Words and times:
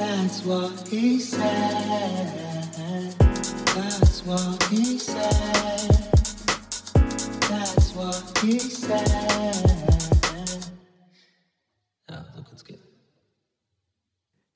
That's 0.00 0.42
what 0.46 0.88
he 0.88 1.20
said. 1.20 2.32
That's 3.74 4.24
what 4.24 4.62
he 4.70 4.98
said. 4.98 5.90
That's 7.50 7.94
what 7.94 8.38
he 8.42 8.58
said. 8.58 9.04
Ja, 12.08 12.24
so 12.34 12.42
kann's 12.42 12.64
gehen. 12.64 12.80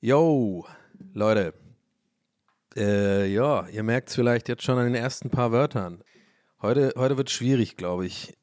Yo, 0.01 0.65
Leute. 1.13 1.53
Äh, 2.75 3.27
ja, 3.27 3.69
ihr 3.69 3.83
merkt 3.83 4.09
es 4.09 4.15
vielleicht 4.15 4.49
jetzt 4.49 4.63
schon 4.63 4.79
an 4.79 4.87
den 4.87 4.95
ersten 4.95 5.29
paar 5.29 5.53
Wörtern. 5.53 6.03
Heute, 6.63 6.95
heute 6.97 7.19
wird 7.19 7.29
schwierig, 7.29 7.77
glaube 7.77 8.07
ich. 8.07 8.35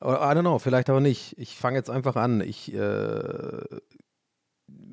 Or, 0.00 0.16
I 0.16 0.34
don't 0.34 0.40
know, 0.40 0.58
vielleicht 0.58 0.88
aber 0.88 1.00
nicht. 1.00 1.36
Ich 1.38 1.58
fange 1.58 1.76
jetzt 1.76 1.90
einfach 1.90 2.16
an. 2.16 2.40
Ich, 2.40 2.72
äh, 2.72 3.60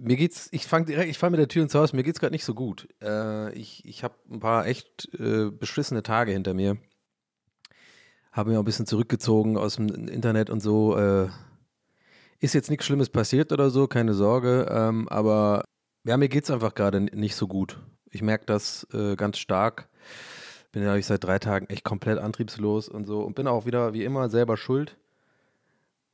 mir 0.01 0.17
geht's, 0.17 0.49
ich 0.51 0.65
fange 0.65 0.85
direkt, 0.87 1.09
ich 1.09 1.17
falle 1.17 1.31
mit 1.31 1.39
der 1.39 1.47
Tür 1.47 1.63
ins 1.63 1.75
Haus, 1.75 1.93
mir 1.93 2.03
geht's 2.03 2.19
gerade 2.19 2.33
nicht 2.33 2.43
so 2.43 2.55
gut. 2.55 2.87
Äh, 3.01 3.53
ich 3.53 3.85
ich 3.85 4.03
habe 4.03 4.15
ein 4.29 4.39
paar 4.39 4.65
echt 4.65 5.09
äh, 5.13 5.51
beschissene 5.51 6.01
Tage 6.03 6.31
hinter 6.31 6.53
mir. 6.53 6.77
Habe 8.31 8.51
mir 8.51 8.57
auch 8.57 8.63
ein 8.63 8.65
bisschen 8.65 8.87
zurückgezogen 8.87 9.57
aus 9.57 9.75
dem 9.75 10.07
Internet 10.07 10.49
und 10.49 10.61
so. 10.61 10.97
Äh, 10.97 11.29
ist 12.39 12.53
jetzt 12.55 12.71
nichts 12.71 12.85
Schlimmes 12.85 13.09
passiert 13.09 13.51
oder 13.51 13.69
so, 13.69 13.87
keine 13.87 14.13
Sorge. 14.13 14.67
Ähm, 14.71 15.07
aber 15.09 15.65
ja, 16.03 16.17
mir 16.17 16.29
geht's 16.29 16.49
einfach 16.49 16.73
gerade 16.73 16.99
nicht 17.01 17.35
so 17.35 17.47
gut. 17.47 17.79
Ich 18.09 18.23
merke 18.23 18.45
das 18.45 18.87
äh, 18.93 19.15
ganz 19.15 19.37
stark. 19.37 19.87
Bin 20.71 20.81
ja 20.81 20.99
seit 21.01 21.23
drei 21.23 21.37
Tagen 21.37 21.67
echt 21.67 21.83
komplett 21.83 22.17
antriebslos 22.17 22.89
und 22.89 23.05
so 23.05 23.21
und 23.21 23.35
bin 23.35 23.47
auch 23.47 23.65
wieder 23.65 23.93
wie 23.93 24.03
immer 24.03 24.29
selber 24.29 24.57
schuld. 24.57 24.97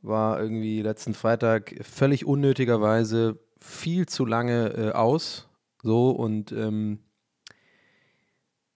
War 0.01 0.41
irgendwie 0.41 0.81
letzten 0.81 1.13
Freitag 1.13 1.75
völlig 1.83 2.25
unnötigerweise 2.25 3.39
viel 3.59 4.06
zu 4.07 4.25
lange 4.25 4.69
äh, 4.69 4.91
aus. 4.91 5.47
So 5.84 6.12
und 6.12 6.51
ähm, 6.51 7.00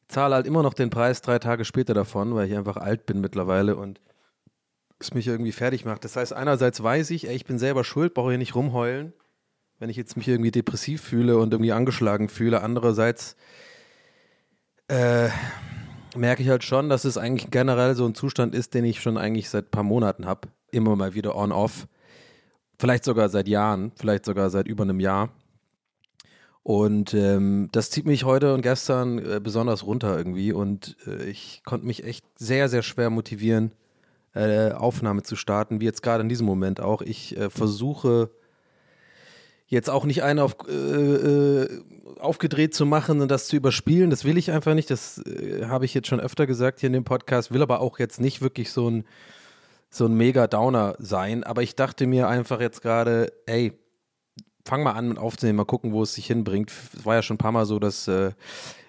zahle 0.08 0.36
halt 0.36 0.46
immer 0.48 0.64
noch 0.64 0.74
den 0.74 0.90
Preis 0.90 1.22
drei 1.22 1.40
Tage 1.40 1.66
später 1.66 1.94
davon, 1.94 2.36
weil 2.36 2.50
ich 2.50 2.56
einfach 2.56 2.78
alt 2.78 3.06
bin 3.06 3.22
mittlerweile 3.22 3.76
und 3.76 4.00
es 5.00 5.14
mich 5.14 5.28
irgendwie 5.28 5.52
fertig 5.52 5.84
macht. 5.86 6.04
Das 6.06 6.16
heißt, 6.16 6.34
einerseits 6.34 6.82
weiß 6.82 7.10
ich, 7.12 7.28
ey, 7.28 7.36
ich 7.36 7.46
bin 7.46 7.58
selber 7.58 7.84
schuld, 7.84 8.14
brauche 8.14 8.30
hier 8.30 8.38
nicht 8.38 8.56
rumheulen, 8.56 9.14
wenn 9.80 9.90
ich 9.90 9.98
jetzt 9.98 10.16
mich 10.16 10.28
irgendwie 10.28 10.52
depressiv 10.52 11.02
fühle 11.02 11.38
und 11.38 11.54
irgendwie 11.54 11.72
angeschlagen 11.72 12.30
fühle. 12.30 12.62
Andererseits 12.62 13.36
äh, 14.88 15.30
merke 16.16 16.44
ich 16.44 16.50
halt 16.50 16.64
schon, 16.64 16.90
dass 16.90 17.06
es 17.06 17.18
eigentlich 17.18 17.50
generell 17.50 17.96
so 17.96 18.06
ein 18.06 18.14
Zustand 18.14 18.54
ist, 18.54 18.74
den 18.74 18.86
ich 18.86 19.02
schon 19.02 19.18
eigentlich 19.18 19.50
seit 19.50 19.68
ein 19.68 19.72
paar 19.72 19.84
Monaten 19.84 20.26
habe. 20.26 20.50
Immer 20.72 20.96
mal 20.96 21.14
wieder 21.14 21.36
on-off. 21.36 21.88
Vielleicht 22.82 23.04
sogar 23.04 23.30
seit 23.30 23.48
Jahren, 23.48 23.92
vielleicht 23.96 24.26
sogar 24.26 24.50
seit 24.50 24.68
über 24.68 24.82
einem 24.82 25.00
Jahr. 25.00 25.30
Und 26.64 27.14
ähm, 27.14 27.70
das 27.72 27.92
zieht 27.92 28.08
mich 28.08 28.24
heute 28.24 28.56
und 28.56 28.64
gestern 28.64 29.20
äh, 29.20 29.40
besonders 29.40 29.86
runter 29.86 30.18
irgendwie. 30.18 30.52
Und 30.52 30.98
äh, 31.06 31.26
ich 31.26 31.62
konnte 31.64 31.86
mich 31.86 32.04
echt 32.04 32.26
sehr, 32.40 32.70
sehr 32.70 32.82
schwer 32.82 33.12
motivieren, 33.12 33.72
äh, 34.34 34.72
Aufnahme 34.72 35.22
zu 35.22 35.36
starten, 35.36 35.80
wie 35.80 35.86
jetzt 35.86 36.02
gerade 36.02 36.24
in 36.24 36.30
diesem 36.30 36.48
Moment 36.48 36.82
auch. 36.82 37.04
Ich 37.04 37.38
äh, 37.38 37.52
versuche 37.52 38.32
jetzt 39.68 39.92
auch 39.92 40.06
nicht 40.06 40.24
einen 40.24 40.40
auf, 40.40 40.56
äh, 40.68 40.74
äh, 40.74 41.84
aufgedreht 42.18 42.74
zu 42.74 42.88
machen 42.88 43.22
und 43.22 43.30
das 43.30 43.46
zu 43.46 43.58
überspielen. 43.58 44.10
Das 44.10 44.26
will 44.26 44.40
ich 44.40 44.50
einfach 44.50 44.74
nicht. 44.74 44.90
Das 44.90 45.22
habe 45.68 45.86
ich 45.86 45.94
jetzt 45.94 46.08
schon 46.08 46.20
öfter 46.20 46.48
gesagt 46.48 46.80
hier 46.80 46.88
in 46.88 46.94
dem 46.94 47.04
Podcast. 47.04 47.54
Will 47.54 47.62
aber 47.62 47.80
auch 47.80 48.00
jetzt 48.00 48.20
nicht 48.20 48.42
wirklich 48.42 48.72
so 48.72 48.90
ein, 48.90 49.06
so 49.92 50.06
ein 50.06 50.16
mega 50.16 50.48
Downer 50.48 50.96
sein. 50.98 51.44
Aber 51.44 51.62
ich 51.62 51.76
dachte 51.76 52.08
mir 52.08 52.28
einfach 52.28 52.60
jetzt 52.62 52.82
gerade, 52.82 53.32
ey, 53.46 53.78
fang 54.66 54.84
mal 54.84 54.94
an 54.94 55.10
mit 55.10 55.18
aufzunehmen, 55.18 55.58
mal 55.58 55.66
gucken, 55.66 55.92
wo 55.92 56.04
es 56.04 56.14
sich 56.14 56.28
hinbringt. 56.28 56.72
Es 56.98 57.06
war 57.06 57.16
ja 57.16 57.22
schon 57.22 57.36
ein 57.36 57.40
paar 57.40 57.52
Mal 57.52 57.66
so, 57.66 57.78
dass 57.78 58.08
äh, 58.08 58.32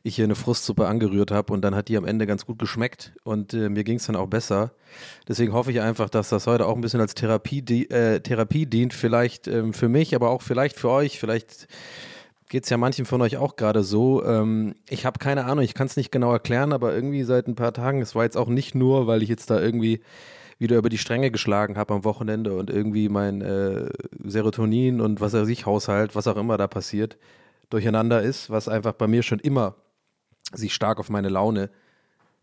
ich 0.03 0.17
hier 0.17 0.25
eine 0.25 0.35
Frustsuppe 0.35 0.87
angerührt 0.87 1.31
habe 1.31 1.53
und 1.53 1.63
dann 1.63 1.75
hat 1.75 1.89
die 1.89 1.97
am 1.97 2.05
Ende 2.05 2.27
ganz 2.27 2.47
gut 2.47 2.59
geschmeckt 2.59 3.13
und 3.25 3.55
äh, 3.55 3.69
mir 3.69 3.85
ging 3.85 3.97
es 3.97 4.07
dann 4.07 4.17
auch 4.17 4.29
besser. 4.29 4.73
Deswegen 5.29 5.53
hoffe 5.53 5.71
ich 5.71 5.81
einfach, 5.81 6.11
dass 6.11 6.29
das 6.29 6.47
heute 6.47 6.67
auch 6.67 6.75
ein 6.75 6.81
bisschen 6.81 7.01
als 7.01 7.15
Therapie, 7.15 7.63
di 7.63 7.87
äh, 7.87 8.21
Therapie 8.21 8.67
dient, 8.67 8.95
vielleicht 8.95 9.49
ähm, 9.49 9.73
für 9.73 9.89
mich, 9.89 10.15
aber 10.15 10.31
auch 10.31 10.43
vielleicht 10.43 10.79
für 10.79 10.91
euch. 10.91 11.19
Vielleicht 11.19 11.69
geht 12.49 12.65
es 12.65 12.71
ja 12.71 12.77
manchen 12.77 13.07
von 13.07 13.23
euch 13.23 13.39
auch 13.39 13.57
gerade 13.57 13.83
so. 13.83 14.25
Ähm, 14.25 14.75
ich 14.89 15.07
habe 15.07 15.19
keine 15.19 15.47
Ahnung, 15.47 15.65
ich 15.65 15.75
kann 15.75 15.87
es 15.87 15.97
nicht 15.97 16.13
genau 16.13 16.33
erklären, 16.33 16.73
aber 16.73 16.95
irgendwie 16.95 17.23
seit 17.23 17.49
ein 17.49 17.55
paar 17.55 17.73
Tagen, 17.73 18.03
es 18.03 18.15
war 18.15 18.25
jetzt 18.25 18.37
auch 18.37 18.49
nicht 18.49 18.75
nur, 18.75 19.07
weil 19.07 19.23
ich 19.23 19.29
jetzt 19.29 19.51
da 19.51 19.61
irgendwie 19.61 20.01
wieder 20.59 20.77
über 20.77 20.89
die 20.89 20.99
Stränge 20.99 21.31
geschlagen 21.31 21.77
habe 21.77 21.95
am 21.95 22.05
Wochenende 22.05 22.57
und 22.57 22.71
irgendwie 22.71 23.09
mein 23.09 23.41
äh, 23.41 23.89
Serotonin 24.25 25.01
und 25.01 25.21
was 25.21 25.35
er 25.35 25.45
sich 25.45 25.67
Haushalt, 25.67 26.15
was 26.15 26.27
auch 26.27 26.37
immer 26.37 26.57
da 26.57 26.67
passiert, 26.67 27.19
durcheinander 27.71 28.23
ist, 28.23 28.51
was 28.51 28.69
einfach 28.69 28.93
bei 28.93 29.07
mir 29.07 29.23
schon 29.23 29.39
immer 29.39 29.75
sich 30.53 30.75
stark 30.75 30.99
auf 30.99 31.09
meine 31.09 31.29
Laune 31.29 31.71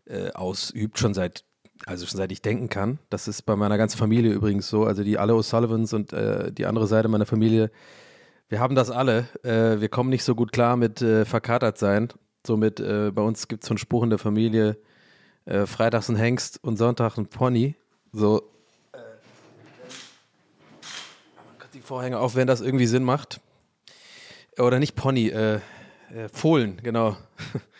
äh, 0.06 0.30
ausübt, 0.32 0.98
schon 0.98 1.14
seit, 1.14 1.44
also 1.86 2.06
schon 2.06 2.18
seit 2.18 2.32
ich 2.32 2.42
denken 2.42 2.68
kann. 2.68 2.98
Das 3.10 3.28
ist 3.28 3.42
bei 3.42 3.56
meiner 3.56 3.78
ganzen 3.78 3.98
Familie 3.98 4.32
übrigens 4.32 4.68
so. 4.68 4.84
Also 4.84 5.04
die 5.04 5.18
alle 5.18 5.34
O'Sullivans 5.34 5.94
und 5.94 6.12
äh, 6.12 6.52
die 6.52 6.66
andere 6.66 6.86
Seite 6.86 7.08
meiner 7.08 7.26
Familie, 7.26 7.70
wir 8.48 8.58
haben 8.58 8.74
das 8.74 8.90
alle. 8.90 9.28
Äh, 9.44 9.80
wir 9.80 9.88
kommen 9.88 10.10
nicht 10.10 10.24
so 10.24 10.34
gut 10.34 10.52
klar 10.52 10.76
mit 10.76 11.00
äh, 11.00 11.24
verkatert 11.24 11.78
sein. 11.78 12.08
Somit, 12.44 12.80
äh, 12.80 13.12
bei 13.14 13.22
uns 13.22 13.48
gibt 13.48 13.62
es 13.62 13.68
so 13.68 13.72
einen 13.72 13.78
Spruch 13.78 14.02
in 14.02 14.10
der 14.10 14.18
Familie, 14.18 14.76
äh, 15.44 15.66
freitags 15.66 16.08
ein 16.08 16.16
Hengst 16.16 16.62
und 16.64 16.76
Sonntag 16.76 17.16
ein 17.16 17.26
Pony. 17.26 17.76
So, 18.12 18.42
äh, 18.92 18.98
die 21.74 21.80
Vorhänge 21.80 22.18
auf, 22.18 22.34
wenn 22.34 22.46
das 22.46 22.60
irgendwie 22.60 22.86
Sinn 22.86 23.04
macht. 23.04 23.40
Oder 24.58 24.78
nicht 24.78 24.96
Pony, 24.96 25.28
äh, 25.28 25.60
äh, 26.14 26.28
Fohlen, 26.32 26.80
genau. 26.82 27.16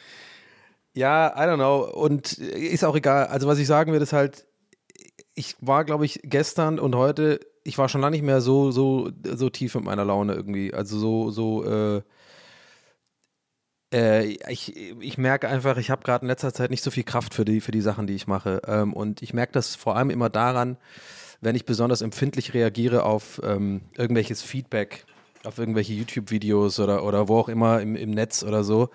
ja, 0.95 1.35
I 1.37 1.49
don't 1.49 1.57
know. 1.57 1.83
Und 1.83 2.33
ist 2.39 2.85
auch 2.85 2.95
egal. 2.95 3.27
Also, 3.27 3.49
was 3.49 3.59
ich 3.59 3.67
sagen 3.67 3.93
will, 3.93 4.01
ist 4.01 4.13
halt, 4.13 4.47
ich 5.35 5.57
war, 5.61 5.85
glaube 5.85 6.05
ich, 6.05 6.21
gestern 6.23 6.79
und 6.79 6.95
heute, 6.95 7.41
ich 7.65 7.77
war 7.77 7.89
schon 7.89 8.01
lange 8.01 8.13
nicht 8.13 8.25
mehr 8.25 8.41
so, 8.41 8.71
so, 8.71 9.11
so 9.25 9.51
tief 9.51 9.75
mit 9.75 9.85
meiner 9.85 10.05
Laune 10.05 10.35
irgendwie. 10.35 10.73
Also 10.73 10.99
so, 10.99 11.31
so, 11.31 11.65
äh, 11.65 12.03
äh, 13.93 14.25
ich, 14.49 14.77
ich 14.77 15.19
merke 15.19 15.49
einfach, 15.49 15.77
ich 15.77 15.91
habe 15.91 16.03
gerade 16.03 16.23
in 16.23 16.29
letzter 16.29 16.53
Zeit 16.53 16.71
nicht 16.71 16.83
so 16.83 16.91
viel 16.91 17.05
Kraft 17.05 17.35
für 17.35 17.45
die, 17.45 17.61
für 17.61 17.73
die 17.73 17.81
Sachen, 17.81 18.07
die 18.07 18.15
ich 18.15 18.27
mache. 18.27 18.63
Ähm, 18.67 18.93
und 18.93 19.23
ich 19.23 19.35
merke 19.35 19.53
das 19.53 19.75
vor 19.75 19.97
allem 19.97 20.11
immer 20.11 20.31
daran, 20.31 20.77
wenn 21.41 21.57
ich 21.57 21.65
besonders 21.65 22.03
empfindlich 22.03 22.55
reagiere 22.55 23.05
auf 23.05 23.41
ähm, 23.45 23.83
irgendwelches 23.97 24.43
Feedback, 24.43 25.07
auf 25.45 25.59
irgendwelche 25.59 25.95
YouTube-Videos 25.95 26.81
oder, 26.81 27.05
oder 27.05 27.29
wo 27.29 27.39
auch 27.39 27.49
immer 27.49 27.81
im, 27.81 27.97
im 27.97 28.11
Netz 28.11 28.43
oder 28.43 28.63
so. 28.63 28.91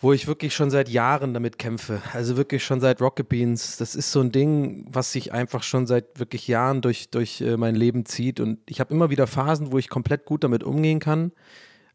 wo 0.00 0.12
ich 0.12 0.26
wirklich 0.26 0.54
schon 0.54 0.70
seit 0.70 0.88
Jahren 0.88 1.34
damit 1.34 1.58
kämpfe. 1.58 2.00
Also 2.12 2.36
wirklich 2.36 2.64
schon 2.64 2.80
seit 2.80 3.00
Rocket 3.00 3.28
Beans. 3.28 3.76
Das 3.78 3.94
ist 3.94 4.12
so 4.12 4.20
ein 4.20 4.32
Ding, 4.32 4.86
was 4.90 5.12
sich 5.12 5.32
einfach 5.32 5.62
schon 5.62 5.86
seit 5.86 6.18
wirklich 6.18 6.46
Jahren 6.46 6.80
durch, 6.80 7.10
durch 7.10 7.40
äh, 7.40 7.56
mein 7.56 7.74
Leben 7.74 8.06
zieht. 8.06 8.40
Und 8.40 8.58
ich 8.68 8.80
habe 8.80 8.94
immer 8.94 9.10
wieder 9.10 9.26
Phasen, 9.26 9.72
wo 9.72 9.78
ich 9.78 9.88
komplett 9.88 10.24
gut 10.24 10.44
damit 10.44 10.62
umgehen 10.62 11.00
kann. 11.00 11.32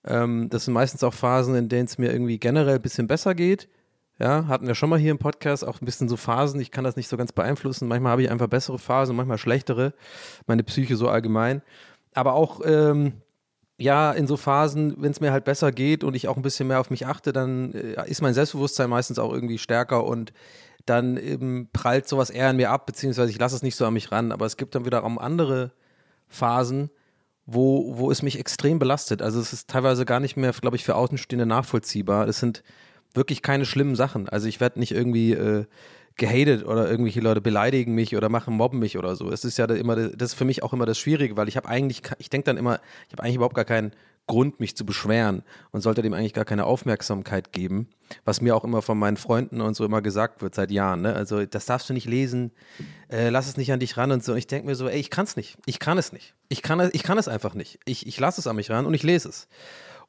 Ähm, 0.06 0.50
das 0.50 0.66
sind 0.66 0.74
meistens 0.74 1.04
auch 1.04 1.14
Phasen, 1.14 1.56
in 1.56 1.70
denen 1.70 1.86
es 1.86 1.98
mir 1.98 2.12
irgendwie 2.12 2.38
generell 2.38 2.76
ein 2.76 2.82
bisschen 2.82 3.08
besser 3.08 3.36
geht. 3.36 3.70
Ja, 4.20 4.48
hatten 4.48 4.68
wir 4.68 4.76
schon 4.76 4.90
mal 4.90 5.00
hier 5.00 5.12
im 5.12 5.18
Podcast 5.18 5.66
auch 5.66 5.82
ein 5.82 5.86
bisschen 5.86 6.08
so 6.08 6.18
Phasen. 6.18 6.62
Ich 6.62 6.72
kann 6.72 6.84
das 6.84 6.96
nicht 6.96 7.08
so 7.08 7.18
ganz 7.18 7.32
beeinflussen. 7.32 7.88
Manchmal 7.88 8.12
habe 8.12 8.24
ich 8.24 8.30
einfach 8.30 8.48
bessere 8.48 8.78
Phasen, 8.78 9.16
manchmal 9.16 9.40
schlechtere. 9.40 9.94
Meine 10.46 10.64
Psyche 10.64 10.96
so 10.96 11.10
allgemein. 11.10 11.62
Aber 12.14 12.34
auch 12.34 12.62
ähm, 12.64 13.14
ja, 13.78 14.12
in 14.12 14.28
so 14.28 14.38
Phasen, 14.38 14.96
wenn 14.98 15.12
es 15.12 15.20
mir 15.20 15.32
halt 15.32 15.46
besser 15.46 15.72
geht 15.72 16.04
und 16.04 16.16
ich 16.16 16.28
auch 16.28 16.38
ein 16.38 16.44
bisschen 16.44 16.68
mehr 16.68 16.80
auf 16.80 16.90
mich 16.90 17.08
achte, 17.08 17.34
dann 17.34 17.74
äh, 17.74 18.10
ist 18.10 18.22
mein 18.22 18.34
Selbstbewusstsein 18.34 18.90
meistens 18.90 19.20
auch 19.20 19.34
irgendwie 19.34 19.58
stärker 19.58 20.06
und 20.06 20.32
dann 20.86 21.18
eben 21.18 21.70
prallt 21.72 22.08
sowas 22.08 22.30
eher 22.30 22.50
an 22.50 22.58
mir 22.58 22.70
ab, 22.70 22.86
beziehungsweise 22.86 23.32
ich 23.32 23.40
lasse 23.40 23.56
es 23.56 23.64
nicht 23.64 23.76
so 23.76 23.86
an 23.86 23.94
mich 23.94 24.12
ran. 24.12 24.32
Aber 24.32 24.46
es 24.46 24.58
gibt 24.58 24.76
dann 24.76 24.86
wiederum 24.86 25.18
andere 25.18 25.72
Phasen, 26.28 26.92
wo, 27.46 27.98
wo 27.98 28.12
es 28.12 28.22
mich 28.22 28.40
extrem 28.40 28.80
belastet. 28.80 29.22
Also 29.22 29.40
es 29.40 29.54
ist 29.54 29.70
teilweise 29.70 30.06
gar 30.06 30.20
nicht 30.20 30.38
mehr, 30.38 30.52
glaube 30.52 30.76
ich, 30.76 30.84
für 30.84 30.96
Außenstehende 30.96 31.46
nachvollziehbar. 31.46 32.28
Es 32.28 32.40
sind 32.40 32.64
wirklich 33.14 33.42
keine 33.42 33.66
schlimmen 33.66 33.96
Sachen. 33.96 34.30
Also 34.30 34.48
ich 34.48 34.60
werde 34.60 34.80
nicht 34.80 34.92
irgendwie 34.92 35.34
äh, 35.34 35.66
gehatet 36.16 36.66
oder 36.66 36.90
irgendwelche 36.90 37.22
Leute 37.22 37.42
beleidigen 37.42 37.96
mich 37.96 38.16
oder 38.16 38.30
machen 38.30 38.56
mobben 38.56 38.80
mich 38.80 38.98
oder 38.98 39.16
so. 39.16 39.30
Es 39.32 39.46
ist 39.46 39.58
ja 39.58 39.66
immer 39.66 39.96
das 39.96 40.32
ist 40.32 40.36
für 40.36 40.46
mich 40.46 40.64
auch 40.64 40.74
immer 40.74 40.86
das 40.86 41.00
Schwierige, 41.00 41.36
weil 41.38 41.48
ich 41.48 41.58
habe 41.58 41.68
eigentlich 41.68 42.02
ich 42.18 42.30
denke 42.30 42.46
dann 42.46 42.58
immer, 42.58 42.80
ich 43.08 43.14
habe 43.14 43.24
eigentlich 43.24 43.36
überhaupt 43.36 43.56
gar 43.56 43.66
keinen 43.66 43.92
Grund, 44.26 44.60
mich 44.60 44.78
zu 44.78 44.86
beschweren 44.86 45.44
und 45.72 45.82
sollte 45.82 46.02
dem 46.02 46.14
eigentlich 46.14 46.34
gar 46.34 46.46
keine 46.46 46.66
Aufmerksamkeit 46.66 47.52
geben, 47.52 47.90
was 48.24 48.40
mir 48.40 48.56
auch 48.56 48.64
immer 48.64 48.82
von 48.82 48.98
meinen 48.98 49.18
Freunden 49.18 49.60
und 49.60 49.76
so 49.76 49.84
immer 49.84 50.02
gesagt 50.02 50.42
wird 50.42 50.56
seit 50.56 50.72
Jahren. 50.72 51.02
Ne? 51.02 51.14
Also 51.14 51.46
das 51.46 51.66
darfst 51.66 51.90
du 51.90 51.94
nicht 51.94 52.08
lesen, 52.08 52.52
äh, 53.10 53.30
lass 53.30 53.48
es 53.48 53.58
nicht 53.58 53.74
an 53.74 53.80
dich 53.80 53.98
ran 53.98 54.12
und 54.12 54.24
so. 54.24 54.32
Und 54.32 54.38
ich 54.38 54.48
denke 54.48 54.68
mir 54.68 54.76
so, 54.76 54.88
ey, 54.88 55.00
ich 55.00 55.10
kann 55.10 55.26
es 55.26 55.36
nicht, 55.36 55.58
ich 55.66 55.80
kann 55.80 55.98
es 55.98 56.14
nicht, 56.14 56.36
ich 56.48 56.62
kann, 56.62 56.90
ich 56.94 57.04
kann 57.04 57.18
es 57.18 57.28
einfach 57.28 57.54
nicht. 57.54 57.80
Ich, 57.86 58.08
ich 58.08 58.20
lasse 58.20 58.40
es 58.40 58.48
an 58.48 58.56
mich 58.56 58.70
ran 58.70 58.86
und 58.86 58.94
ich 58.94 59.04
lese 59.04 59.28
es. 59.28 59.48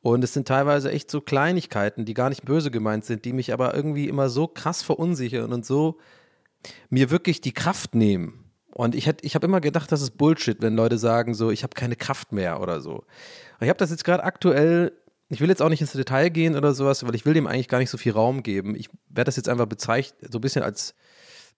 Und 0.00 0.22
es 0.22 0.34
sind 0.34 0.46
teilweise 0.46 0.92
echt 0.92 1.10
so 1.10 1.20
Kleinigkeiten, 1.20 2.04
die 2.04 2.14
gar 2.14 2.28
nicht 2.28 2.44
böse 2.44 2.70
gemeint 2.70 3.04
sind, 3.04 3.24
die 3.24 3.32
mich 3.32 3.52
aber 3.52 3.74
irgendwie 3.74 4.06
immer 4.06 4.28
so 4.28 4.46
krass 4.46 4.82
verunsichern 4.82 5.52
und 5.52 5.64
so 5.64 5.98
mir 6.90 7.10
wirklich 7.10 7.40
die 7.40 7.52
Kraft 7.52 7.94
nehmen. 7.94 8.44
Und 8.74 8.94
ich, 8.94 9.08
ich 9.22 9.34
habe 9.34 9.46
immer 9.46 9.60
gedacht, 9.60 9.90
das 9.92 10.02
ist 10.02 10.18
Bullshit, 10.18 10.60
wenn 10.60 10.74
Leute 10.74 10.98
sagen 10.98 11.32
so, 11.32 11.50
ich 11.50 11.62
habe 11.62 11.74
keine 11.74 11.96
Kraft 11.96 12.32
mehr 12.32 12.60
oder 12.60 12.80
so. 12.80 13.04
Ich 13.60 13.68
habe 13.68 13.78
das 13.78 13.90
jetzt 13.90 14.04
gerade 14.04 14.24
aktuell, 14.24 14.92
ich 15.28 15.40
will 15.40 15.48
jetzt 15.48 15.62
auch 15.62 15.68
nicht 15.68 15.80
ins 15.80 15.92
Detail 15.92 16.28
gehen 16.30 16.56
oder 16.56 16.74
sowas, 16.74 17.06
weil 17.06 17.14
ich 17.14 17.26
will 17.26 17.34
dem 17.34 17.46
eigentlich 17.46 17.68
gar 17.68 17.78
nicht 17.78 17.90
so 17.90 17.98
viel 17.98 18.12
Raum 18.12 18.42
geben. 18.42 18.74
Ich 18.76 18.88
werde 19.08 19.26
das 19.26 19.36
jetzt 19.36 19.48
einfach 19.48 19.66
bezeichnet, 19.66 20.32
so 20.32 20.38
ein 20.38 20.42
bisschen 20.42 20.62
als 20.62 20.94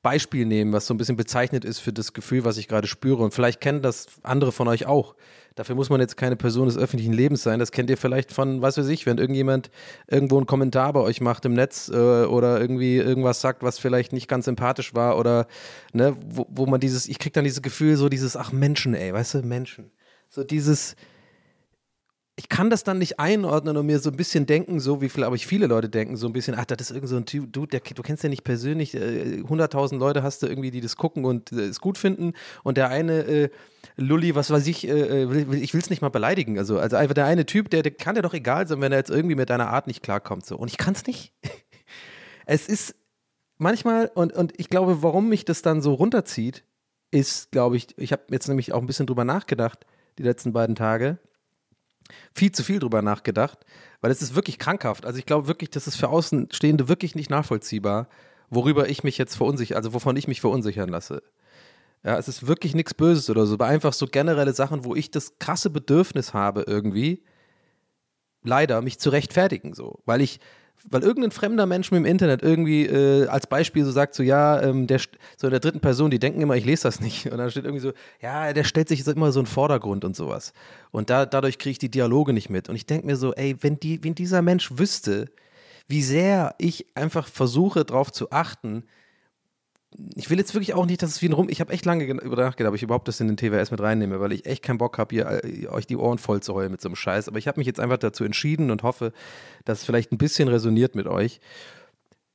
Beispiel 0.02 0.46
nehmen, 0.46 0.72
was 0.72 0.86
so 0.86 0.94
ein 0.94 0.98
bisschen 0.98 1.16
bezeichnet 1.16 1.64
ist 1.64 1.80
für 1.80 1.92
das 1.92 2.12
Gefühl, 2.12 2.44
was 2.44 2.58
ich 2.58 2.68
gerade 2.68 2.86
spüre. 2.86 3.24
Und 3.24 3.34
vielleicht 3.34 3.60
kennen 3.60 3.82
das 3.82 4.06
andere 4.22 4.52
von 4.52 4.68
euch 4.68 4.86
auch. 4.86 5.16
Dafür 5.56 5.74
muss 5.74 5.90
man 5.90 6.00
jetzt 6.00 6.16
keine 6.16 6.36
Person 6.36 6.66
des 6.66 6.76
öffentlichen 6.76 7.12
Lebens 7.12 7.42
sein. 7.42 7.58
Das 7.58 7.72
kennt 7.72 7.88
ihr 7.88 7.96
vielleicht 7.96 8.30
von, 8.30 8.60
was 8.62 8.76
weiß 8.76 8.86
ich, 8.88 9.06
wenn 9.06 9.18
irgendjemand 9.18 9.70
irgendwo 10.06 10.36
einen 10.36 10.46
Kommentar 10.46 10.92
bei 10.92 11.00
euch 11.00 11.20
macht 11.20 11.44
im 11.46 11.54
Netz 11.54 11.88
äh, 11.88 12.24
oder 12.24 12.60
irgendwie 12.60 12.98
irgendwas 12.98 13.40
sagt, 13.40 13.62
was 13.62 13.78
vielleicht 13.78 14.12
nicht 14.12 14.28
ganz 14.28 14.44
sympathisch 14.44 14.94
war 14.94 15.18
oder, 15.18 15.48
ne, 15.92 16.14
wo, 16.24 16.46
wo 16.50 16.66
man 16.66 16.78
dieses, 16.78 17.08
ich 17.08 17.18
krieg 17.18 17.32
dann 17.32 17.44
dieses 17.44 17.62
Gefühl, 17.62 17.96
so 17.96 18.08
dieses, 18.08 18.36
ach 18.36 18.52
Menschen, 18.52 18.94
ey, 18.94 19.12
weißt 19.12 19.34
du, 19.34 19.42
Menschen. 19.42 19.90
So 20.28 20.44
dieses, 20.44 20.94
ich 22.38 22.50
kann 22.50 22.68
das 22.68 22.84
dann 22.84 22.98
nicht 22.98 23.18
einordnen 23.18 23.78
und 23.78 23.86
mir 23.86 23.98
so 23.98 24.10
ein 24.10 24.16
bisschen 24.16 24.44
denken, 24.44 24.78
so 24.78 25.00
wie 25.00 25.08
glaube 25.08 25.36
ich 25.36 25.46
viele 25.46 25.66
Leute 25.66 25.88
denken, 25.88 26.16
so 26.16 26.26
ein 26.26 26.34
bisschen, 26.34 26.54
ach, 26.54 26.66
das 26.66 26.82
ist 26.82 26.90
irgend 26.90 27.08
so 27.08 27.16
ein 27.16 27.24
Typ, 27.24 27.50
du, 27.50 27.64
der, 27.64 27.80
du 27.80 28.02
kennst 28.02 28.22
ja 28.22 28.28
nicht 28.28 28.44
persönlich, 28.44 28.94
äh, 28.94 29.42
100.000 29.42 29.96
Leute 29.96 30.22
hast 30.22 30.42
du 30.42 30.46
irgendwie, 30.46 30.70
die 30.70 30.82
das 30.82 30.96
gucken 30.96 31.24
und 31.24 31.50
äh, 31.52 31.62
es 31.62 31.80
gut 31.80 31.96
finden. 31.96 32.34
Und 32.62 32.76
der 32.76 32.90
eine 32.90 33.24
äh, 33.24 33.50
Lulli, 33.96 34.34
was 34.34 34.50
weiß 34.50 34.66
ich, 34.66 34.86
äh, 34.86 35.24
ich 35.54 35.72
will 35.72 35.80
es 35.80 35.88
nicht 35.88 36.02
mal 36.02 36.10
beleidigen, 36.10 36.58
also, 36.58 36.78
also 36.78 36.96
einfach 36.96 37.14
der 37.14 37.24
eine 37.24 37.46
Typ, 37.46 37.70
der, 37.70 37.82
der 37.82 37.92
kann 37.92 38.16
dir 38.16 38.22
doch 38.22 38.34
egal 38.34 38.68
sein, 38.68 38.82
wenn 38.82 38.92
er 38.92 38.98
jetzt 38.98 39.10
irgendwie 39.10 39.34
mit 39.34 39.48
deiner 39.48 39.70
Art 39.70 39.86
nicht 39.86 40.02
klarkommt, 40.02 40.44
so. 40.44 40.56
Und 40.58 40.68
ich 40.68 40.76
kann 40.76 40.92
es 40.92 41.06
nicht. 41.06 41.32
es 42.46 42.68
ist 42.68 42.94
manchmal 43.56 44.10
und, 44.14 44.34
und 44.34 44.52
ich 44.58 44.68
glaube, 44.68 45.02
warum 45.02 45.30
mich 45.30 45.46
das 45.46 45.62
dann 45.62 45.80
so 45.80 45.94
runterzieht, 45.94 46.64
ist, 47.10 47.50
glaube 47.50 47.78
ich, 47.78 47.96
ich 47.96 48.12
habe 48.12 48.24
jetzt 48.30 48.46
nämlich 48.48 48.74
auch 48.74 48.80
ein 48.80 48.86
bisschen 48.86 49.06
drüber 49.06 49.24
nachgedacht, 49.24 49.86
die 50.18 50.22
letzten 50.22 50.52
beiden 50.52 50.76
Tage, 50.76 51.18
viel 52.34 52.52
zu 52.52 52.62
viel 52.62 52.78
drüber 52.78 53.02
nachgedacht, 53.02 53.58
weil 54.00 54.10
es 54.10 54.22
ist 54.22 54.34
wirklich 54.34 54.58
krankhaft. 54.58 55.06
Also 55.06 55.18
ich 55.18 55.26
glaube 55.26 55.48
wirklich, 55.48 55.70
das 55.70 55.86
ist 55.86 55.96
für 55.96 56.08
Außenstehende 56.08 56.88
wirklich 56.88 57.14
nicht 57.14 57.30
nachvollziehbar, 57.30 58.08
worüber 58.50 58.88
ich 58.88 59.04
mich 59.04 59.18
jetzt 59.18 59.36
verunsichern, 59.36 59.76
also 59.76 59.92
wovon 59.92 60.16
ich 60.16 60.28
mich 60.28 60.40
verunsichern 60.40 60.88
lasse. 60.88 61.22
Ja, 62.04 62.18
es 62.18 62.28
ist 62.28 62.46
wirklich 62.46 62.74
nichts 62.74 62.94
Böses 62.94 63.30
oder 63.30 63.46
so, 63.46 63.54
aber 63.54 63.66
einfach 63.66 63.92
so 63.92 64.06
generelle 64.06 64.52
Sachen, 64.52 64.84
wo 64.84 64.94
ich 64.94 65.10
das 65.10 65.38
krasse 65.38 65.70
Bedürfnis 65.70 66.34
habe 66.34 66.64
irgendwie, 66.66 67.24
leider 68.44 68.80
mich 68.82 68.98
zu 68.98 69.10
rechtfertigen 69.10 69.74
so, 69.74 70.00
weil 70.04 70.20
ich 70.20 70.38
weil 70.88 71.02
irgendein 71.02 71.30
fremder 71.30 71.66
Mensch 71.66 71.90
mir 71.90 71.98
im 71.98 72.04
Internet 72.04 72.42
irgendwie 72.42 72.86
äh, 72.86 73.26
als 73.26 73.46
Beispiel 73.46 73.84
so 73.84 73.90
sagt, 73.90 74.14
so 74.14 74.22
ja, 74.22 74.62
ähm, 74.62 74.86
der, 74.86 75.00
so 75.36 75.46
in 75.46 75.50
der 75.50 75.60
dritten 75.60 75.80
Person, 75.80 76.10
die 76.10 76.18
denken 76.18 76.40
immer, 76.40 76.54
ich 76.54 76.64
lese 76.64 76.84
das 76.84 77.00
nicht. 77.00 77.26
Und 77.26 77.38
dann 77.38 77.50
steht 77.50 77.64
irgendwie 77.64 77.82
so, 77.82 77.92
ja, 78.20 78.52
der 78.52 78.64
stellt 78.64 78.88
sich 78.88 79.06
immer 79.06 79.32
so 79.32 79.40
in 79.40 79.46
Vordergrund 79.46 80.04
und 80.04 80.14
sowas. 80.14 80.52
Und 80.92 81.10
da, 81.10 81.26
dadurch 81.26 81.58
kriege 81.58 81.72
ich 81.72 81.78
die 81.78 81.90
Dialoge 81.90 82.32
nicht 82.32 82.50
mit. 82.50 82.68
Und 82.68 82.76
ich 82.76 82.86
denke 82.86 83.06
mir 83.06 83.16
so, 83.16 83.34
ey, 83.34 83.56
wenn, 83.60 83.80
die, 83.80 84.02
wenn 84.04 84.14
dieser 84.14 84.42
Mensch 84.42 84.78
wüsste, 84.78 85.26
wie 85.88 86.02
sehr 86.02 86.54
ich 86.58 86.86
einfach 86.94 87.28
versuche, 87.28 87.84
darauf 87.84 88.12
zu 88.12 88.30
achten, 88.30 88.84
ich 90.14 90.28
will 90.30 90.38
jetzt 90.38 90.54
wirklich 90.54 90.74
auch 90.74 90.86
nicht, 90.86 91.02
dass 91.02 91.10
es 91.10 91.22
wie 91.22 91.28
ein 91.28 91.32
Rum. 91.32 91.48
Ich 91.48 91.60
habe 91.60 91.72
echt 91.72 91.84
lange 91.84 92.04
über 92.04 92.36
nachgedacht, 92.36 92.70
ob 92.70 92.76
ich 92.76 92.82
überhaupt 92.82 93.08
das 93.08 93.20
in 93.20 93.28
den 93.28 93.36
TWS 93.36 93.70
mit 93.70 93.80
reinnehme, 93.80 94.20
weil 94.20 94.32
ich 94.32 94.46
echt 94.46 94.62
keinen 94.62 94.78
Bock 94.78 94.98
habe, 94.98 95.14
hier 95.14 95.44
äh, 95.44 95.68
euch 95.68 95.86
die 95.86 95.96
Ohren 95.96 96.18
voll 96.18 96.42
zu 96.42 96.54
heulen 96.54 96.70
mit 96.70 96.80
so 96.80 96.88
einem 96.88 96.96
Scheiß. 96.96 97.28
Aber 97.28 97.38
ich 97.38 97.48
habe 97.48 97.58
mich 97.58 97.66
jetzt 97.66 97.80
einfach 97.80 97.98
dazu 97.98 98.24
entschieden 98.24 98.70
und 98.70 98.82
hoffe, 98.82 99.12
dass 99.64 99.80
es 99.80 99.84
vielleicht 99.84 100.12
ein 100.12 100.18
bisschen 100.18 100.48
resoniert 100.48 100.94
mit 100.94 101.06
euch. 101.06 101.40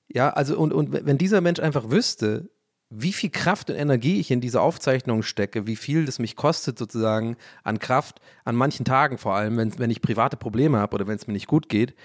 Ja, 0.08 0.31
also 0.31 0.58
und, 0.58 0.74
und 0.74 0.92
wenn 1.06 1.18
dieser 1.18 1.42
Mensch 1.42 1.60
einfach 1.60 1.90
wüsste, 1.92 2.50
wie 2.90 3.13
viel 3.13 3.30
Kraft 3.30 3.69
und 3.69 3.78
Energie 3.78 4.19
ich 4.19 4.31
in 4.31 4.42
diese 4.42 4.60
Aufzeichnungen 4.60 5.24
stecke, 5.24 5.66
wie 5.66 5.78
viel 5.78 6.06
das 6.06 6.19
mich 6.19 6.36
kostet 6.36 6.78
sozusagen 6.78 7.38
an 7.64 7.80
Kraft, 7.80 8.19
an 8.44 8.56
manchen 8.56 8.86
Tagen 8.86 9.18
vor 9.18 9.36
allem, 9.36 9.56
wenn, 9.57 9.80
wenn 9.80 9.92
ich 9.92 10.02
private 10.02 10.36
Probleme 10.36 10.80
habe 10.80 10.96
oder 10.96 11.07
wenn 11.07 11.16
es 11.16 11.28
mir 11.28 11.34
nicht 11.34 11.48
gut 11.48 11.69
geht, 11.69 11.96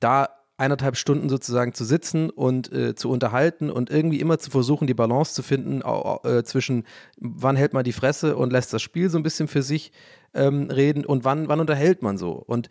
da 0.00 0.28
eineinhalb 0.62 0.96
Stunden 0.96 1.28
sozusagen 1.28 1.74
zu 1.74 1.84
sitzen 1.84 2.30
und 2.30 2.72
äh, 2.72 2.94
zu 2.94 3.10
unterhalten 3.10 3.70
und 3.70 3.90
irgendwie 3.90 4.20
immer 4.20 4.38
zu 4.38 4.50
versuchen, 4.50 4.86
die 4.86 4.94
Balance 4.94 5.34
zu 5.34 5.42
finden 5.42 5.82
äh, 5.82 6.44
zwischen 6.44 6.84
wann 7.18 7.56
hält 7.56 7.72
man 7.72 7.84
die 7.84 7.92
Fresse 7.92 8.36
und 8.36 8.52
lässt 8.52 8.72
das 8.72 8.80
Spiel 8.80 9.10
so 9.10 9.18
ein 9.18 9.24
bisschen 9.24 9.48
für 9.48 9.62
sich 9.62 9.90
ähm, 10.34 10.70
reden 10.70 11.04
und 11.04 11.24
wann, 11.24 11.48
wann 11.48 11.60
unterhält 11.60 12.02
man 12.02 12.16
so. 12.16 12.32
Und 12.32 12.68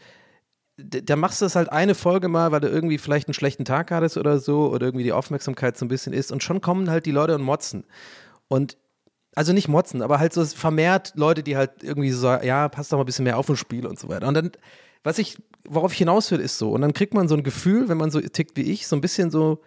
da 0.78 1.16
machst 1.16 1.42
du 1.42 1.46
es 1.46 1.56
halt 1.56 1.70
eine 1.70 1.94
Folge 1.94 2.30
mal, 2.30 2.52
weil 2.52 2.62
du 2.62 2.70
irgendwie 2.70 2.98
vielleicht 2.98 3.28
einen 3.28 3.34
schlechten 3.34 3.66
Tag 3.66 3.92
hattest 3.92 4.18
oder 4.18 4.40
so 4.40 4.72
oder 4.72 4.88
irgendwie 4.88 5.04
die 5.04 5.12
Aufmerksamkeit 5.12 5.78
so 5.78 5.86
ein 5.86 5.90
bisschen 5.90 6.14
ist 6.14 6.32
und 6.32 6.42
schon 6.42 6.62
kommen 6.62 6.90
halt 6.90 7.06
die 7.06 7.12
Leute 7.12 7.36
und 7.36 7.42
motzen. 7.42 7.84
Und 8.48 8.78
also 9.36 9.54
nicht 9.54 9.68
motzen, 9.68 10.02
aber 10.02 10.20
halt 10.20 10.34
so 10.34 10.44
vermehrt 10.46 11.14
Leute, 11.16 11.44
die 11.44 11.58
halt 11.58 11.84
irgendwie 11.84 12.12
so, 12.12 12.28
ja, 12.28 12.70
passt 12.70 12.92
doch 12.92 12.98
mal 12.98 13.04
ein 13.04 13.06
bisschen 13.06 13.24
mehr 13.24 13.38
auf 13.38 13.50
ein 13.50 13.58
Spiel 13.58 13.86
und 13.86 14.00
so 14.00 14.10
weiter. 14.10 14.28
Und 14.28 14.34
dann 14.34 14.52
was 15.04 15.18
ich, 15.18 15.38
worauf 15.68 15.92
ich 15.92 15.98
hinaus 16.00 16.32
will, 16.32 16.40
ist 16.40 16.58
so, 16.58 16.72
und 16.72 16.82
dann 16.82 16.94
kriegt 16.94 17.14
man 17.14 17.28
so 17.28 17.36
ein 17.36 17.44
Gefühl, 17.44 17.90
wenn 17.90 17.98
man 17.98 18.12
so 18.12 18.20
tickt 18.22 18.58
wie 18.58 18.64
ich, 18.64 18.88
so 18.88 18.96
ein 18.96 19.02
bisschen 19.02 19.32
so, 19.32 19.62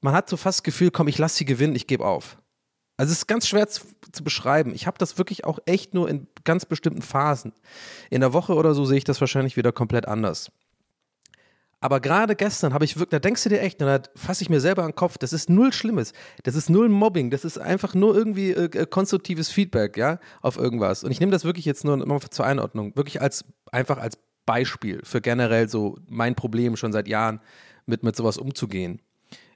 man 0.00 0.14
hat 0.14 0.28
so 0.28 0.36
fast 0.36 0.58
das 0.58 0.62
Gefühl, 0.62 0.90
komm, 0.90 1.08
ich 1.08 1.18
lasse 1.18 1.36
sie 1.36 1.44
gewinnen, 1.44 1.74
ich 1.74 1.86
gebe 1.86 2.04
auf. 2.04 2.38
Also 2.96 3.12
es 3.12 3.18
ist 3.18 3.26
ganz 3.26 3.46
schwer 3.46 3.68
zu, 3.68 3.82
zu 4.10 4.24
beschreiben. 4.24 4.74
Ich 4.74 4.86
habe 4.86 4.96
das 4.98 5.18
wirklich 5.18 5.44
auch 5.44 5.58
echt 5.66 5.92
nur 5.92 6.08
in 6.08 6.28
ganz 6.44 6.64
bestimmten 6.64 7.02
Phasen. 7.02 7.52
In 8.08 8.22
der 8.22 8.32
Woche 8.32 8.54
oder 8.54 8.72
so 8.72 8.86
sehe 8.86 8.96
ich 8.96 9.04
das 9.04 9.20
wahrscheinlich 9.20 9.56
wieder 9.56 9.72
komplett 9.72 10.08
anders. 10.08 10.50
Aber 11.80 12.00
gerade 12.00 12.36
gestern 12.36 12.72
habe 12.72 12.86
ich 12.86 12.96
wirklich, 12.96 13.10
da 13.10 13.18
denkst 13.18 13.42
du 13.42 13.48
dir 13.50 13.60
echt, 13.60 13.80
da 13.82 14.00
fasse 14.14 14.42
ich 14.42 14.48
mir 14.48 14.60
selber 14.60 14.82
an 14.82 14.90
den 14.90 14.96
Kopf, 14.96 15.18
das 15.18 15.34
ist 15.34 15.50
null 15.50 15.74
Schlimmes. 15.74 16.14
Das 16.42 16.54
ist 16.54 16.70
null 16.70 16.88
Mobbing, 16.88 17.30
das 17.30 17.44
ist 17.44 17.58
einfach 17.58 17.94
nur 17.94 18.16
irgendwie 18.16 18.52
äh, 18.52 18.64
äh 18.64 18.86
konstruktives 18.86 19.50
Feedback, 19.50 19.98
ja, 19.98 20.18
auf 20.40 20.56
irgendwas. 20.56 21.04
Und 21.04 21.10
ich 21.10 21.20
nehme 21.20 21.32
das 21.32 21.44
wirklich 21.44 21.66
jetzt 21.66 21.84
nur 21.84 22.20
zur 22.30 22.46
Einordnung, 22.46 22.96
wirklich 22.96 23.20
als, 23.20 23.44
einfach 23.70 23.98
als 23.98 24.18
Beispiel 24.46 25.00
für 25.04 25.20
generell 25.20 25.68
so 25.68 25.98
mein 26.08 26.34
Problem 26.34 26.76
schon 26.76 26.92
seit 26.92 27.08
Jahren 27.08 27.40
mit, 27.84 28.02
mit 28.02 28.16
sowas 28.16 28.38
umzugehen. 28.38 29.00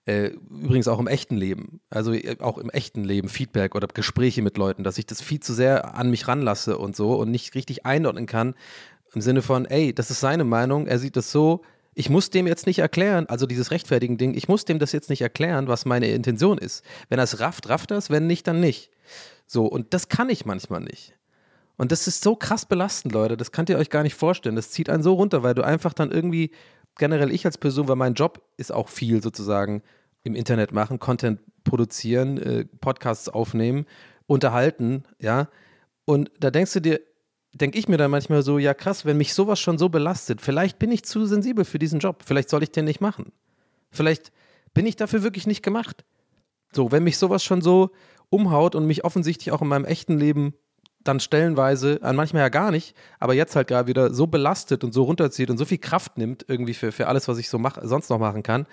Äh, 0.07 0.29
übrigens 0.49 0.89
auch 0.89 0.99
im 0.99 1.07
echten 1.07 1.37
Leben, 1.37 1.81
also 1.91 2.13
äh, 2.13 2.37
auch 2.41 2.59
im 2.59 2.71
echten 2.71 3.05
Leben 3.05 3.29
Feedback 3.29 3.75
oder 3.75 3.87
Gespräche 3.87 4.41
mit 4.41 4.57
Leuten, 4.57 4.83
dass 4.83 4.99
ich 4.99 5.07
das 5.07 5.21
viel 5.21 5.41
zu 5.41 5.53
sehr 5.53 5.95
an 5.95 6.11
mich 6.11 6.27
ranlasse 6.27 6.79
und 6.79 6.97
so 6.97 7.15
und 7.17 7.31
nicht 7.31 7.55
richtig 7.55 7.85
einordnen 7.85 8.27
kann 8.27 8.55
im 9.15 9.21
Sinne 9.21 9.43
von, 9.43 9.67
ey, 9.67 9.95
das 9.95 10.11
ist 10.11 10.21
seine 10.21 10.45
Meinung, 10.45 10.87
er 10.87 10.99
sieht 10.99 11.17
das 11.17 11.31
so, 11.31 11.63
ich 11.95 12.09
muss 12.09 12.31
dem 12.31 12.47
jetzt 12.47 12.67
nicht 12.67 12.79
erklären, 12.79 13.27
also 13.27 13.47
dieses 13.47 13.71
rechtfertigen 13.71 14.17
Ding, 14.17 14.35
ich 14.35 14.49
muss 14.49 14.65
dem 14.65 14.79
das 14.79 14.93
jetzt 14.93 15.11
nicht 15.11 15.23
erklären, 15.23 15.69
was 15.69 15.85
meine 15.85 16.09
Intention 16.09 16.57
ist. 16.57 16.85
Wenn 17.09 17.19
er 17.19 17.25
es 17.25 17.41
rafft, 17.41 17.69
rafft 17.69 17.91
er 17.91 17.99
es, 17.99 18.11
wenn 18.11 18.27
nicht, 18.27 18.47
dann 18.47 18.61
nicht. 18.61 18.91
So, 19.47 19.67
und 19.67 19.93
das 19.93 20.09
kann 20.09 20.31
ich 20.31 20.47
manchmal 20.47 20.81
nicht. 20.81 21.15
Und 21.81 21.93
das 21.93 22.07
ist 22.07 22.23
so 22.23 22.37
krass 22.37 22.67
belastend, 22.67 23.15
Leute. 23.15 23.39
Das 23.39 23.53
könnt 23.53 23.71
ihr 23.71 23.79
euch 23.79 23.89
gar 23.89 24.03
nicht 24.03 24.15
vorstellen. 24.15 24.55
Das 24.55 24.71
zieht 24.71 24.91
einen 24.91 25.03
so 25.03 25.15
runter, 25.15 25.43
weil 25.43 25.55
du 25.55 25.63
einfach 25.63 25.95
dann 25.95 26.11
irgendwie 26.11 26.51
generell 26.99 27.31
ich 27.31 27.47
als 27.47 27.57
Person, 27.57 27.89
weil 27.89 27.97
mein 27.97 28.13
Job 28.13 28.47
ist 28.59 28.71
auch 28.71 28.91
viel 28.91 29.23
sozusagen 29.23 29.83
im 30.23 30.35
Internet 30.35 30.73
machen, 30.73 30.99
Content 30.99 31.41
produzieren, 31.65 32.37
äh, 32.37 32.67
Podcasts 32.67 33.31
aufnehmen, 33.31 33.87
unterhalten, 34.27 35.05
ja. 35.19 35.49
Und 36.05 36.31
da 36.39 36.51
denkst 36.51 36.75
du 36.75 36.81
dir, 36.81 37.01
denke 37.55 37.79
ich 37.79 37.89
mir 37.89 37.97
dann 37.97 38.11
manchmal 38.11 38.43
so, 38.43 38.59
ja 38.59 38.75
krass, 38.75 39.07
wenn 39.07 39.17
mich 39.17 39.33
sowas 39.33 39.59
schon 39.59 39.79
so 39.79 39.89
belastet, 39.89 40.43
vielleicht 40.43 40.79
bin 40.79 40.93
ich 40.93 41.05
zu 41.05 41.25
sensibel 41.25 41.65
für 41.65 41.79
diesen 41.79 41.99
Job, 41.99 42.25
vielleicht 42.27 42.51
soll 42.51 42.63
ich 42.63 42.73
den 42.73 42.85
nicht 42.85 43.01
machen. 43.01 43.33
Vielleicht 43.91 44.33
bin 44.75 44.85
ich 44.85 44.97
dafür 44.97 45.23
wirklich 45.23 45.47
nicht 45.47 45.63
gemacht. 45.63 46.05
So, 46.75 46.93
wenn 46.93 47.05
mich 47.05 47.17
sowas 47.17 47.43
schon 47.43 47.63
so 47.63 47.89
umhaut 48.29 48.75
und 48.75 48.85
mich 48.85 49.03
offensichtlich 49.03 49.51
auch 49.51 49.63
in 49.63 49.69
meinem 49.69 49.87
echten 49.87 50.19
Leben 50.19 50.53
dann 51.03 51.21
stellenweise, 51.21 51.99
an 52.03 52.17
manchmal 52.17 52.43
ja 52.43 52.49
gar 52.49 52.71
nicht, 52.71 52.95
aber 53.19 53.35
jetzt 53.35 53.57
halt 53.57 53.69
gerade 53.69 53.89
wieder 53.89 54.13
so 54.13 54.27
belastet 54.27 54.85
und 54.85 54.93
so 54.93 55.05
runterzieht 55.05 55.51
und 55.51 55.59
so 55.59 55.65
viel 55.65 55.79
Kraft 55.79 56.19
nimmt 56.19 56.45
irgendwie 56.49 56.75
für, 56.75 56.93
für 56.93 57.09
alles, 57.09 57.27
was 57.29 57.39
ich 57.39 57.49
so 57.49 57.59
mach, 57.59 57.79
sonst 57.83 58.11
noch 58.11 58.19
machen 58.19 58.43
kann, 58.43 58.67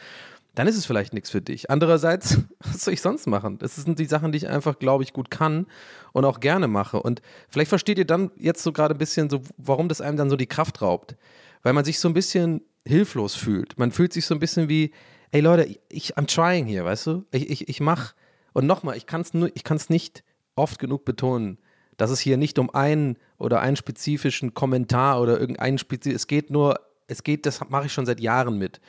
dann 0.55 0.67
ist 0.67 0.75
es 0.75 0.85
vielleicht 0.87 1.13
nichts 1.13 1.29
für 1.29 1.41
dich. 1.41 1.69
Andererseits, 1.69 2.39
was 2.59 2.83
soll 2.83 2.93
ich 2.93 3.01
sonst 3.01 3.27
machen? 3.27 3.59
Das 3.59 3.75
sind 3.75 3.99
die 3.99 4.05
Sachen, 4.05 4.31
die 4.31 4.37
ich 4.37 4.47
einfach, 4.47 4.79
glaube 4.79 5.03
ich, 5.03 5.13
gut 5.13 5.29
kann 5.29 5.67
und 6.13 6.25
auch 6.25 6.39
gerne 6.39 6.67
mache. 6.67 7.01
Und 7.01 7.21
vielleicht 7.47 7.69
versteht 7.69 7.99
ihr 7.99 8.05
dann 8.05 8.31
jetzt 8.37 8.63
so 8.63 8.73
gerade 8.73 8.95
ein 8.95 8.97
bisschen 8.97 9.29
so, 9.29 9.41
warum 9.57 9.87
das 9.87 10.01
einem 10.01 10.17
dann 10.17 10.29
so 10.29 10.35
die 10.35 10.47
Kraft 10.47 10.81
raubt. 10.81 11.15
Weil 11.61 11.73
man 11.73 11.85
sich 11.85 11.99
so 11.99 12.07
ein 12.07 12.13
bisschen 12.13 12.61
hilflos 12.85 13.35
fühlt. 13.35 13.77
Man 13.77 13.91
fühlt 13.91 14.13
sich 14.13 14.25
so 14.25 14.33
ein 14.33 14.39
bisschen 14.39 14.67
wie, 14.67 14.91
ey 15.31 15.41
Leute, 15.41 15.77
ich, 15.89 16.17
I'm 16.17 16.27
trying 16.27 16.65
hier, 16.65 16.83
weißt 16.83 17.07
du? 17.07 17.25
Ich, 17.31 17.49
ich, 17.49 17.69
ich 17.69 17.79
mach, 17.79 18.13
und 18.53 18.65
nochmal, 18.65 18.97
ich 18.97 19.05
kann 19.05 19.21
es 19.21 19.33
ich 19.53 19.63
kann's 19.63 19.89
nicht 19.89 20.23
oft 20.55 20.79
genug 20.79 21.05
betonen, 21.05 21.59
dass 21.97 22.11
es 22.11 22.19
hier 22.19 22.37
nicht 22.37 22.59
um 22.59 22.69
einen 22.69 23.17
oder 23.37 23.59
einen 23.59 23.75
spezifischen 23.75 24.53
Kommentar 24.53 25.21
oder 25.21 25.39
irgendeinen 25.39 25.77
spezifischen, 25.77 26.15
es 26.15 26.27
geht 26.27 26.49
nur, 26.49 26.79
es 27.07 27.23
geht, 27.23 27.45
das 27.45 27.67
mache 27.69 27.87
ich 27.87 27.93
schon 27.93 28.05
seit 28.05 28.19
Jahren 28.19 28.57
mit. 28.57 28.79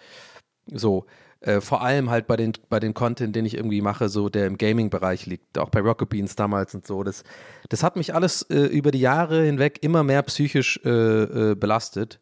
So, 0.66 1.06
äh, 1.40 1.60
vor 1.60 1.82
allem 1.82 2.10
halt 2.10 2.26
bei 2.26 2.36
den, 2.36 2.52
bei 2.68 2.80
den 2.80 2.94
Content, 2.94 3.34
den 3.34 3.46
ich 3.46 3.54
irgendwie 3.54 3.80
mache, 3.80 4.08
so 4.08 4.28
der 4.28 4.46
im 4.46 4.58
Gaming-Bereich 4.58 5.26
liegt, 5.26 5.58
auch 5.58 5.70
bei 5.70 5.80
Rocket 5.80 6.08
Beans 6.08 6.34
damals 6.36 6.74
und 6.74 6.86
so. 6.86 7.02
Das, 7.02 7.22
das 7.68 7.82
hat 7.82 7.96
mich 7.96 8.14
alles 8.14 8.42
äh, 8.42 8.66
über 8.66 8.90
die 8.90 9.00
Jahre 9.00 9.44
hinweg 9.44 9.78
immer 9.82 10.02
mehr 10.02 10.22
psychisch 10.22 10.80
äh, 10.84 10.90
äh, 10.90 11.54
belastet. 11.54 12.20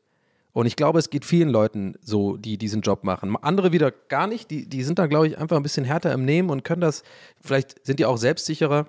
Und 0.52 0.66
ich 0.66 0.76
glaube, 0.76 0.98
es 0.98 1.10
geht 1.10 1.24
vielen 1.24 1.50
Leuten 1.50 1.96
so, 2.00 2.36
die 2.36 2.56
diesen 2.56 2.80
Job 2.80 3.04
machen. 3.04 3.36
Andere 3.42 3.72
wieder 3.72 3.90
gar 3.90 4.26
nicht, 4.26 4.50
die, 4.50 4.66
die 4.66 4.82
sind 4.82 4.98
da, 4.98 5.06
glaube 5.06 5.28
ich, 5.28 5.38
einfach 5.38 5.56
ein 5.56 5.62
bisschen 5.62 5.84
härter 5.84 6.12
im 6.12 6.24
Nehmen 6.24 6.50
und 6.50 6.64
können 6.64 6.80
das, 6.80 7.02
vielleicht 7.42 7.84
sind 7.86 7.98
die 7.98 8.06
auch 8.06 8.16
selbstsicherer 8.16 8.88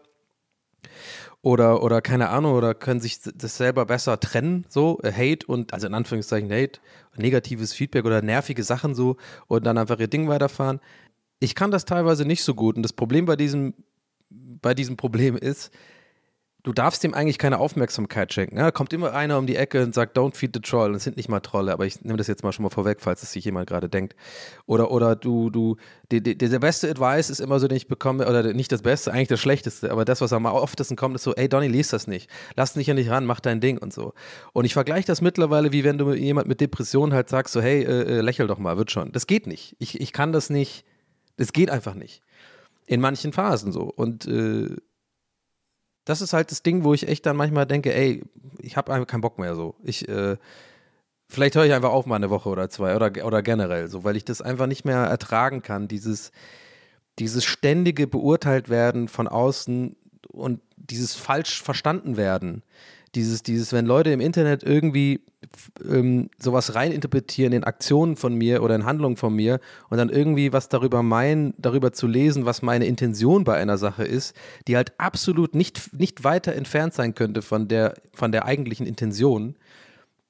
oder, 1.42 1.84
oder 1.84 2.02
keine 2.02 2.30
Ahnung, 2.30 2.54
oder 2.54 2.74
können 2.74 3.00
sich 3.00 3.20
das 3.22 3.58
selber 3.58 3.86
besser 3.86 4.20
trennen, 4.20 4.66
so, 4.70 5.00
äh, 5.04 5.12
Hate 5.12 5.46
und, 5.48 5.74
also 5.74 5.88
in 5.88 5.94
Anführungszeichen 5.94 6.52
Hate, 6.52 6.80
negatives 7.16 7.74
Feedback 7.74 8.06
oder 8.06 8.22
nervige 8.22 8.64
Sachen 8.64 8.96
so 8.96 9.18
und 9.48 9.66
dann 9.66 9.78
einfach 9.78 10.00
ihr 10.00 10.08
Ding 10.08 10.28
weiterfahren. 10.28 10.80
Ich 11.40 11.56
kann 11.56 11.72
das 11.72 11.86
teilweise 11.86 12.26
nicht 12.26 12.44
so 12.44 12.54
gut 12.56 12.76
und 12.76 12.84
das 12.84 12.94
Problem 12.94 13.26
bei 13.26 13.36
diesem, 13.36 13.74
bei 14.30 14.74
diesem 14.74 14.98
Problem 14.98 15.38
ist, 15.38 15.72
du 16.68 16.74
darfst 16.74 17.02
dem 17.02 17.14
eigentlich 17.14 17.38
keine 17.38 17.60
Aufmerksamkeit 17.60 18.34
schenken. 18.34 18.58
Ja, 18.58 18.72
kommt 18.72 18.92
immer 18.92 19.14
einer 19.14 19.38
um 19.38 19.48
die 19.48 19.56
Ecke 19.56 19.82
und 19.82 19.96
sagt, 19.96 20.18
don't 20.18 20.36
feed 20.36 20.52
the 20.54 20.60
troll. 20.60 20.92
Das 20.92 21.06
sind 21.06 21.16
nicht 21.16 21.30
mal 21.30 21.40
Trolle, 21.40 21.72
aber 21.72 21.86
ich 21.86 22.04
nehme 22.04 22.18
das 22.18 22.28
jetzt 22.28 22.44
mal 22.44 22.52
schon 22.52 22.64
mal 22.64 22.70
vorweg, 22.70 22.98
falls 23.00 23.24
es 23.24 23.32
sich 23.32 23.46
jemand 23.46 23.68
gerade 23.70 23.88
denkt. 23.88 24.18
Oder, 24.66 24.92
oder 24.92 25.16
du, 25.16 25.50
du, 25.50 25.78
die, 26.12 26.22
die, 26.22 26.38
der 26.38 26.60
beste 26.60 26.90
Advice 26.90 27.30
ist 27.30 27.40
immer 27.40 27.62
so, 27.62 27.70
den 27.70 27.78
ich 27.78 27.88
bekomme, 27.88 28.28
oder 28.28 28.52
nicht 28.52 28.70
das 28.74 28.82
Beste, 28.82 29.14
eigentlich 29.14 29.30
das 29.30 29.40
Schlechteste, 29.40 29.92
aber 29.92 30.04
das, 30.04 30.20
was 30.20 30.34
am 30.34 30.46
oftesten 30.46 30.98
kommt, 30.98 31.16
ist 31.16 31.24
so, 31.24 31.34
ey 31.36 31.48
Donny, 31.48 31.70
lies 31.70 31.88
das 31.88 32.06
nicht. 32.06 32.30
Lass 32.58 32.74
dich 32.74 32.88
ja 32.88 32.94
nicht 32.94 33.10
ran, 33.10 33.26
mach 33.26 33.40
dein 33.40 33.62
Ding 33.62 33.78
und 33.78 33.94
so. 33.94 34.14
Und 34.52 34.66
ich 34.66 34.74
vergleiche 34.74 35.08
das 35.08 35.22
mittlerweile, 35.22 35.72
wie 35.72 35.86
wenn 35.86 35.98
du 35.98 36.12
jemand 36.12 36.50
mit 36.50 36.60
Depression 36.60 37.14
halt 37.14 37.30
sagst, 37.30 37.54
so, 37.54 37.62
hey, 37.62 37.84
äh, 37.84 38.18
äh, 38.18 38.22
lächel 38.22 38.46
doch 38.46 38.60
mal, 38.60 38.78
wird 38.78 38.92
schon. 38.92 39.14
Das 39.14 39.26
geht 39.26 39.48
nicht. 39.48 39.78
Ich, 39.80 40.02
ich 40.02 40.12
kann 40.12 40.34
das 40.34 40.50
nicht. 40.50 40.84
Das 41.38 41.54
geht 41.54 41.70
einfach 41.70 41.94
nicht. 41.94 42.22
In 42.88 43.00
manchen 43.00 43.32
Phasen 43.32 43.72
so. 43.72 43.84
Und 43.84 44.28
äh, 44.28 44.76
das 46.08 46.22
ist 46.22 46.32
halt 46.32 46.52
das 46.52 46.64
Ding, 46.64 46.86
wo 46.86 46.94
ich 46.94 47.08
echt 47.08 47.26
dann 47.26 47.36
manchmal 47.36 47.66
denke, 47.66 47.94
ey, 47.94 48.24
ich 48.60 48.78
habe 48.78 48.94
einfach 48.94 49.08
keinen 49.08 49.22
Bock 49.22 49.38
mehr 49.40 49.56
so. 49.56 49.76
Ich, 49.84 50.08
äh, 50.08 50.38
vielleicht 51.28 51.56
höre 51.56 51.66
ich 51.66 51.74
einfach 51.74 51.90
auf 51.92 52.06
mal 52.06 52.16
eine 52.16 52.30
Woche 52.30 52.48
oder 52.48 52.70
zwei 52.70 52.96
oder, 52.96 53.26
oder 53.26 53.44
generell 53.44 53.90
so, 53.90 54.06
weil 54.06 54.16
ich 54.16 54.24
das 54.24 54.42
einfach 54.42 54.68
nicht 54.68 54.86
mehr 54.86 55.00
ertragen 55.00 55.62
kann, 55.62 55.90
dieses, 55.90 56.32
dieses 57.20 57.44
ständige 57.44 58.08
beurteilt 58.08 58.70
werden 58.70 59.10
von 59.10 59.28
außen 59.28 59.98
und 60.30 60.62
dieses 60.78 61.14
falsch 61.16 61.62
verstanden 61.62 62.16
werden. 62.16 62.64
Dieses, 63.14 63.44
dieses, 63.44 63.74
wenn 63.74 63.86
Leute 63.86 64.12
im 64.12 64.22
Internet 64.22 64.64
irgendwie 64.64 65.26
ähm, 65.88 66.30
sowas 66.40 66.76
reininterpretieren 66.76 67.54
in 67.54 67.64
Aktionen 67.64 68.16
von 68.16 68.34
mir 68.34 68.64
oder 68.64 68.76
in 68.76 68.86
Handlungen 68.86 69.18
von 69.18 69.34
mir 69.34 69.60
und 69.90 69.98
dann 69.98 70.10
irgendwie 70.10 70.52
was 70.52 70.70
darüber 70.70 71.04
meinen, 71.04 71.54
darüber 71.58 71.94
zu 71.94 72.08
lesen, 72.08 72.46
was 72.46 72.62
meine 72.62 72.86
Intention 72.86 73.44
bei 73.44 73.56
einer 73.56 73.78
Sache 73.78 74.04
ist, 74.04 74.36
die 74.68 74.76
halt 74.76 75.00
absolut 75.00 75.54
nicht, 75.54 75.94
nicht 75.94 76.24
weiter 76.24 76.54
entfernt 76.54 76.94
sein 76.94 77.14
könnte 77.14 77.42
von 77.42 77.68
der, 77.68 77.96
von 78.14 78.32
der 78.32 78.46
eigentlichen 78.46 78.88
Intention, 78.88 79.56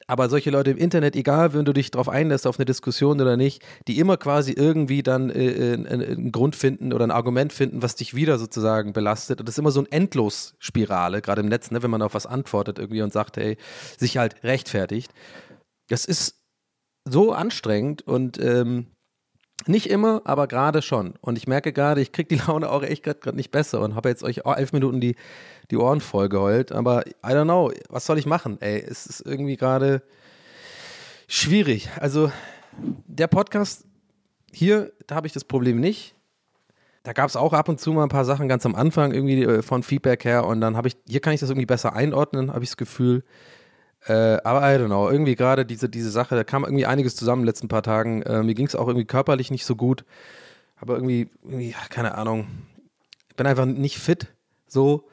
aber 0.08 0.30
solche 0.30 0.50
Leute 0.50 0.72
im 0.72 0.78
Internet, 0.78 1.16
egal, 1.18 1.54
wenn 1.54 1.66
du 1.66 1.74
dich 1.74 1.92
darauf 1.92 2.08
einlässt, 2.08 2.48
auf 2.48 2.58
eine 2.58 2.66
Diskussion 2.66 3.20
oder 3.20 3.36
nicht, 3.36 3.64
die 3.88 4.00
immer 4.00 4.16
quasi 4.16 4.54
irgendwie 4.54 5.04
dann 5.04 5.30
äh, 5.30 5.74
äh 5.74 5.74
einen 5.74 6.32
Grund 6.32 6.56
finden 6.56 6.94
oder 6.94 7.06
ein 7.06 7.12
Argument 7.12 7.52
finden, 7.52 7.82
was 7.82 7.96
dich 7.96 8.16
wieder 8.16 8.40
sozusagen 8.40 8.94
belastet. 8.94 9.42
Und 9.42 9.48
das 9.48 9.56
ist 9.56 9.60
immer 9.60 9.72
so 9.72 9.82
eine 9.82 9.92
Endlosspirale, 9.92 11.22
gerade 11.22 11.42
im 11.42 11.50
Netz, 11.50 11.72
ne, 11.72 11.84
wenn 11.84 11.92
man 11.92 12.02
auf 12.02 12.14
was 12.14 12.26
antwortet 12.26 12.80
irgendwie 12.80 13.02
und 13.02 13.12
sagt, 13.12 13.36
hey, 13.38 13.58
sich 13.98 14.18
halt 14.18 14.44
rechtfertigt. 14.44 15.12
Das 15.90 16.06
ist 16.06 16.42
so 17.06 17.34
anstrengend 17.34 18.02
und 18.02 18.40
ähm, 18.42 18.88
nicht 19.66 19.90
immer, 19.90 20.22
aber 20.26 20.48
gerade 20.48 20.82
schon. 20.82 21.16
Und 21.22 21.38
ich 21.38 21.48
merke 21.48 21.74
gerade, 21.74 22.02
ich 22.02 22.12
kriege 22.12 22.36
die 22.36 22.42
Laune 22.48 22.70
auch 22.70 22.84
echt 22.84 23.04
gerade 23.04 23.36
nicht 23.36 23.52
besser 23.52 23.82
und 23.82 23.96
habe 23.96 24.10
jetzt 24.10 24.24
euch 24.24 24.42
elf 24.46 24.74
Minuten 24.74 25.02
die, 25.02 25.16
die 25.72 25.78
Ohren 25.78 26.02
voll 26.02 26.30
geheult. 26.30 26.72
Aber 26.72 27.06
I 27.08 27.30
don't 27.30 27.46
know, 27.46 27.72
was 27.90 28.06
soll 28.06 28.18
ich 28.18 28.26
machen? 28.26 28.62
Ey, 28.62 28.80
es 28.80 29.06
ist 29.08 29.22
irgendwie 29.22 29.58
gerade 29.58 30.02
schwierig. 31.28 31.90
Also 32.00 32.32
der 33.08 33.28
Podcast 33.28 33.86
hier, 34.52 34.92
da 35.08 35.16
habe 35.16 35.28
ich 35.28 35.34
das 35.34 35.44
Problem 35.44 35.80
nicht. 35.80 36.16
Da 37.04 37.14
gab 37.14 37.30
es 37.30 37.36
auch 37.36 37.54
ab 37.54 37.70
und 37.70 37.80
zu 37.80 37.94
mal 37.94 38.04
ein 38.04 38.10
paar 38.10 38.26
Sachen 38.26 38.50
ganz 38.50 38.66
am 38.66 38.76
Anfang 38.76 39.14
irgendwie 39.14 39.44
äh, 39.44 39.62
von 39.62 39.82
Feedback 39.82 40.26
her 40.26 40.46
und 40.46 40.60
dann 40.60 40.76
habe 40.76 40.90
ich, 40.90 40.98
hier 41.08 41.22
kann 41.22 41.34
ich 41.34 41.40
das 41.40 41.50
irgendwie 41.50 41.66
besser 41.66 41.94
einordnen, 41.94 42.52
habe 42.52 42.64
ich 42.64 42.70
das 42.70 42.78
Gefühl. 42.78 43.24
Äh, 44.08 44.38
aber 44.44 44.62
I 44.62 44.78
don't 44.78 44.88
know, 44.88 45.10
irgendwie 45.10 45.36
gerade 45.36 45.66
diese, 45.66 45.90
diese 45.90 46.10
Sache, 46.10 46.36
da 46.36 46.44
kam 46.44 46.64
irgendwie 46.64 46.86
einiges 46.86 47.16
zusammen 47.16 47.42
in 47.42 47.46
den 47.46 47.50
letzten 47.50 47.68
paar 47.68 47.84
Tagen. 47.84 48.22
Äh, 48.24 48.44
mir 48.44 48.54
ging 48.54 48.68
es 48.68 48.76
auch 48.76 48.88
irgendwie 48.88 49.06
körperlich 49.06 49.52
nicht 49.52 49.66
so 49.66 49.76
gut. 49.76 50.06
Aber 50.80 50.96
irgendwie, 50.96 51.30
irgendwie, 51.44 51.76
keine 51.90 52.16
Ahnung. 52.16 52.48
Ich 53.30 53.36
bin 53.36 53.48
einfach 53.48 53.66
nicht 53.66 53.98
fit 53.98 54.28
so. 54.68 55.08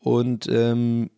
Und 0.00 0.48
ähm, 0.48 1.10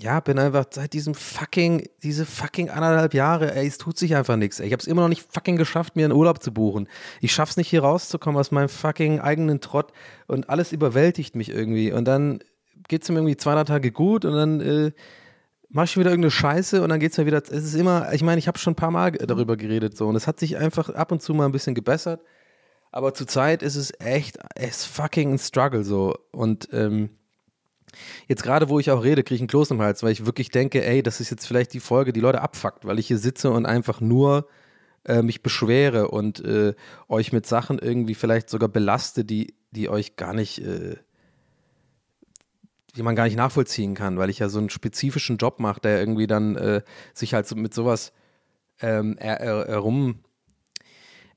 ja, 0.00 0.20
bin 0.20 0.38
einfach 0.38 0.66
seit 0.70 0.92
diesem 0.92 1.14
fucking, 1.14 1.88
diese 2.02 2.24
fucking 2.24 2.70
anderthalb 2.70 3.14
Jahre, 3.14 3.54
ey, 3.54 3.66
es 3.66 3.78
tut 3.78 3.98
sich 3.98 4.14
einfach 4.14 4.36
nichts. 4.36 4.60
Ich 4.60 4.72
habe 4.72 4.80
es 4.80 4.86
immer 4.86 5.02
noch 5.02 5.08
nicht 5.08 5.26
fucking 5.32 5.56
geschafft, 5.56 5.96
mir 5.96 6.04
einen 6.04 6.14
Urlaub 6.14 6.42
zu 6.42 6.52
buchen. 6.52 6.88
Ich 7.20 7.32
schaff's 7.32 7.56
nicht 7.56 7.68
hier 7.68 7.82
rauszukommen 7.82 8.38
aus 8.38 8.52
meinem 8.52 8.68
fucking 8.68 9.20
eigenen 9.20 9.60
Trott 9.60 9.92
und 10.26 10.50
alles 10.50 10.72
überwältigt 10.72 11.34
mich 11.34 11.48
irgendwie. 11.50 11.92
Und 11.92 12.06
dann 12.06 12.40
geht's 12.86 13.08
mir 13.08 13.16
irgendwie 13.16 13.36
zwei, 13.36 13.54
drei 13.54 13.64
Tage 13.64 13.90
gut 13.90 14.24
und 14.24 14.34
dann 14.34 14.60
äh, 14.60 14.92
mach 15.70 15.84
ich 15.84 15.96
wieder 15.96 16.10
irgendeine 16.10 16.30
Scheiße 16.30 16.82
und 16.82 16.88
dann 16.88 17.00
geht's 17.00 17.18
mir 17.18 17.26
wieder. 17.26 17.38
Es 17.38 17.50
ist 17.50 17.74
immer, 17.74 18.12
ich 18.12 18.22
meine, 18.22 18.38
ich 18.38 18.48
habe 18.48 18.58
schon 18.58 18.72
ein 18.72 18.76
paar 18.76 18.90
Mal 18.90 19.12
darüber 19.12 19.56
geredet 19.56 19.96
so 19.96 20.08
und 20.08 20.16
es 20.16 20.26
hat 20.26 20.38
sich 20.38 20.56
einfach 20.56 20.88
ab 20.90 21.12
und 21.12 21.22
zu 21.22 21.34
mal 21.34 21.46
ein 21.46 21.52
bisschen 21.52 21.74
gebessert. 21.74 22.20
Aber 22.90 23.12
zurzeit 23.12 23.62
ist 23.62 23.76
es 23.76 23.92
echt, 24.00 24.38
es 24.54 24.84
fucking 24.84 25.34
ein 25.34 25.38
Struggle 25.38 25.84
so. 25.84 26.14
Und 26.32 26.68
ähm, 26.72 27.10
jetzt 28.28 28.42
gerade, 28.42 28.70
wo 28.70 28.78
ich 28.78 28.90
auch 28.90 29.04
rede, 29.04 29.22
kriege 29.22 29.36
ich 29.36 29.40
einen 29.42 29.48
Kloß 29.48 29.72
im 29.72 29.82
Hals, 29.82 30.02
weil 30.02 30.12
ich 30.12 30.24
wirklich 30.24 30.50
denke, 30.50 30.82
ey, 30.84 31.02
das 31.02 31.20
ist 31.20 31.30
jetzt 31.30 31.46
vielleicht 31.46 31.74
die 31.74 31.80
Folge, 31.80 32.12
die 32.12 32.20
Leute 32.20 32.40
abfuckt, 32.40 32.86
weil 32.86 32.98
ich 32.98 33.06
hier 33.06 33.18
sitze 33.18 33.50
und 33.50 33.66
einfach 33.66 34.00
nur 34.00 34.48
äh, 35.04 35.22
mich 35.22 35.42
beschwere 35.42 36.08
und 36.08 36.42
äh, 36.44 36.74
euch 37.08 37.32
mit 37.32 37.46
Sachen 37.46 37.78
irgendwie 37.78 38.14
vielleicht 38.14 38.48
sogar 38.48 38.70
belaste, 38.70 39.24
die, 39.24 39.54
die 39.70 39.90
euch 39.90 40.16
gar 40.16 40.32
nicht. 40.32 40.60
Äh, 40.60 40.96
die 42.96 43.02
man 43.02 43.16
gar 43.16 43.24
nicht 43.24 43.36
nachvollziehen 43.36 43.94
kann, 43.94 44.18
weil 44.18 44.30
ich 44.30 44.38
ja 44.38 44.48
so 44.48 44.58
einen 44.58 44.70
spezifischen 44.70 45.36
Job 45.36 45.60
mache, 45.60 45.80
der 45.80 46.00
irgendwie 46.00 46.26
dann 46.26 46.56
äh, 46.56 46.82
sich 47.14 47.34
halt 47.34 47.46
so 47.46 47.54
mit 47.56 47.74
sowas 47.74 48.12
ähm, 48.80 49.16
er, 49.18 49.40
er, 49.40 49.66
herum 49.66 50.20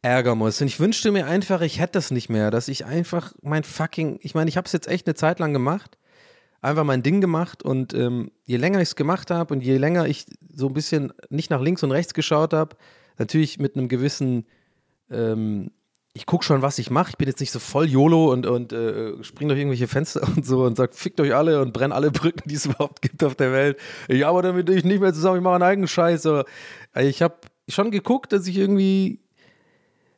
ärgern 0.02 0.38
muss. 0.38 0.62
Und 0.62 0.68
ich 0.68 0.80
wünschte 0.80 1.12
mir 1.12 1.28
einfach, 1.28 1.62
ich 1.62 1.80
hätte 1.80 1.94
das 1.94 2.12
nicht 2.12 2.30
mehr, 2.30 2.52
dass 2.52 2.68
ich 2.68 2.86
einfach 2.86 3.34
mein 3.42 3.64
fucking, 3.64 4.20
ich 4.22 4.34
meine, 4.34 4.50
ich 4.50 4.58
habe 4.58 4.66
es 4.66 4.72
jetzt 4.72 4.88
echt 4.88 5.08
eine 5.08 5.16
Zeit 5.16 5.40
lang 5.40 5.54
gemacht, 5.54 5.98
einfach 6.62 6.84
mein 6.84 7.04
Ding 7.04 7.22
gemacht 7.22 7.64
und 7.64 7.94
ähm, 7.94 8.32
je 8.46 8.58
länger 8.58 8.82
ich 8.82 8.90
es 8.90 8.96
gemacht 8.96 9.32
habe 9.32 9.54
und 9.54 9.62
je 9.62 9.78
länger 9.78 10.08
ich 10.08 10.26
so 10.54 10.68
ein 10.68 10.74
bisschen 10.74 11.12
nicht 11.30 11.50
nach 11.50 11.62
links 11.62 11.84
und 11.84 11.92
rechts 11.92 12.14
geschaut 12.14 12.54
habe, 12.54 12.76
natürlich 13.18 13.60
mit 13.60 13.76
einem 13.76 13.88
gewissen 13.88 14.46
ähm, 15.10 15.72
ich 16.14 16.26
gucke 16.26 16.44
schon, 16.44 16.62
was 16.62 16.78
ich 16.78 16.90
mache. 16.90 17.12
Ich 17.12 17.18
bin 17.18 17.28
jetzt 17.28 17.40
nicht 17.40 17.52
so 17.52 17.60
voll 17.60 17.88
YOLO 17.88 18.32
und, 18.32 18.46
und 18.46 18.74
äh, 18.74 19.24
spring 19.24 19.48
durch 19.48 19.60
irgendwelche 19.60 19.88
Fenster 19.88 20.22
und 20.36 20.46
so 20.46 20.64
und 20.64 20.76
sag, 20.76 20.94
fickt 20.94 21.20
euch 21.22 21.34
alle 21.34 21.62
und 21.62 21.74
brenn 21.74 21.92
alle 21.92 22.12
Brücken, 22.12 22.50
die 22.50 22.56
es 22.56 22.66
überhaupt 22.68 23.02
gibt 23.02 23.24
auf 23.24 23.36
der 23.36 23.52
Welt. 23.52 23.78
Ich 24.08 24.26
arbeite 24.26 24.54
mit 24.54 24.70
euch 24.70 24.84
nicht 24.84 25.02
mehr 25.02 25.14
zusammen, 25.14 25.38
ich 25.38 25.44
mache 25.44 25.56
einen 25.56 25.64
eigenen 25.64 25.88
Scheiß. 25.88 26.26
Aber 26.26 26.46
ich 27.00 27.22
habe 27.22 27.36
schon 27.70 27.92
geguckt, 27.92 28.34
dass 28.34 28.48
ich 28.48 28.58
irgendwie 28.58 29.21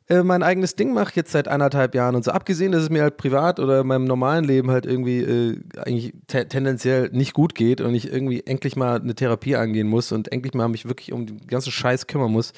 äh, 0.06 0.22
mein 0.22 0.42
eigenes 0.42 0.76
Ding 0.76 0.92
mache 0.92 1.12
jetzt 1.14 1.32
seit 1.32 1.48
anderthalb 1.48 1.94
Jahren 1.94 2.14
und 2.14 2.24
so. 2.24 2.30
Abgesehen, 2.30 2.72
dass 2.72 2.82
es 2.82 2.90
mir 2.90 3.02
halt 3.02 3.16
privat 3.16 3.58
oder 3.58 3.80
in 3.80 3.86
meinem 3.86 4.04
normalen 4.04 4.44
Leben 4.44 4.70
halt 4.70 4.84
irgendwie 4.84 5.20
äh, 5.20 5.58
eigentlich 5.78 6.12
te 6.26 6.46
tendenziell 6.46 7.08
nicht 7.12 7.32
gut 7.32 7.54
geht 7.54 7.80
und 7.80 7.94
ich 7.94 8.12
irgendwie 8.12 8.42
endlich 8.44 8.76
mal 8.76 9.00
eine 9.00 9.14
Therapie 9.14 9.56
angehen 9.56 9.88
muss 9.88 10.12
und 10.12 10.30
endlich 10.30 10.52
mal 10.52 10.68
mich 10.68 10.86
wirklich 10.86 11.10
um 11.12 11.24
den 11.24 11.46
ganzen 11.46 11.72
Scheiß 11.72 12.06
kümmern 12.06 12.30
muss, 12.32 12.52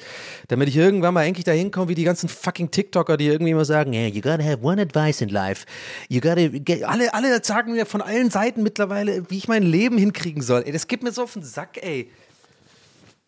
damit 0.49 0.67
ich 0.67 0.75
irgendwann 0.75 1.13
mal 1.13 1.23
endlich 1.23 1.45
dahin 1.45 1.71
komme, 1.71 1.87
wie 1.87 1.95
die 1.95 2.03
ganzen 2.03 2.27
fucking 2.27 2.69
TikToker, 2.69 3.15
die 3.15 3.27
irgendwie 3.27 3.51
immer 3.51 3.65
sagen, 3.65 3.93
yeah, 3.93 4.07
you 4.07 4.19
gotta 4.19 4.43
have 4.43 4.61
one 4.61 4.81
advice 4.81 5.21
in 5.21 5.29
life. 5.29 5.65
You 6.09 6.19
gotta 6.19 6.49
get, 6.49 6.83
alle, 6.83 7.13
alle 7.13 7.41
sagen 7.41 7.71
mir 7.71 7.85
von 7.85 8.01
allen 8.01 8.29
Seiten 8.29 8.61
mittlerweile, 8.61 9.29
wie 9.29 9.37
ich 9.37 9.47
mein 9.47 9.63
Leben 9.63 9.97
hinkriegen 9.97 10.41
soll. 10.41 10.63
Ey, 10.65 10.73
das 10.73 10.87
geht 10.87 11.01
mir 11.01 11.13
so 11.13 11.23
auf 11.23 11.33
den 11.33 11.43
Sack, 11.43 11.81
ey. 11.81 12.11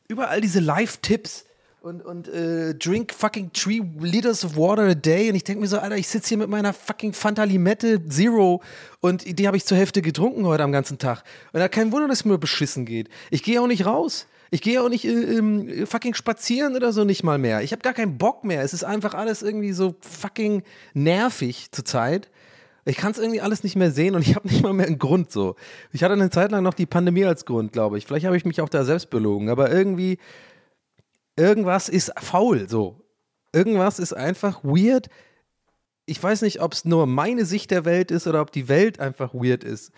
Überall 0.10 0.42
diese 0.42 0.60
Live-Tipps 0.60 1.46
und, 1.82 2.04
und 2.04 2.28
äh, 2.28 2.76
drink 2.76 3.14
fucking 3.14 3.52
three 3.54 3.82
liters 4.00 4.44
of 4.44 4.58
water 4.58 4.84
a 4.84 4.94
day. 4.94 5.30
Und 5.30 5.36
ich 5.36 5.44
denke 5.44 5.62
mir 5.62 5.68
so, 5.68 5.80
Alter, 5.80 5.98
ich 5.98 6.08
sitze 6.08 6.30
hier 6.30 6.38
mit 6.38 6.50
meiner 6.50 6.74
fucking 6.74 7.14
Fanta 7.14 7.44
Limette 7.44 8.06
Zero 8.08 8.62
und 9.00 9.40
die 9.40 9.48
habe 9.48 9.58
ich 9.58 9.66
zur 9.66 9.78
Hälfte 9.78 10.02
getrunken 10.02 10.46
heute 10.46 10.64
am 10.64 10.72
ganzen 10.72 10.98
Tag. 10.98 11.24
Und 11.54 11.60
da 11.60 11.68
kein 11.68 11.92
Wunder, 11.92 12.08
dass 12.08 12.20
es 12.20 12.26
mir 12.26 12.38
beschissen 12.38 12.86
geht. 12.86 13.10
Ich 13.32 13.44
gehe 13.44 13.62
auch 13.62 13.68
nicht 13.68 13.86
raus. 13.86 14.28
Ich 14.52 14.62
gehe 14.62 14.82
auch 14.82 14.90
nicht 14.90 15.06
äh, 15.06 15.86
fucking 15.86 16.16
spazieren 16.16 16.76
oder 16.76 16.92
so 16.92 17.04
nicht 17.04 17.24
mal 17.24 17.38
mehr. 17.38 17.62
Ich 17.62 17.72
habe 17.72 17.82
gar 17.82 17.94
keinen 17.94 18.18
Bock 18.18 18.44
mehr. 18.44 18.64
Es 18.64 18.74
ist 18.74 18.84
einfach 18.84 19.14
alles 19.14 19.42
irgendwie 19.42 19.74
so 19.74 19.96
fucking 20.02 20.64
nervig 20.94 21.72
zurzeit. 21.72 22.30
Ich 22.86 22.98
kann 22.98 23.12
es 23.12 23.20
irgendwie 23.20 23.42
alles 23.42 23.64
nicht 23.64 23.76
mehr 23.76 23.92
sehen 23.92 24.16
und 24.16 24.28
ich 24.28 24.36
habe 24.36 24.48
nicht 24.50 24.64
mal 24.64 24.74
mehr 24.74 24.88
einen 24.88 24.98
Grund 25.00 25.32
so. 25.32 25.56
Ich 25.94 26.04
hatte 26.04 26.14
eine 26.14 26.30
Zeit 26.30 26.52
lang 26.52 26.64
noch 26.64 26.74
die 26.74 26.88
Pandemie 26.88 27.26
als 27.26 27.46
Grund, 27.46 27.72
glaube 27.72 27.98
ich. 27.98 28.06
Vielleicht 28.06 28.26
habe 28.26 28.36
ich 28.36 28.46
mich 28.46 28.60
auch 28.62 28.70
da 28.70 28.84
selbst 28.84 29.10
belogen, 29.10 29.50
aber 29.50 29.72
irgendwie 29.72 30.18
irgendwas 31.39 31.89
ist 31.89 32.12
faul 32.19 32.69
so. 32.69 33.01
Irgendwas 33.53 33.98
ist 33.98 34.13
einfach 34.13 34.63
weird. 34.63 35.08
Ich 36.05 36.22
weiß 36.22 36.41
nicht, 36.43 36.62
ob 36.62 36.74
es 36.74 36.86
nur 36.86 37.08
meine 37.08 37.46
Sicht 37.46 37.72
der 37.72 37.86
Welt 37.86 38.12
ist 38.12 38.27
oder 38.27 38.41
ob 38.41 38.51
die 38.51 38.67
Welt 38.67 39.00
einfach 39.00 39.34
weird 39.34 39.63
ist. 39.63 39.91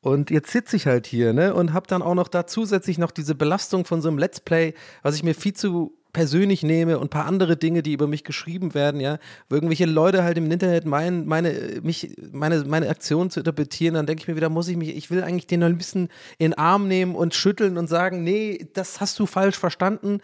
Und 0.00 0.30
jetzt 0.30 0.50
sitze 0.50 0.76
ich 0.76 0.86
halt 0.86 1.06
hier, 1.06 1.32
ne, 1.32 1.54
und 1.54 1.72
habe 1.72 1.86
dann 1.86 2.02
auch 2.02 2.14
noch 2.14 2.28
da 2.28 2.46
zusätzlich 2.46 2.98
noch 2.98 3.10
diese 3.10 3.34
Belastung 3.34 3.86
von 3.86 4.02
so 4.02 4.08
einem 4.08 4.18
Let's 4.18 4.38
Play, 4.38 4.74
was 5.02 5.16
ich 5.16 5.22
mir 5.22 5.34
viel 5.34 5.54
zu 5.54 5.96
persönlich 6.12 6.62
nehme 6.62 6.98
und 6.98 7.06
ein 7.06 7.10
paar 7.10 7.26
andere 7.26 7.56
Dinge, 7.56 7.82
die 7.82 7.92
über 7.92 8.06
mich 8.06 8.22
geschrieben 8.22 8.74
werden, 8.74 9.00
ja, 9.00 9.18
wo 9.48 9.56
irgendwelche 9.56 9.86
Leute 9.86 10.22
halt 10.22 10.38
im 10.38 10.50
Internet 10.50 10.86
meinen, 10.86 11.26
meine, 11.26 11.80
mich, 11.82 12.16
meine, 12.32 12.64
meine 12.64 12.88
Aktion 12.88 13.30
zu 13.30 13.40
interpretieren, 13.40 13.94
dann 13.94 14.06
denke 14.06 14.22
ich 14.22 14.28
mir 14.28 14.36
wieder, 14.36 14.48
muss 14.48 14.68
ich 14.68 14.76
mich, 14.76 14.96
ich 14.96 15.10
will 15.10 15.22
eigentlich 15.22 15.46
den 15.46 15.62
ein 15.62 15.76
bisschen 15.76 16.08
in 16.38 16.52
den 16.52 16.58
Arm 16.58 16.86
nehmen 16.86 17.14
und 17.14 17.34
schütteln 17.34 17.76
und 17.76 17.88
sagen, 17.88 18.22
nee, 18.22 18.66
das 18.74 19.00
hast 19.00 19.18
du 19.18 19.26
falsch 19.26 19.58
verstanden 19.58 20.20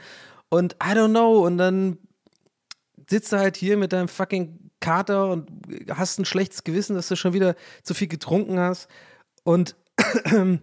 und 0.51 0.75
I 0.75 0.93
don't 0.93 1.11
know. 1.11 1.47
Und 1.47 1.57
dann 1.57 1.99
sitzt 3.09 3.33
du 3.33 3.39
halt 3.39 3.57
hier 3.57 3.77
mit 3.77 3.93
deinem 3.93 4.09
fucking 4.09 4.71
Kater 4.81 5.31
und 5.31 5.49
hast 5.91 6.19
ein 6.19 6.25
schlechtes 6.25 6.65
Gewissen, 6.65 6.97
dass 6.97 7.09
du 7.09 7.17
schon 7.17 7.33
wieder 7.33 7.55
zu 7.83 7.95
viel 7.95 8.09
getrunken 8.09 8.59
hast. 8.59 8.89
Und 9.43 9.77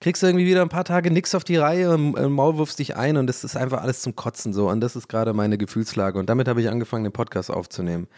kriegst 0.00 0.22
du 0.22 0.26
irgendwie 0.26 0.46
wieder 0.46 0.62
ein 0.62 0.68
paar 0.68 0.84
Tage 0.84 1.10
nichts 1.10 1.34
auf 1.34 1.44
die 1.44 1.56
Reihe 1.56 1.90
und 1.94 2.18
im 2.18 2.32
Maul 2.32 2.58
wirfst 2.58 2.78
dich 2.78 2.96
ein 2.96 3.16
und 3.16 3.26
das 3.26 3.44
ist 3.44 3.56
einfach 3.56 3.80
alles 3.80 4.02
zum 4.02 4.16
Kotzen 4.16 4.52
so. 4.52 4.68
Und 4.68 4.80
das 4.80 4.96
ist 4.96 5.08
gerade 5.08 5.32
meine 5.32 5.56
Gefühlslage. 5.56 6.18
Und 6.18 6.28
damit 6.28 6.48
habe 6.48 6.60
ich 6.60 6.68
angefangen, 6.68 7.04
den 7.04 7.12
Podcast 7.12 7.50
aufzunehmen. 7.50 8.08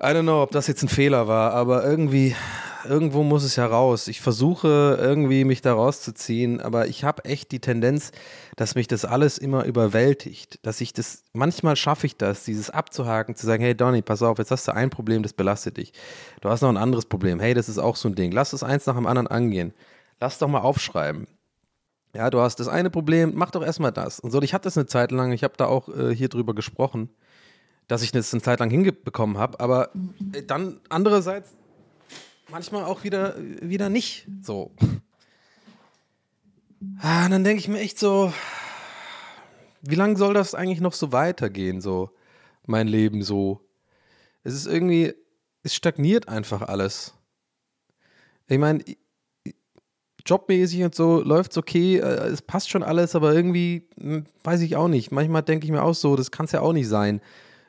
I 0.00 0.06
don't 0.06 0.22
know, 0.22 0.42
ob 0.42 0.50
das 0.50 0.66
jetzt 0.66 0.82
ein 0.82 0.88
Fehler 0.88 1.28
war, 1.28 1.52
aber 1.52 1.84
irgendwie, 1.84 2.34
irgendwo 2.88 3.22
muss 3.22 3.44
es 3.44 3.56
ja 3.56 3.66
raus. 3.66 4.08
Ich 4.08 4.20
versuche 4.20 4.98
irgendwie 5.00 5.44
mich 5.44 5.62
da 5.62 5.74
rauszuziehen, 5.74 6.60
aber 6.60 6.88
ich 6.88 7.04
habe 7.04 7.24
echt 7.24 7.52
die 7.52 7.60
Tendenz, 7.60 8.12
dass 8.56 8.74
mich 8.74 8.88
das 8.88 9.04
alles 9.04 9.38
immer 9.38 9.64
überwältigt. 9.64 10.58
Dass 10.62 10.80
ich 10.80 10.92
das, 10.92 11.24
manchmal 11.32 11.76
schaffe 11.76 12.06
ich 12.06 12.16
das, 12.16 12.44
dieses 12.44 12.70
abzuhaken, 12.70 13.36
zu 13.36 13.46
sagen, 13.46 13.62
hey 13.62 13.74
Donny, 13.74 14.02
pass 14.02 14.22
auf, 14.22 14.38
jetzt 14.38 14.50
hast 14.50 14.68
du 14.68 14.74
ein 14.74 14.90
Problem, 14.90 15.22
das 15.22 15.32
belastet 15.32 15.76
dich. 15.76 15.92
Du 16.40 16.48
hast 16.48 16.60
noch 16.60 16.68
ein 16.68 16.76
anderes 16.76 17.06
Problem. 17.06 17.40
Hey, 17.40 17.54
das 17.54 17.68
ist 17.68 17.78
auch 17.78 17.96
so 17.96 18.08
ein 18.08 18.14
Ding. 18.14 18.32
Lass 18.32 18.52
es 18.52 18.62
eins 18.62 18.86
nach 18.86 18.96
dem 18.96 19.06
anderen 19.06 19.28
angehen. 19.28 19.72
Lass 20.20 20.38
doch 20.38 20.48
mal 20.48 20.60
aufschreiben. 20.60 21.26
Ja, 22.14 22.30
du 22.30 22.40
hast 22.40 22.60
das 22.60 22.68
eine 22.68 22.90
Problem, 22.90 23.32
mach 23.34 23.50
doch 23.50 23.64
erstmal 23.64 23.92
das. 23.92 24.20
Und 24.20 24.30
so, 24.30 24.42
ich 24.42 24.52
hatte 24.52 24.64
das 24.64 24.76
eine 24.76 24.86
Zeit 24.86 25.12
lang, 25.12 25.32
ich 25.32 25.44
habe 25.44 25.54
da 25.56 25.66
auch 25.66 25.88
äh, 25.88 26.14
hier 26.14 26.28
drüber 26.28 26.54
gesprochen 26.54 27.08
dass 27.88 28.02
ich 28.02 28.12
das 28.12 28.32
eine 28.32 28.40
Zeit 28.42 28.60
lang 28.60 28.70
hinbekommen 28.70 29.36
habe, 29.38 29.60
aber 29.60 29.90
äh, 30.32 30.42
dann 30.42 30.80
andererseits 30.88 31.50
manchmal 32.52 32.84
auch 32.84 33.02
wieder, 33.02 33.34
wieder 33.60 33.88
nicht 33.88 34.28
so. 34.42 34.70
Ah, 37.00 37.28
dann 37.28 37.44
denke 37.44 37.60
ich 37.60 37.68
mir 37.68 37.80
echt 37.80 37.98
so, 37.98 38.32
wie 39.80 39.94
lange 39.94 40.16
soll 40.16 40.34
das 40.34 40.54
eigentlich 40.54 40.80
noch 40.80 40.92
so 40.92 41.12
weitergehen, 41.12 41.80
so 41.80 42.10
mein 42.66 42.86
Leben 42.86 43.22
so? 43.22 43.60
Es 44.44 44.54
ist 44.54 44.66
irgendwie, 44.66 45.14
es 45.62 45.74
stagniert 45.74 46.28
einfach 46.28 46.62
alles. 46.62 47.14
Ich 48.48 48.58
meine, 48.58 48.84
jobmäßig 50.26 50.84
und 50.84 50.94
so 50.94 51.20
läuft 51.20 51.52
es 51.52 51.58
okay, 51.58 51.96
äh, 51.96 52.28
es 52.28 52.42
passt 52.42 52.68
schon 52.68 52.82
alles, 52.82 53.16
aber 53.16 53.32
irgendwie 53.32 53.88
hm, 53.98 54.26
weiß 54.44 54.60
ich 54.60 54.76
auch 54.76 54.88
nicht. 54.88 55.10
Manchmal 55.10 55.42
denke 55.42 55.64
ich 55.64 55.72
mir 55.72 55.82
auch 55.82 55.94
so, 55.94 56.16
das 56.16 56.30
kann 56.30 56.46
es 56.46 56.52
ja 56.52 56.60
auch 56.60 56.72
nicht 56.72 56.88
sein 56.88 57.20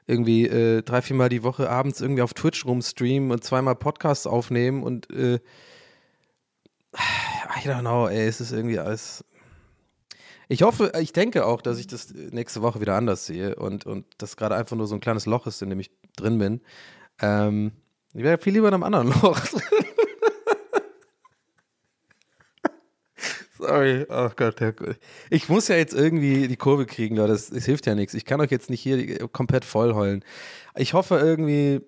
irgendwie 0.07 0.47
äh, 0.47 0.81
drei, 0.81 1.01
viermal 1.01 1.29
die 1.29 1.43
Woche 1.43 1.69
abends 1.69 2.01
irgendwie 2.01 2.21
auf 2.21 2.33
Twitch 2.33 2.65
rumstreamen 2.65 3.31
und 3.31 3.43
zweimal 3.43 3.75
Podcasts 3.75 4.27
aufnehmen 4.27 4.83
und 4.83 5.09
äh, 5.11 5.39
I 6.95 7.67
don't 7.67 7.81
know, 7.81 8.07
ey, 8.07 8.27
es 8.27 8.41
ist 8.41 8.51
irgendwie 8.51 8.79
alles. 8.79 9.23
Ich 10.49 10.61
hoffe, 10.61 10.91
ich 10.99 11.13
denke 11.13 11.45
auch, 11.45 11.61
dass 11.61 11.79
ich 11.79 11.87
das 11.87 12.13
nächste 12.13 12.61
Woche 12.61 12.81
wieder 12.81 12.95
anders 12.95 13.25
sehe 13.25 13.55
und, 13.55 13.85
und 13.85 14.05
das 14.17 14.35
gerade 14.35 14.55
einfach 14.55 14.75
nur 14.75 14.87
so 14.87 14.95
ein 14.95 15.01
kleines 15.01 15.25
Loch 15.25 15.47
ist, 15.47 15.61
in 15.61 15.69
dem 15.69 15.79
ich 15.79 15.89
drin 16.15 16.37
bin. 16.37 16.61
Ähm, 17.21 17.71
ich 18.13 18.23
wäre 18.23 18.37
viel 18.37 18.53
lieber 18.53 18.67
in 18.67 18.73
einem 18.73 18.83
anderen 18.83 19.07
Loch. 19.21 19.39
Sorry, 23.65 24.05
oh 24.09 24.29
Gott, 24.35 24.57
ich 25.29 25.47
muss 25.47 25.69
ja 25.69 25.77
jetzt 25.77 25.93
irgendwie 25.93 26.49
die 26.49 26.57
Kurve 26.57 26.85
kriegen, 26.85 27.15
Leute. 27.15 27.31
Das, 27.31 27.49
das 27.49 27.63
hilft 27.63 27.85
ja 27.85 27.95
nichts. 27.95 28.13
Ich 28.13 28.25
kann 28.25 28.41
euch 28.41 28.51
jetzt 28.51 28.69
nicht 28.69 28.81
hier 28.81 29.27
komplett 29.29 29.63
voll 29.63 29.93
heulen. 29.93 30.25
Ich 30.75 30.93
hoffe 30.93 31.15
irgendwie, 31.15 31.79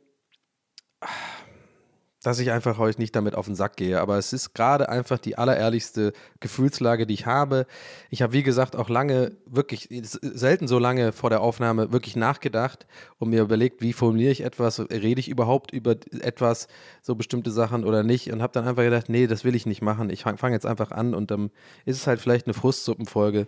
dass 2.25 2.39
ich 2.39 2.51
einfach 2.51 2.79
euch 2.79 2.97
nicht 2.97 3.15
damit 3.15 3.35
auf 3.35 3.45
den 3.45 3.53
Sack 3.53 3.77
gehe. 3.77 4.01
Aber 4.01 4.17
es 4.17 4.33
ist 4.33 4.55
gerade 4.55 4.89
einfach 4.89 5.19
die 5.19 5.37
allerehrlichste 5.37 6.11
Gefühlslage, 6.39 7.05
die 7.05 7.13
ich 7.13 7.27
habe. 7.27 7.67
Ich 8.09 8.23
habe, 8.23 8.33
wie 8.33 8.41
gesagt, 8.41 8.75
auch 8.75 8.89
lange, 8.89 9.37
wirklich 9.45 9.89
selten 10.01 10.67
so 10.67 10.79
lange 10.79 11.11
vor 11.11 11.29
der 11.29 11.41
Aufnahme 11.41 11.91
wirklich 11.91 12.15
nachgedacht 12.15 12.87
und 13.19 13.29
mir 13.29 13.43
überlegt, 13.43 13.81
wie 13.81 13.93
formuliere 13.93 14.31
ich 14.31 14.41
etwas, 14.41 14.79
rede 14.79 15.19
ich 15.19 15.29
überhaupt 15.29 15.71
über 15.71 15.97
etwas, 16.19 16.67
so 17.03 17.13
bestimmte 17.13 17.51
Sachen 17.51 17.83
oder 17.83 18.01
nicht. 18.01 18.31
Und 18.31 18.41
habe 18.41 18.53
dann 18.53 18.67
einfach 18.67 18.83
gedacht, 18.83 19.07
nee, 19.07 19.27
das 19.27 19.43
will 19.43 19.53
ich 19.53 19.67
nicht 19.67 19.83
machen. 19.83 20.09
Ich 20.09 20.23
fange 20.23 20.53
jetzt 20.53 20.65
einfach 20.65 20.89
an 20.89 21.13
und 21.13 21.29
dann 21.29 21.51
ist 21.85 21.97
es 21.97 22.07
halt 22.07 22.19
vielleicht 22.19 22.47
eine 22.47 22.55
Frustsuppenfolge 22.55 23.47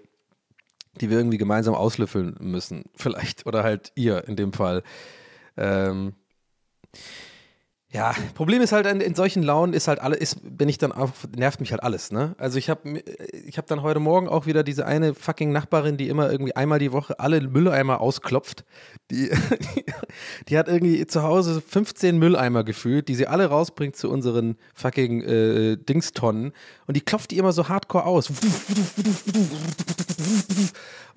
die 0.99 1.11
wir 1.11 1.17
irgendwie 1.19 1.37
gemeinsam 1.37 1.75
auslöffeln 1.75 2.35
müssen, 2.39 2.85
vielleicht. 2.95 3.45
Oder 3.45 3.63
halt 3.63 3.91
ihr 3.93 4.27
in 4.27 4.35
dem 4.35 4.51
Fall. 4.51 4.81
Ähm, 5.55 6.13
ja, 7.89 8.13
Problem 8.35 8.61
ist 8.61 8.73
halt 8.73 8.85
in, 8.85 8.99
in, 8.99 9.15
solchen 9.15 9.43
Launen 9.43 9.71
ist 9.71 9.87
halt 9.87 10.01
alles, 10.01 10.19
ist, 10.19 10.57
bin 10.57 10.67
ich 10.67 10.77
dann 10.77 10.91
auch, 10.91 11.11
nervt 11.37 11.61
mich 11.61 11.71
halt 11.71 11.81
alles, 11.81 12.11
ne? 12.11 12.35
Also 12.37 12.57
ich 12.57 12.69
habe 12.69 12.99
ich 13.31 13.57
hab 13.57 13.65
dann 13.67 13.81
heute 13.81 14.01
Morgen 14.01 14.27
auch 14.27 14.45
wieder 14.45 14.63
diese 14.63 14.85
eine 14.85 15.13
fucking 15.13 15.53
Nachbarin, 15.53 15.95
die 15.95 16.09
immer 16.09 16.29
irgendwie 16.29 16.53
einmal 16.53 16.79
die 16.79 16.91
Woche 16.91 17.17
alle 17.21 17.39
Mülleimer 17.39 18.01
ausklopft. 18.01 18.65
Die, 19.09 19.29
die, 19.29 19.85
die 20.49 20.57
hat 20.57 20.67
irgendwie 20.67 21.07
zu 21.07 21.23
Hause 21.23 21.61
15 21.61 22.17
Mülleimer 22.17 22.65
gefühlt, 22.65 23.07
die 23.07 23.15
sie 23.15 23.27
alle 23.27 23.45
rausbringt 23.45 23.95
zu 23.95 24.09
unseren 24.09 24.57
fucking 24.75 25.21
äh, 25.21 25.77
Dingstonnen 25.77 26.51
und 26.87 26.97
die 26.97 27.01
klopft 27.01 27.31
die 27.31 27.37
immer 27.37 27.53
so 27.53 27.69
hardcore 27.69 28.05
aus. 28.05 28.31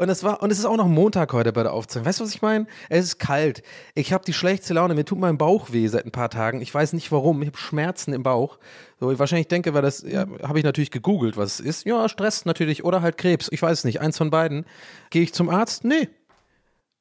Und 0.01 0.09
es 0.09 0.25
war, 0.25 0.43
und 0.43 0.51
es 0.51 0.59
ist 0.59 0.65
auch 0.65 0.79
noch 0.79 0.87
Montag 0.89 1.31
heute 1.35 1.53
bei 1.53 1.63
der 1.63 1.75
Aufzeichnung. 1.75 2.07
Weißt 2.07 2.21
du, 2.21 2.25
was 2.25 2.35
ich 2.35 2.41
meine? 2.41 2.67
Es 2.89 3.05
ist 3.05 3.19
kalt. 3.19 3.63
Ich 3.95 4.15
habe 4.15 4.25
die 4.25 4.33
schlechteste 4.33 4.73
Laune. 4.73 4.95
Mir 4.95 5.05
tut 5.05 5.19
mein 5.19 5.37
Bauch 5.37 5.73
weh 5.73 5.87
seit 5.89 6.07
ein 6.07 6.11
paar 6.11 6.31
Tagen. 6.31 6.63
Ich 6.63 6.73
weiß 6.73 6.95
nicht 6.95 7.13
warum. 7.13 7.43
Ich 7.43 7.49
habe 7.49 7.59
Schmerzen 7.59 8.15
im 8.15 8.23
Bauch. 8.23 8.59
So, 8.99 9.13
ich 9.13 9.19
wahrscheinlich 9.19 9.49
denke, 9.49 9.75
weil 9.75 9.83
das, 9.83 10.01
ja, 10.01 10.25
habe 10.43 10.57
ich 10.57 10.65
natürlich 10.65 10.91
gegoogelt, 10.91 11.37
was 11.37 11.61
es 11.61 11.61
ist. 11.61 11.85
Ja, 11.85 12.09
Stress 12.09 12.47
natürlich. 12.47 12.83
Oder 12.83 13.03
halt 13.03 13.19
Krebs. 13.19 13.49
Ich 13.53 13.61
weiß 13.61 13.85
nicht. 13.85 14.01
Eins 14.01 14.17
von 14.17 14.31
beiden. 14.31 14.65
Gehe 15.11 15.21
ich 15.21 15.35
zum 15.35 15.51
Arzt? 15.51 15.85
Nee. 15.85 16.09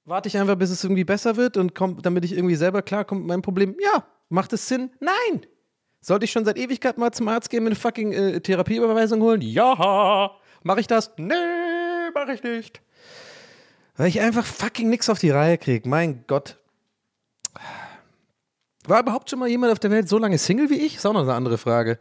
Warte 0.03 0.27
ich 0.27 0.37
einfach, 0.37 0.57
bis 0.57 0.69
es 0.69 0.83
irgendwie 0.83 1.05
besser 1.05 1.37
wird 1.37 1.55
und 1.55 1.75
komm, 1.75 2.01
damit 2.01 2.25
ich 2.25 2.33
irgendwie 2.33 2.55
selber 2.55 2.81
klarkomme 2.81 3.21
mit 3.21 3.29
meinem 3.29 3.41
Problem? 3.43 3.77
Ja. 3.81 4.03
Macht 4.27 4.51
es 4.51 4.67
Sinn? 4.67 4.91
Nein. 4.99 5.45
Sollte 6.01 6.25
ich 6.25 6.33
schon 6.33 6.43
seit 6.43 6.57
Ewigkeit 6.57 6.97
mal 6.97 7.13
zum 7.13 7.29
Arzt 7.29 7.49
gehen, 7.49 7.63
mir 7.63 7.69
eine 7.69 7.77
fucking 7.77 8.11
äh, 8.11 8.41
Therapieüberweisung 8.41 9.21
holen? 9.21 9.39
Ja. 9.39 10.31
Mache 10.63 10.81
ich 10.81 10.87
das? 10.87 11.13
Nee, 11.15 11.33
mache 12.13 12.33
ich 12.33 12.43
nicht. 12.43 12.81
Weil 13.99 14.07
ich 14.07 14.21
einfach 14.21 14.45
fucking 14.45 14.89
nichts 14.89 15.09
auf 15.09 15.19
die 15.19 15.29
Reihe 15.29 15.57
kriege. 15.57 15.89
Mein 15.89 16.23
Gott. 16.25 16.57
War 18.85 19.01
überhaupt 19.01 19.29
schon 19.29 19.39
mal 19.39 19.49
jemand 19.49 19.73
auf 19.73 19.79
der 19.79 19.91
Welt 19.91 20.07
so 20.07 20.17
lange 20.17 20.37
Single 20.37 20.69
wie 20.69 20.79
ich? 20.79 20.95
Ist 20.95 21.05
auch 21.05 21.11
noch 21.11 21.23
eine 21.23 21.33
andere 21.33 21.57
Frage. 21.57 21.99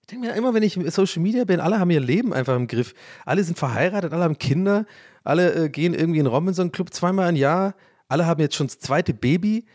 Ich 0.00 0.06
denke 0.06 0.28
mir 0.28 0.32
immer, 0.34 0.54
wenn 0.54 0.62
ich 0.62 0.78
in 0.78 0.90
Social 0.90 1.20
Media 1.20 1.44
bin, 1.44 1.60
alle 1.60 1.78
haben 1.78 1.90
ihr 1.90 2.00
Leben 2.00 2.32
einfach 2.32 2.56
im 2.56 2.68
Griff. 2.68 2.94
Alle 3.26 3.44
sind 3.44 3.58
verheiratet, 3.58 4.14
alle 4.14 4.24
haben 4.24 4.38
Kinder, 4.38 4.86
Alle 5.24 5.52
äh, 5.64 5.68
gehen 5.68 5.92
irgendwie 5.92 6.20
in 6.20 6.24
den 6.24 6.32
Robinson 6.32 6.72
Club 6.72 6.94
zweimal 6.94 7.28
im 7.28 7.36
Jahr. 7.36 7.74
Alle 8.08 8.24
haben 8.24 8.40
jetzt 8.40 8.54
schon 8.54 8.68
das 8.68 8.78
zweite 8.78 9.12
Baby. 9.12 9.66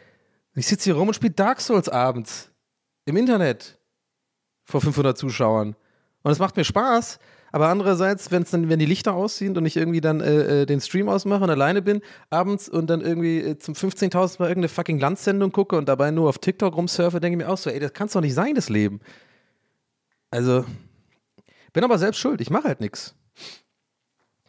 Und 0.56 0.60
ich 0.62 0.66
sitze 0.66 0.86
hier 0.86 0.96
rum 0.96 1.10
und 1.10 1.14
spiele 1.14 1.34
Dark 1.34 1.62
Souls 1.62 1.90
abends. 1.90 2.50
Im 3.06 3.18
Internet. 3.18 3.78
Vor 4.64 4.82
500 4.82 5.16
Zuschauern. 5.16 5.76
Und 6.24 6.32
es 6.32 6.40
macht 6.40 6.58
mir 6.58 6.64
Spaß. 6.64 7.20
Aber 7.52 7.70
andererseits, 7.70 8.32
wenn 8.32 8.44
es 8.44 8.52
dann, 8.52 8.70
wenn 8.70 8.80
die 8.80 8.86
Lichter 8.86 9.14
aus 9.14 9.42
und 9.42 9.66
ich 9.66 9.78
irgendwie 9.78 10.02
dann 10.02 10.22
äh, 10.22 10.62
äh, 10.62 10.66
den 10.66 10.82
Stream 10.82 11.10
ausmache 11.10 11.44
und 11.44 11.50
alleine 11.50 11.82
bin 11.82 12.02
abends 12.30 12.68
und 12.68 12.90
dann 12.90 13.02
irgendwie 13.02 13.40
äh, 13.40 13.58
zum 13.58 13.74
15.000 13.74 14.40
Mal 14.40 14.50
irgendeine 14.50 14.70
fucking 14.70 15.00
Landsendung 15.00 15.52
gucke 15.52 15.78
und 15.78 15.88
dabei 15.88 16.12
nur 16.12 16.30
auf 16.30 16.40
TikTok 16.40 16.76
rumsurfe, 16.76 17.20
denke 17.20 17.40
ich 17.40 17.46
mir 17.46 17.52
auch 17.52 17.58
so, 17.58 17.70
ey, 17.70 17.80
das 17.80 17.94
kann 17.94 18.10
doch 18.12 18.22
nicht 18.22 18.34
sein, 18.34 18.56
das 18.56 18.70
Leben. 18.70 19.00
Also, 20.30 20.66
bin 21.74 21.84
aber 21.84 21.98
selbst 21.98 22.20
schuld. 22.20 22.42
Ich 22.42 22.50
mache 22.50 22.68
halt 22.68 22.82
nichts. 22.82 23.16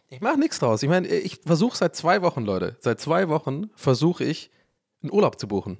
Ich 0.09 0.21
mache 0.21 0.39
nichts 0.39 0.59
draus. 0.59 0.83
Ich 0.83 0.89
meine, 0.89 1.07
ich 1.07 1.39
versuche 1.45 1.77
seit 1.77 1.95
zwei 1.95 2.21
Wochen, 2.21 2.43
Leute, 2.43 2.77
seit 2.79 2.99
zwei 2.99 3.29
Wochen 3.29 3.69
versuche 3.75 4.23
ich, 4.23 4.49
einen 5.01 5.13
Urlaub 5.13 5.39
zu 5.39 5.47
buchen. 5.47 5.77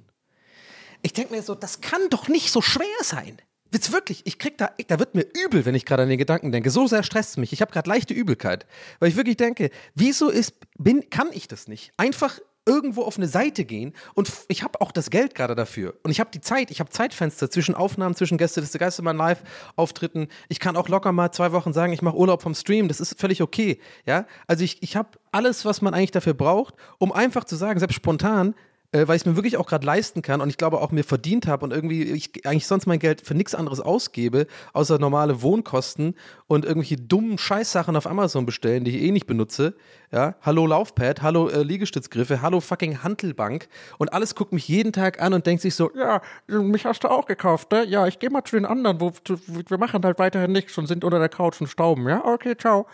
Ich 1.02 1.12
denke 1.12 1.34
mir 1.34 1.42
so, 1.42 1.54
das 1.54 1.80
kann 1.80 2.00
doch 2.10 2.28
nicht 2.28 2.50
so 2.50 2.62
schwer 2.62 2.86
sein. 3.02 3.36
Jetzt 3.72 3.92
wirklich, 3.92 4.22
ich 4.24 4.38
krieg 4.38 4.58
da, 4.58 4.70
da 4.88 4.98
wird 4.98 5.14
mir 5.14 5.26
übel, 5.44 5.64
wenn 5.64 5.74
ich 5.74 5.84
gerade 5.84 6.02
an 6.02 6.08
den 6.08 6.18
Gedanken 6.18 6.50
denke. 6.50 6.70
So 6.70 6.86
sehr 6.86 7.02
stresst 7.02 7.30
es 7.30 7.36
mich. 7.36 7.52
Ich 7.52 7.60
habe 7.60 7.72
gerade 7.72 7.88
leichte 7.88 8.14
Übelkeit, 8.14 8.66
weil 8.98 9.08
ich 9.08 9.16
wirklich 9.16 9.36
denke, 9.36 9.70
wieso 9.94 10.28
ist, 10.28 10.54
bin, 10.78 11.08
kann 11.10 11.28
ich 11.32 11.46
das 11.46 11.68
nicht? 11.68 11.92
Einfach 11.96 12.40
irgendwo 12.66 13.02
auf 13.02 13.16
eine 13.16 13.26
Seite 13.26 13.64
gehen 13.64 13.94
und 14.14 14.30
ich 14.48 14.62
habe 14.62 14.80
auch 14.80 14.92
das 14.92 15.10
Geld 15.10 15.34
gerade 15.34 15.54
dafür 15.54 15.94
und 16.02 16.10
ich 16.10 16.20
habe 16.20 16.30
die 16.30 16.40
Zeit, 16.40 16.70
ich 16.70 16.78
habe 16.80 16.90
Zeitfenster 16.90 17.50
zwischen 17.50 17.74
Aufnahmen, 17.74 18.14
zwischen 18.14 18.38
Gäste 18.38 18.60
des 18.60 18.72
Geistermann 18.72 19.16
Live 19.16 19.42
Auftritten. 19.76 20.28
Ich 20.48 20.60
kann 20.60 20.76
auch 20.76 20.88
locker 20.88 21.10
mal 21.10 21.32
zwei 21.32 21.52
Wochen 21.52 21.72
sagen, 21.72 21.92
ich 21.92 22.02
mache 22.02 22.16
Urlaub 22.16 22.42
vom 22.42 22.54
Stream, 22.54 22.86
das 22.88 23.00
ist 23.00 23.18
völlig 23.18 23.42
okay, 23.42 23.80
ja? 24.04 24.26
Also 24.46 24.62
ich, 24.62 24.82
ich 24.82 24.94
habe 24.94 25.08
alles, 25.32 25.64
was 25.64 25.80
man 25.80 25.94
eigentlich 25.94 26.10
dafür 26.10 26.34
braucht, 26.34 26.74
um 26.98 27.12
einfach 27.12 27.44
zu 27.44 27.56
sagen, 27.56 27.78
selbst 27.78 27.94
spontan, 27.94 28.54
äh, 28.92 29.06
weil 29.06 29.16
ich 29.16 29.22
es 29.22 29.26
mir 29.26 29.36
wirklich 29.36 29.56
auch 29.56 29.66
gerade 29.66 29.86
leisten 29.86 30.22
kann 30.22 30.40
und 30.40 30.48
ich 30.48 30.56
glaube 30.56 30.80
auch 30.80 30.90
mir 30.90 31.04
verdient 31.04 31.46
habe 31.46 31.64
und 31.64 31.72
irgendwie 31.72 32.02
ich 32.02 32.46
eigentlich 32.46 32.66
sonst 32.66 32.86
mein 32.86 32.98
Geld 32.98 33.20
für 33.20 33.34
nichts 33.34 33.54
anderes 33.54 33.80
ausgebe, 33.80 34.46
außer 34.72 34.98
normale 34.98 35.42
Wohnkosten 35.42 36.14
und 36.46 36.64
irgendwelche 36.64 36.96
dummen 36.96 37.38
Scheißsachen 37.38 37.96
auf 37.96 38.06
Amazon 38.06 38.46
bestellen, 38.46 38.84
die 38.84 38.96
ich 38.96 39.02
eh 39.04 39.10
nicht 39.12 39.26
benutze. 39.26 39.74
Ja, 40.12 40.34
hallo 40.42 40.66
Laufpad, 40.66 41.22
hallo 41.22 41.48
äh, 41.48 41.62
Liegestützgriffe, 41.62 42.42
hallo 42.42 42.60
fucking 42.60 43.04
Hantelbank 43.04 43.68
und 43.98 44.12
alles 44.12 44.34
guckt 44.34 44.52
mich 44.52 44.66
jeden 44.66 44.92
Tag 44.92 45.22
an 45.22 45.34
und 45.34 45.46
denkt 45.46 45.62
sich 45.62 45.76
so, 45.76 45.90
ja, 45.96 46.20
mich 46.48 46.84
hast 46.84 47.04
du 47.04 47.08
auch 47.08 47.26
gekauft, 47.26 47.70
ne? 47.70 47.84
Ja, 47.84 48.08
ich 48.08 48.18
gehe 48.18 48.30
mal 48.30 48.42
zu 48.42 48.56
den 48.56 48.64
anderen, 48.64 49.00
wo, 49.00 49.12
wir 49.24 49.78
machen 49.78 50.02
halt 50.04 50.18
weiterhin 50.18 50.50
nichts 50.50 50.76
und 50.78 50.86
sind 50.86 51.04
unter 51.04 51.20
der 51.20 51.28
Couch 51.28 51.60
und 51.60 51.68
stauben, 51.68 52.08
ja? 52.08 52.24
Okay, 52.24 52.56
ciao. 52.56 52.86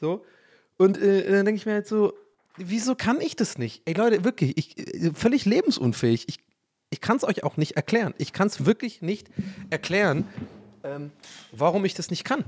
So. 0.00 0.24
Und 0.76 1.00
äh, 1.00 1.30
dann 1.30 1.44
denke 1.44 1.58
ich 1.58 1.66
mir 1.66 1.74
halt 1.74 1.86
so, 1.86 2.12
wieso 2.56 2.94
kann 2.94 3.20
ich 3.20 3.36
das 3.36 3.58
nicht? 3.58 3.82
Ey 3.84 3.94
Leute, 3.94 4.24
wirklich, 4.24 4.56
ich 4.56 4.78
äh, 4.78 5.12
völlig 5.12 5.44
lebensunfähig. 5.44 6.28
Ich, 6.28 6.38
ich 6.90 7.00
kann 7.00 7.16
es 7.16 7.24
euch 7.24 7.44
auch 7.44 7.56
nicht 7.56 7.72
erklären. 7.72 8.14
Ich 8.18 8.32
kann 8.32 8.46
es 8.46 8.66
wirklich 8.66 9.02
nicht 9.02 9.28
erklären, 9.70 10.26
ähm, 10.82 11.10
warum 11.52 11.84
ich 11.84 11.94
das 11.94 12.10
nicht 12.10 12.24
kann. 12.24 12.44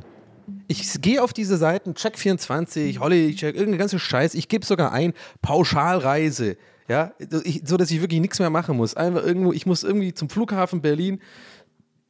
Ich 0.68 1.00
gehe 1.00 1.22
auf 1.22 1.32
diese 1.32 1.56
Seiten, 1.56 1.94
Check24, 1.94 3.00
Holly, 3.00 3.34
Check, 3.34 3.54
irgendeine 3.54 3.78
ganze 3.78 3.98
Scheiß. 3.98 4.34
Ich 4.34 4.48
gebe 4.48 4.64
sogar 4.64 4.92
ein, 4.92 5.12
Pauschalreise. 5.42 6.56
Ja, 6.88 7.14
ich, 7.42 7.62
so 7.64 7.76
dass 7.76 7.90
ich 7.90 8.00
wirklich 8.00 8.20
nichts 8.20 8.38
mehr 8.38 8.50
machen 8.50 8.76
muss. 8.76 8.94
Einfach 8.94 9.24
irgendwo, 9.24 9.52
ich 9.52 9.66
muss 9.66 9.82
irgendwie 9.82 10.14
zum 10.14 10.28
Flughafen 10.28 10.82
Berlin 10.82 11.20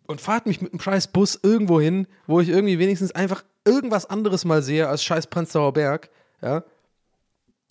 und 0.07 0.21
fahrt 0.21 0.45
mich 0.47 0.61
mit 0.61 0.73
einem 0.73 0.81
scheiß 0.81 1.09
Bus 1.09 1.41
irgendwo 1.43 1.81
hin, 1.81 2.07
wo 2.27 2.41
ich 2.41 2.51
irgendwie 2.51 2.79
wenigstens 2.79 3.13
einfach 3.13 3.43
irgendwas 3.65 4.05
anderes 4.05 4.45
mal 4.45 4.63
sehe 4.63 4.87
als 4.87 5.03
scheiß 5.03 5.29
Prenzlauer 5.29 5.73
Berg. 5.73 6.11
Ja, 6.43 6.63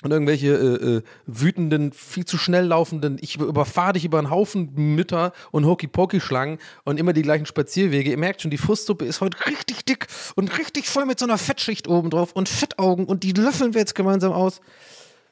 und 0.05 0.11
irgendwelche 0.11 0.49
äh, 0.49 0.97
äh, 0.97 1.01
wütenden, 1.25 1.91
viel 1.91 2.25
zu 2.25 2.37
schnell 2.37 2.67
laufenden, 2.67 3.17
ich 3.21 3.39
überfahre 3.39 3.93
dich 3.93 4.05
über 4.05 4.19
einen 4.19 4.29
Haufen 4.29 4.69
Mütter 4.75 5.33
und 5.49 5.65
Hokey-Pokey-Schlangen 5.65 6.59
und 6.83 6.99
immer 6.99 7.11
die 7.11 7.23
gleichen 7.23 7.47
Spazierwege. 7.47 8.11
Ihr 8.11 8.17
merkt 8.19 8.43
schon, 8.43 8.51
die 8.51 8.59
Frustsuppe 8.59 9.03
ist 9.03 9.19
heute 9.21 9.43
richtig 9.47 9.83
dick 9.83 10.05
und 10.35 10.55
richtig 10.59 10.89
voll 10.89 11.07
mit 11.07 11.17
so 11.17 11.25
einer 11.25 11.39
Fettschicht 11.39 11.87
oben 11.87 12.11
drauf 12.11 12.33
und 12.33 12.47
Fettaugen 12.47 13.05
und 13.05 13.23
die 13.23 13.31
löffeln 13.31 13.73
wir 13.73 13.81
jetzt 13.81 13.95
gemeinsam 13.95 14.31
aus. 14.31 14.61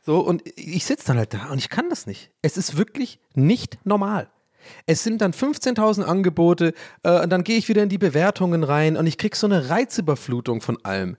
So, 0.03 0.21
und 0.21 0.41
ich 0.55 0.85
sitze 0.85 1.05
dann 1.05 1.19
halt 1.19 1.35
da 1.35 1.51
und 1.51 1.59
ich 1.59 1.69
kann 1.69 1.91
das 1.91 2.07
nicht. 2.07 2.31
Es 2.41 2.57
ist 2.57 2.75
wirklich 2.75 3.19
nicht 3.35 3.77
normal. 3.83 4.27
Es 4.87 5.03
sind 5.03 5.21
dann 5.21 5.33
15.000 5.33 6.01
Angebote 6.01 6.73
äh, 7.03 7.21
und 7.21 7.29
dann 7.29 7.43
gehe 7.43 7.59
ich 7.59 7.69
wieder 7.69 7.83
in 7.83 7.89
die 7.89 7.99
Bewertungen 7.99 8.63
rein 8.63 8.97
und 8.97 9.05
ich 9.05 9.19
kriege 9.19 9.37
so 9.37 9.45
eine 9.45 9.69
Reizüberflutung 9.69 10.61
von 10.61 10.83
allem. 10.83 11.15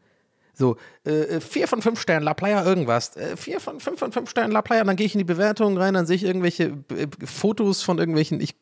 So, 0.54 0.76
äh, 1.04 1.40
vier 1.40 1.68
von 1.68 1.82
fünf 1.82 2.00
Sternen, 2.00 2.24
La 2.24 2.34
Playa 2.34 2.64
irgendwas. 2.64 3.16
Äh, 3.16 3.36
vier 3.36 3.60
von 3.60 3.80
fünf 3.80 3.98
von 3.98 4.12
fünf 4.12 4.30
Sternen, 4.30 4.52
La 4.52 4.62
Playa. 4.62 4.84
Dann 4.84 4.96
gehe 4.96 5.06
ich 5.06 5.14
in 5.14 5.18
die 5.18 5.24
Bewertungen 5.24 5.76
rein, 5.76 5.94
dann 5.94 6.06
sehe 6.06 6.16
ich 6.16 6.24
irgendwelche 6.24 6.78
äh, 6.90 7.06
Fotos 7.24 7.82
von 7.82 7.98
irgendwelchen 7.98 8.40
ich, 8.40 8.54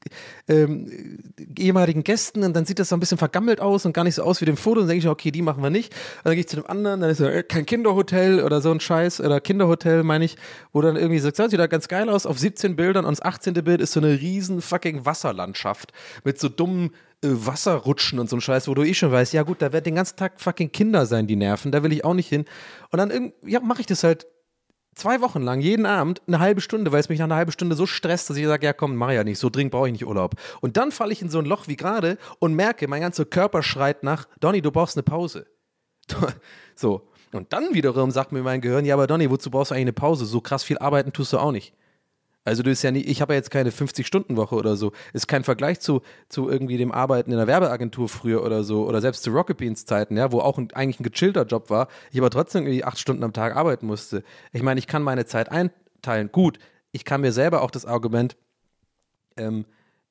ähm, 0.48 1.18
ehemaligen 1.58 2.02
Gästen 2.02 2.42
und 2.44 2.54
dann 2.54 2.64
sieht 2.64 2.78
das 2.78 2.88
so 2.88 2.96
ein 2.96 3.00
bisschen 3.00 3.18
vergammelt 3.18 3.60
aus 3.60 3.84
und 3.84 3.92
gar 3.92 4.04
nicht 4.04 4.14
so 4.14 4.22
aus 4.22 4.40
wie 4.40 4.46
dem 4.46 4.56
Foto. 4.56 4.80
Und 4.80 4.86
dann 4.86 4.94
denke 4.94 5.06
ich, 5.06 5.10
okay, 5.10 5.30
die 5.30 5.42
machen 5.42 5.62
wir 5.62 5.70
nicht. 5.70 5.92
Und 5.92 6.26
dann 6.26 6.32
gehe 6.32 6.40
ich 6.40 6.48
zu 6.48 6.56
dem 6.56 6.66
anderen, 6.66 7.00
dann 7.00 7.10
ist 7.10 7.18
so, 7.18 7.26
äh, 7.26 7.42
kein 7.42 7.66
Kinderhotel 7.66 8.42
oder 8.42 8.60
so 8.60 8.70
ein 8.70 8.80
Scheiß, 8.80 9.20
oder 9.20 9.40
Kinderhotel, 9.40 10.02
meine 10.02 10.24
ich, 10.24 10.36
wo 10.72 10.80
dann 10.80 10.96
irgendwie 10.96 11.18
so, 11.18 11.30
das 11.30 11.50
sieht 11.50 11.60
da 11.60 11.66
ganz 11.66 11.88
geil 11.88 12.08
aus. 12.08 12.26
Auf 12.26 12.38
17 12.38 12.76
Bildern 12.76 13.04
und 13.04 13.18
das 13.18 13.22
18. 13.22 13.54
Bild 13.54 13.80
ist 13.80 13.92
so 13.92 14.00
eine 14.00 14.20
riesen 14.20 14.62
fucking 14.62 15.04
Wasserlandschaft 15.04 15.92
mit 16.24 16.40
so 16.40 16.48
dummen 16.48 16.90
äh, 16.90 16.92
Wasserrutschen 17.22 18.18
und 18.18 18.28
so 18.28 18.36
ein 18.36 18.40
Scheiß, 18.40 18.68
wo 18.68 18.74
du 18.74 18.82
eh 18.82 18.94
schon 18.94 19.12
weißt, 19.12 19.32
ja 19.32 19.42
gut, 19.44 19.62
da 19.62 19.72
werden 19.72 19.84
den 19.84 19.94
ganzen 19.94 20.16
Tag 20.16 20.40
fucking 20.40 20.72
Kinder 20.72 21.06
sein, 21.06 21.26
die 21.26 21.36
nerven, 21.36 21.70
da 21.70 21.82
will 21.82 21.92
ich 21.92 22.04
auch 22.04 22.14
nicht 22.14 22.28
hin. 22.28 22.44
Und 22.90 22.98
dann 22.98 23.32
ja, 23.44 23.60
mache 23.60 23.80
ich 23.80 23.86
das 23.86 24.02
halt 24.02 24.26
zwei 24.94 25.20
Wochen 25.20 25.40
lang, 25.40 25.60
jeden 25.60 25.86
Abend, 25.86 26.20
eine 26.26 26.40
halbe 26.40 26.60
Stunde, 26.60 26.92
weil 26.92 27.00
es 27.00 27.08
mich 27.08 27.18
nach 27.18 27.24
einer 27.26 27.36
halben 27.36 27.52
Stunde 27.52 27.76
so 27.76 27.86
stresst, 27.86 28.28
dass 28.28 28.36
ich 28.36 28.46
sage, 28.46 28.66
ja 28.66 28.72
komm, 28.72 28.96
mach 28.96 29.12
ja 29.12 29.24
nicht, 29.24 29.38
so 29.38 29.50
dringend 29.50 29.72
brauche 29.72 29.86
ich 29.86 29.92
nicht 29.92 30.06
Urlaub. 30.06 30.34
Und 30.60 30.76
dann 30.76 30.90
falle 30.90 31.12
ich 31.12 31.22
in 31.22 31.30
so 31.30 31.38
ein 31.38 31.46
Loch 31.46 31.68
wie 31.68 31.76
gerade 31.76 32.18
und 32.40 32.54
merke, 32.54 32.88
mein 32.88 33.00
ganzer 33.00 33.24
Körper 33.24 33.62
schreit 33.62 34.02
nach, 34.02 34.26
Donny, 34.40 34.60
du 34.60 34.70
brauchst 34.70 34.96
eine 34.96 35.04
Pause. 35.04 35.46
so. 36.74 37.08
Und 37.32 37.52
dann 37.52 37.72
wiederum 37.72 38.10
sagt 38.10 38.32
mir 38.32 38.42
mein 38.42 38.60
Gehirn, 38.60 38.84
ja, 38.84 38.94
aber 38.94 39.06
Donny, 39.06 39.30
wozu 39.30 39.50
brauchst 39.50 39.70
du 39.70 39.74
eigentlich 39.74 39.84
eine 39.84 39.92
Pause? 39.94 40.26
So 40.26 40.40
krass 40.42 40.64
viel 40.64 40.78
arbeiten 40.78 41.12
tust 41.12 41.32
du 41.32 41.38
auch 41.38 41.52
nicht. 41.52 41.72
Also 42.44 42.62
du 42.62 42.70
bist 42.70 42.82
ja 42.82 42.90
nicht, 42.90 43.08
ich 43.08 43.20
habe 43.22 43.34
ja 43.34 43.36
jetzt 43.38 43.50
keine 43.50 43.70
50-Stunden-Woche 43.70 44.54
oder 44.56 44.74
so. 44.76 44.92
Ist 45.12 45.28
kein 45.28 45.44
Vergleich 45.44 45.80
zu, 45.80 46.02
zu 46.28 46.48
irgendwie 46.48 46.76
dem 46.76 46.90
Arbeiten 46.90 47.30
in 47.30 47.36
der 47.36 47.46
Werbeagentur 47.46 48.08
früher 48.08 48.42
oder 48.44 48.64
so 48.64 48.86
oder 48.86 49.00
selbst 49.00 49.22
zu 49.22 49.30
Rocket 49.30 49.56
Beans 49.58 49.84
Zeiten, 49.84 50.16
ja, 50.16 50.32
wo 50.32 50.40
auch 50.40 50.58
ein, 50.58 50.72
eigentlich 50.72 50.98
ein 50.98 51.04
gechillter 51.04 51.44
Job 51.44 51.70
war, 51.70 51.88
ich 52.10 52.18
aber 52.18 52.30
trotzdem 52.30 52.64
irgendwie 52.64 52.84
acht 52.84 52.98
Stunden 52.98 53.22
am 53.22 53.32
Tag 53.32 53.54
arbeiten 53.54 53.86
musste. 53.86 54.24
Ich 54.52 54.62
meine, 54.62 54.80
ich 54.80 54.86
kann 54.88 55.02
meine 55.02 55.24
Zeit 55.24 55.50
einteilen. 55.50 56.30
Gut, 56.32 56.58
ich 56.90 57.04
kann 57.04 57.20
mir 57.20 57.32
selber 57.32 57.62
auch 57.62 57.70
das 57.70 57.86
Argument, 57.86 58.36
ähm, 59.36 59.64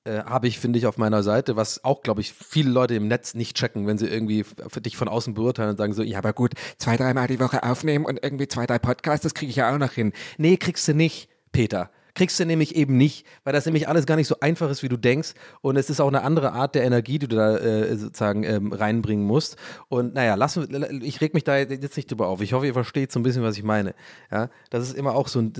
äh, 0.04 0.24
habe 0.24 0.48
ich, 0.48 0.58
finde 0.58 0.80
ich, 0.80 0.88
auf 0.88 0.98
meiner 0.98 1.22
Seite, 1.22 1.56
was 1.56 1.84
auch, 1.84 2.02
glaube 2.02 2.22
ich, 2.22 2.34
viele 2.34 2.72
Leute 2.72 2.96
im 2.96 3.08
Netz 3.08 3.36
nicht 3.36 3.56
checken, 3.56 3.86
wenn 3.86 4.00
sie 4.00 4.08
irgendwie 4.08 4.44
dich 4.80 4.98
von 4.98 5.08
außen 5.08 5.36
beurteilen 5.36 5.72
und 5.72 5.78
sagen 5.78 5.94
so, 5.94 6.02
ja, 6.02 6.18
aber 6.18 6.34
gut, 6.34 6.54
zwei, 6.78 6.98
dreimal 6.98 7.28
die 7.28 7.40
Woche 7.40 7.62
aufnehmen 7.62 8.06
und 8.06 8.24
irgendwie 8.24 8.48
zwei, 8.48 8.66
drei 8.66 8.80
Podcasts, 8.80 9.24
das 9.24 9.36
kriege 9.36 9.52
ich 9.52 9.58
ja 9.58 9.72
auch 9.72 9.78
noch 9.78 9.92
hin. 9.92 10.14
Nee, 10.38 10.58
kriegst 10.58 10.88
du 10.88 10.96
nicht, 10.96 11.30
Peter. 11.52 11.92
Kriegst 12.14 12.40
du 12.40 12.46
nämlich 12.46 12.76
eben 12.76 12.98
nicht, 12.98 13.26
weil 13.44 13.54
das 13.54 13.66
nämlich 13.66 13.88
alles 13.88 14.06
gar 14.06 14.16
nicht 14.16 14.28
so 14.28 14.36
einfach 14.40 14.70
ist, 14.70 14.84
wie 14.84 14.90
du 14.90 14.98
denkst. 14.98 15.34
Und 15.62 15.78
es 15.78 15.90
ist 15.90 16.00
auch 16.00 16.08
eine 16.08 16.24
andere 16.24 16.54
Art 16.54 16.76
der 16.76 16.84
Energie, 16.84 17.20
die 17.20 17.28
du 17.28 17.36
da 17.36 17.58
äh, 17.58 17.96
sozusagen 17.96 18.44
ähm, 18.44 18.74
reinbringen 18.74 19.26
musst. 19.26 19.58
Und 19.88 20.14
naja, 20.14 20.36
lass, 20.36 20.58
ich 20.58 21.22
reg 21.22 21.34
mich 21.34 21.44
da 21.44 21.58
jetzt 21.58 21.96
nicht 21.98 22.10
drüber 22.10 22.28
auf. 22.28 22.42
Ich 22.42 22.54
hoffe, 22.54 22.66
ihr 22.66 22.74
versteht 22.74 23.12
so 23.12 23.20
ein 23.20 23.24
bisschen, 23.24 23.44
was 23.44 23.58
ich 23.58 23.64
meine. 23.64 23.94
Ja, 24.32 24.50
das 24.70 24.88
ist 24.88 24.98
immer 24.98 25.16
auch 25.16 25.28
so 25.28 25.40
ein, 25.40 25.54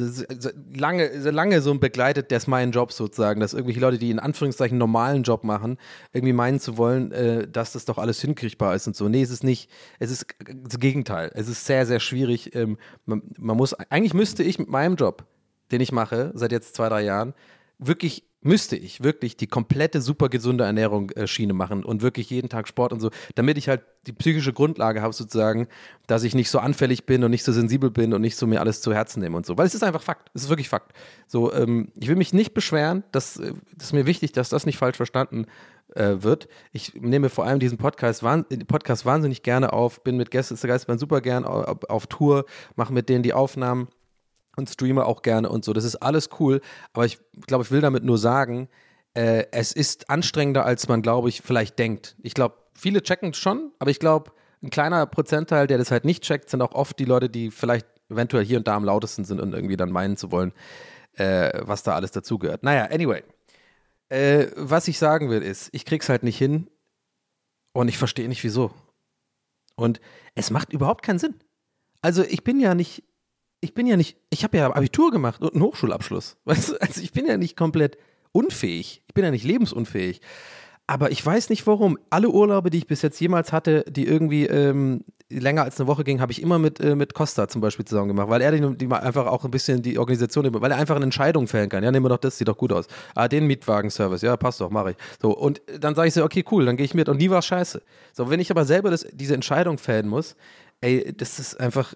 lange, 0.74 1.08
lange 1.08 1.62
so 1.62 1.72
ein 1.72 1.80
begleitet, 1.80 2.32
der 2.32 2.38
ist 2.38 2.48
mein 2.48 2.72
Job 2.72 2.92
sozusagen, 2.92 3.40
dass 3.40 3.54
irgendwelche 3.54 3.80
Leute, 3.80 3.98
die 3.98 4.12
in 4.12 4.20
Anführungszeichen 4.20 4.78
normalen 4.78 5.24
Job 5.24 5.44
machen, 5.44 5.78
irgendwie 6.14 6.34
meinen 6.34 6.60
zu 6.60 6.78
wollen, 6.78 7.12
äh, 7.12 7.48
dass 7.48 7.74
das 7.74 7.86
doch 7.86 7.98
alles 7.98 8.22
hinkriegbar 8.22 8.76
ist 8.76 8.88
und 8.88 8.96
so. 8.96 9.08
Nee, 9.10 9.22
es 9.22 9.32
ist 9.32 9.44
nicht. 9.44 9.70
Es 10.00 10.12
ist 10.12 10.26
das 10.40 10.80
Gegenteil. 10.80 11.32
Es 11.34 11.48
ist 11.48 11.66
sehr, 11.66 11.86
sehr 11.86 12.00
schwierig. 12.00 12.56
Ähm, 12.56 12.78
man, 13.06 13.22
man 13.38 13.58
muss, 13.58 13.74
eigentlich 13.74 14.14
müsste 14.14 14.44
ich 14.44 14.60
mit 14.60 14.70
meinem 14.70 14.96
Job 14.96 15.26
den 15.72 15.82
ich 15.82 15.92
mache, 15.92 16.32
seit 16.34 16.52
jetzt 16.52 16.76
zwei, 16.76 16.90
drei 16.90 17.02
Jahren, 17.04 17.34
wirklich 17.80 18.24
müsste 18.42 18.76
ich 18.76 19.04
wirklich 19.04 19.38
die 19.38 19.48
komplette 19.48 20.02
super 20.02 20.28
gesunde 20.28 20.64
Ernährung 20.64 21.12
äh, 21.12 21.28
Schiene 21.28 21.54
machen 21.54 21.86
und 21.86 22.02
wirklich 22.02 22.30
jeden 22.30 22.50
Tag 22.50 22.68
Sport 22.68 22.92
und 22.92 23.00
so, 23.00 23.12
damit 23.36 23.58
ich 23.58 23.70
halt 23.70 23.82
die 24.08 24.14
psychische 24.14 24.52
Grundlage 24.52 25.02
habe 25.02 25.14
sozusagen, 25.14 25.68
dass 26.08 26.24
ich 26.24 26.34
nicht 26.34 26.50
so 26.50 26.58
anfällig 26.58 27.06
bin 27.06 27.24
und 27.24 27.30
nicht 27.30 27.44
so 27.44 27.52
sensibel 27.52 27.92
bin 27.92 28.14
und 28.14 28.22
nicht 28.22 28.36
so 28.36 28.48
mir 28.48 28.60
alles 28.60 28.82
zu 28.82 28.94
Herzen 28.94 29.22
nehme 29.22 29.38
und 29.38 29.46
so, 29.46 29.58
weil 29.58 29.68
es 29.68 29.76
ist 29.76 29.84
einfach 29.84 30.02
Fakt, 30.02 30.32
es 30.34 30.44
ist 30.44 30.50
wirklich 30.50 30.70
Fakt. 30.70 30.94
So, 31.28 31.54
ähm, 31.54 31.92
ich 31.96 32.08
will 32.08 32.16
mich 32.16 32.34
nicht 32.34 32.56
beschweren, 32.56 33.04
das, 33.12 33.38
äh, 33.38 33.54
das 33.76 33.88
ist 33.88 33.94
mir 33.94 34.08
wichtig, 34.08 34.32
dass 34.32 34.50
das 34.50 34.66
nicht 34.66 34.78
falsch 34.78 34.98
verstanden 34.98 35.46
äh, 35.94 36.16
wird. 36.22 36.48
Ich 36.72 36.96
nehme 36.96 37.30
vor 37.30 37.46
allem 37.46 37.60
diesen 37.60 37.78
Podcast, 37.78 38.24
Podcast 38.68 39.06
wahnsinnig 39.06 39.44
gerne 39.44 39.72
auf, 39.72 40.04
bin 40.04 40.18
mit 40.18 40.32
Gästen 40.32 40.58
der 40.60 40.68
Geistbahn 40.68 40.98
super 40.98 41.22
gern 41.22 41.46
auf, 41.46 41.84
auf 41.88 42.08
Tour, 42.08 42.46
mache 42.76 42.92
mit 42.92 43.08
denen 43.08 43.22
die 43.22 43.34
Aufnahmen 43.34 43.88
und 44.58 44.70
streame 44.70 45.06
auch 45.06 45.22
gerne 45.22 45.50
und 45.50 45.66
so. 45.66 45.74
Das 45.74 45.84
ist 45.84 45.98
alles 45.98 46.30
cool, 46.40 46.62
aber 46.94 47.06
ich 47.06 47.20
glaube, 47.48 47.64
ich 47.64 47.72
will 47.72 47.82
damit 47.82 48.04
nur 48.04 48.18
sagen, 48.18 48.70
äh, 49.14 49.46
es 49.52 49.72
ist 49.72 50.10
anstrengender, 50.10 50.66
als 50.66 50.88
man, 50.88 51.02
glaube 51.02 51.30
ich, 51.30 51.42
vielleicht 51.42 51.80
denkt. 51.80 52.16
Ich 52.22 52.34
glaube, 52.34 52.56
viele 52.74 53.02
checken 53.02 53.32
es 53.32 53.38
schon, 53.38 53.72
aber 53.80 53.92
ich 53.92 54.00
glaube, 54.00 54.32
ein 54.64 54.70
kleiner 54.70 55.06
Prozentteil, 55.06 55.68
der 55.68 55.78
das 55.78 55.92
halt 55.92 56.06
nicht 56.06 56.24
checkt, 56.24 56.50
sind 56.50 56.62
auch 56.62 56.74
oft 56.74 57.00
die 57.00 57.06
Leute, 57.06 57.30
die 57.30 57.52
vielleicht 57.52 57.88
eventuell 58.10 58.46
hier 58.46 58.58
und 58.58 58.68
da 58.68 58.76
am 58.76 58.84
lautesten 58.84 59.26
sind 59.26 59.40
und 59.40 59.54
irgendwie 59.54 59.78
dann 59.78 59.92
meinen 59.92 60.18
zu 60.18 60.32
wollen, 60.32 60.54
äh, 61.14 61.52
was 61.62 61.84
da 61.84 61.96
alles 61.96 62.12
dazugehört. 62.12 62.64
Naja, 62.64 62.86
anyway. 62.86 63.24
Äh, 64.10 64.48
was 64.56 64.88
ich 64.88 65.00
sagen 65.00 65.30
will 65.30 65.42
ist, 65.42 65.70
ich 65.72 65.86
krieg's 65.86 66.10
halt 66.10 66.24
nicht 66.24 66.38
hin 66.38 66.70
und 67.74 67.88
ich 67.88 67.98
verstehe 67.98 68.28
nicht 68.28 68.44
wieso. 68.44 68.72
Und 69.76 70.02
es 70.36 70.52
macht 70.52 70.74
überhaupt 70.74 71.04
keinen 71.04 71.20
Sinn. 71.20 71.36
Also 72.02 72.24
ich 72.24 72.44
bin 72.44 72.60
ja 72.60 72.76
nicht, 72.76 73.04
ich 73.62 73.74
bin 73.74 73.88
ja 73.88 73.96
nicht, 73.96 74.18
ich 74.30 74.44
habe 74.44 74.58
ja 74.58 74.72
Abitur 74.72 75.12
gemacht 75.12 75.42
und 75.42 75.54
einen 75.54 75.64
Hochschulabschluss. 75.64 76.38
Weißt 76.46 76.70
du, 76.70 76.82
also 76.82 77.02
ich 77.02 77.14
bin 77.14 77.26
ja 77.26 77.38
nicht 77.38 77.56
komplett 77.56 77.98
unfähig. 78.32 79.04
Ich 79.08 79.14
bin 79.14 79.24
ja 79.24 79.32
nicht 79.32 79.46
lebensunfähig. 79.46 80.22
Aber 80.88 81.12
ich 81.12 81.26
weiß 81.26 81.50
nicht 81.50 81.66
warum. 81.68 81.98
Alle 82.10 82.30
Urlaube, 82.30 82.70
die 82.70 82.80
ich 82.80 82.88
bis 82.88 83.02
jetzt 83.02 83.20
jemals 83.22 83.54
hatte, 83.54 83.86
die 83.88 84.06
irgendwie 84.06 84.46
ähm, 84.48 85.06
länger 85.30 85.64
als 85.64 85.80
eine 85.80 85.88
Woche 85.88 86.04
gingen, 86.04 86.20
habe 86.20 86.32
ich 86.32 86.42
immer 86.42 86.60
mit, 86.60 86.80
äh, 86.82 86.96
mit 86.96 87.14
Costa 87.14 87.48
zum 87.48 87.62
Beispiel 87.62 87.86
zusammen 87.86 88.10
gemacht, 88.10 88.30
weil 88.30 88.42
er 88.42 88.52
die, 88.52 88.78
die 88.78 88.92
einfach 88.92 89.28
auch 89.28 89.46
ein 89.46 89.52
bisschen 89.52 89.82
die 89.82 89.98
Organisation, 89.98 90.54
weil 90.54 90.72
er 90.72 90.78
einfach 90.78 90.98
eine 90.98 91.06
Entscheidung 91.06 91.48
fällen 91.48 91.70
kann. 91.70 91.84
Ja, 91.84 91.92
nehmen 91.92 92.06
wir 92.06 92.10
doch 92.10 92.18
das, 92.18 92.38
sieht 92.38 92.48
doch 92.48 92.58
gut 92.58 92.74
aus. 92.74 92.88
Ah, 93.16 93.28
den 93.28 93.48
Mietwagenservice, 93.48 94.22
ja, 94.22 94.36
passt 94.36 94.60
doch, 94.60 94.70
mache 94.70 94.92
ich. 94.92 94.98
So, 95.22 95.32
und 95.32 95.62
dann 95.80 95.96
sage 95.96 96.10
ich 96.10 96.14
so, 96.14 96.24
okay, 96.24 96.44
cool, 96.52 96.66
dann 96.66 96.76
gehe 96.76 96.86
ich 96.86 96.94
mit. 96.94 97.08
Und 97.08 97.18
nie 97.18 97.30
war 97.30 97.42
scheiße. 97.42 97.82
So, 98.12 98.30
wenn 98.30 98.40
ich 98.40 98.52
aber 98.52 98.66
selber 98.66 98.90
das, 98.90 99.08
diese 99.14 99.34
Entscheidung 99.34 99.78
fällen 99.78 100.10
muss, 100.10 100.36
ey, 100.82 101.14
das 101.16 101.40
ist 101.40 101.60
einfach, 101.60 101.94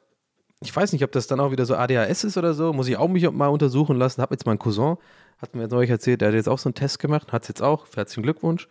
ich 0.61 0.75
weiß 0.75 0.93
nicht, 0.93 1.03
ob 1.03 1.11
das 1.11 1.27
dann 1.27 1.39
auch 1.39 1.51
wieder 1.51 1.65
so 1.65 1.75
ADHS 1.75 2.23
ist 2.23 2.37
oder 2.37 2.53
so, 2.53 2.73
muss 2.73 2.87
ich 2.87 2.97
auch 2.97 3.07
mich 3.07 3.29
mal 3.31 3.47
untersuchen 3.47 3.97
lassen. 3.97 4.21
Hab 4.21 4.31
jetzt 4.31 4.45
meinen 4.45 4.59
Cousin, 4.59 4.97
hat 5.39 5.53
mir 5.55 5.63
jetzt 5.63 5.71
neulich 5.71 5.89
erzählt, 5.89 6.21
der 6.21 6.29
hat 6.29 6.35
jetzt 6.35 6.49
auch 6.49 6.59
so 6.59 6.69
einen 6.69 6.75
Test 6.75 6.99
gemacht, 6.99 7.31
hat 7.31 7.43
es 7.43 7.47
jetzt 7.49 7.61
auch. 7.61 7.85
Herzlichen 7.95 8.23
Glückwunsch. 8.23 8.67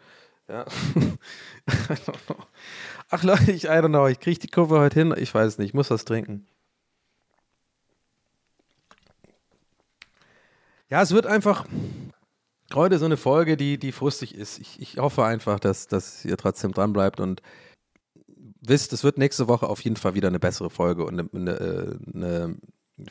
Ja. 0.48 0.64
Ach 3.10 3.22
Leute, 3.22 3.52
ich, 3.52 3.64
I 3.64 3.68
don't 3.68 3.88
know, 3.88 4.06
ich 4.06 4.20
kriege 4.20 4.40
die 4.40 4.48
Kurve 4.48 4.78
heute 4.78 4.98
hin, 4.98 5.14
ich 5.16 5.34
weiß 5.34 5.58
nicht, 5.58 5.68
ich 5.68 5.74
muss 5.74 5.90
was 5.90 6.04
trinken. 6.04 6.46
Ja, 10.90 11.02
es 11.02 11.12
wird 11.12 11.26
einfach 11.26 11.66
heute 12.74 12.98
so 12.98 13.04
eine 13.04 13.16
Folge, 13.16 13.56
die, 13.56 13.78
die 13.78 13.92
frustig 13.92 14.34
ist. 14.34 14.58
Ich, 14.58 14.80
ich 14.80 14.98
hoffe 14.98 15.24
einfach, 15.24 15.58
dass, 15.60 15.86
dass 15.86 16.24
ihr 16.24 16.36
trotzdem 16.36 16.72
dran 16.72 16.92
bleibt 16.92 17.20
und 17.20 17.42
wisst, 18.66 18.92
es 18.92 19.04
wird 19.04 19.18
nächste 19.18 19.48
Woche 19.48 19.68
auf 19.68 19.80
jeden 19.80 19.96
Fall 19.96 20.14
wieder 20.14 20.28
eine 20.28 20.40
bessere 20.40 20.70
Folge 20.70 21.04
und 21.04 21.18
eine, 21.18 21.28
eine, 21.32 21.98
eine 22.14 22.56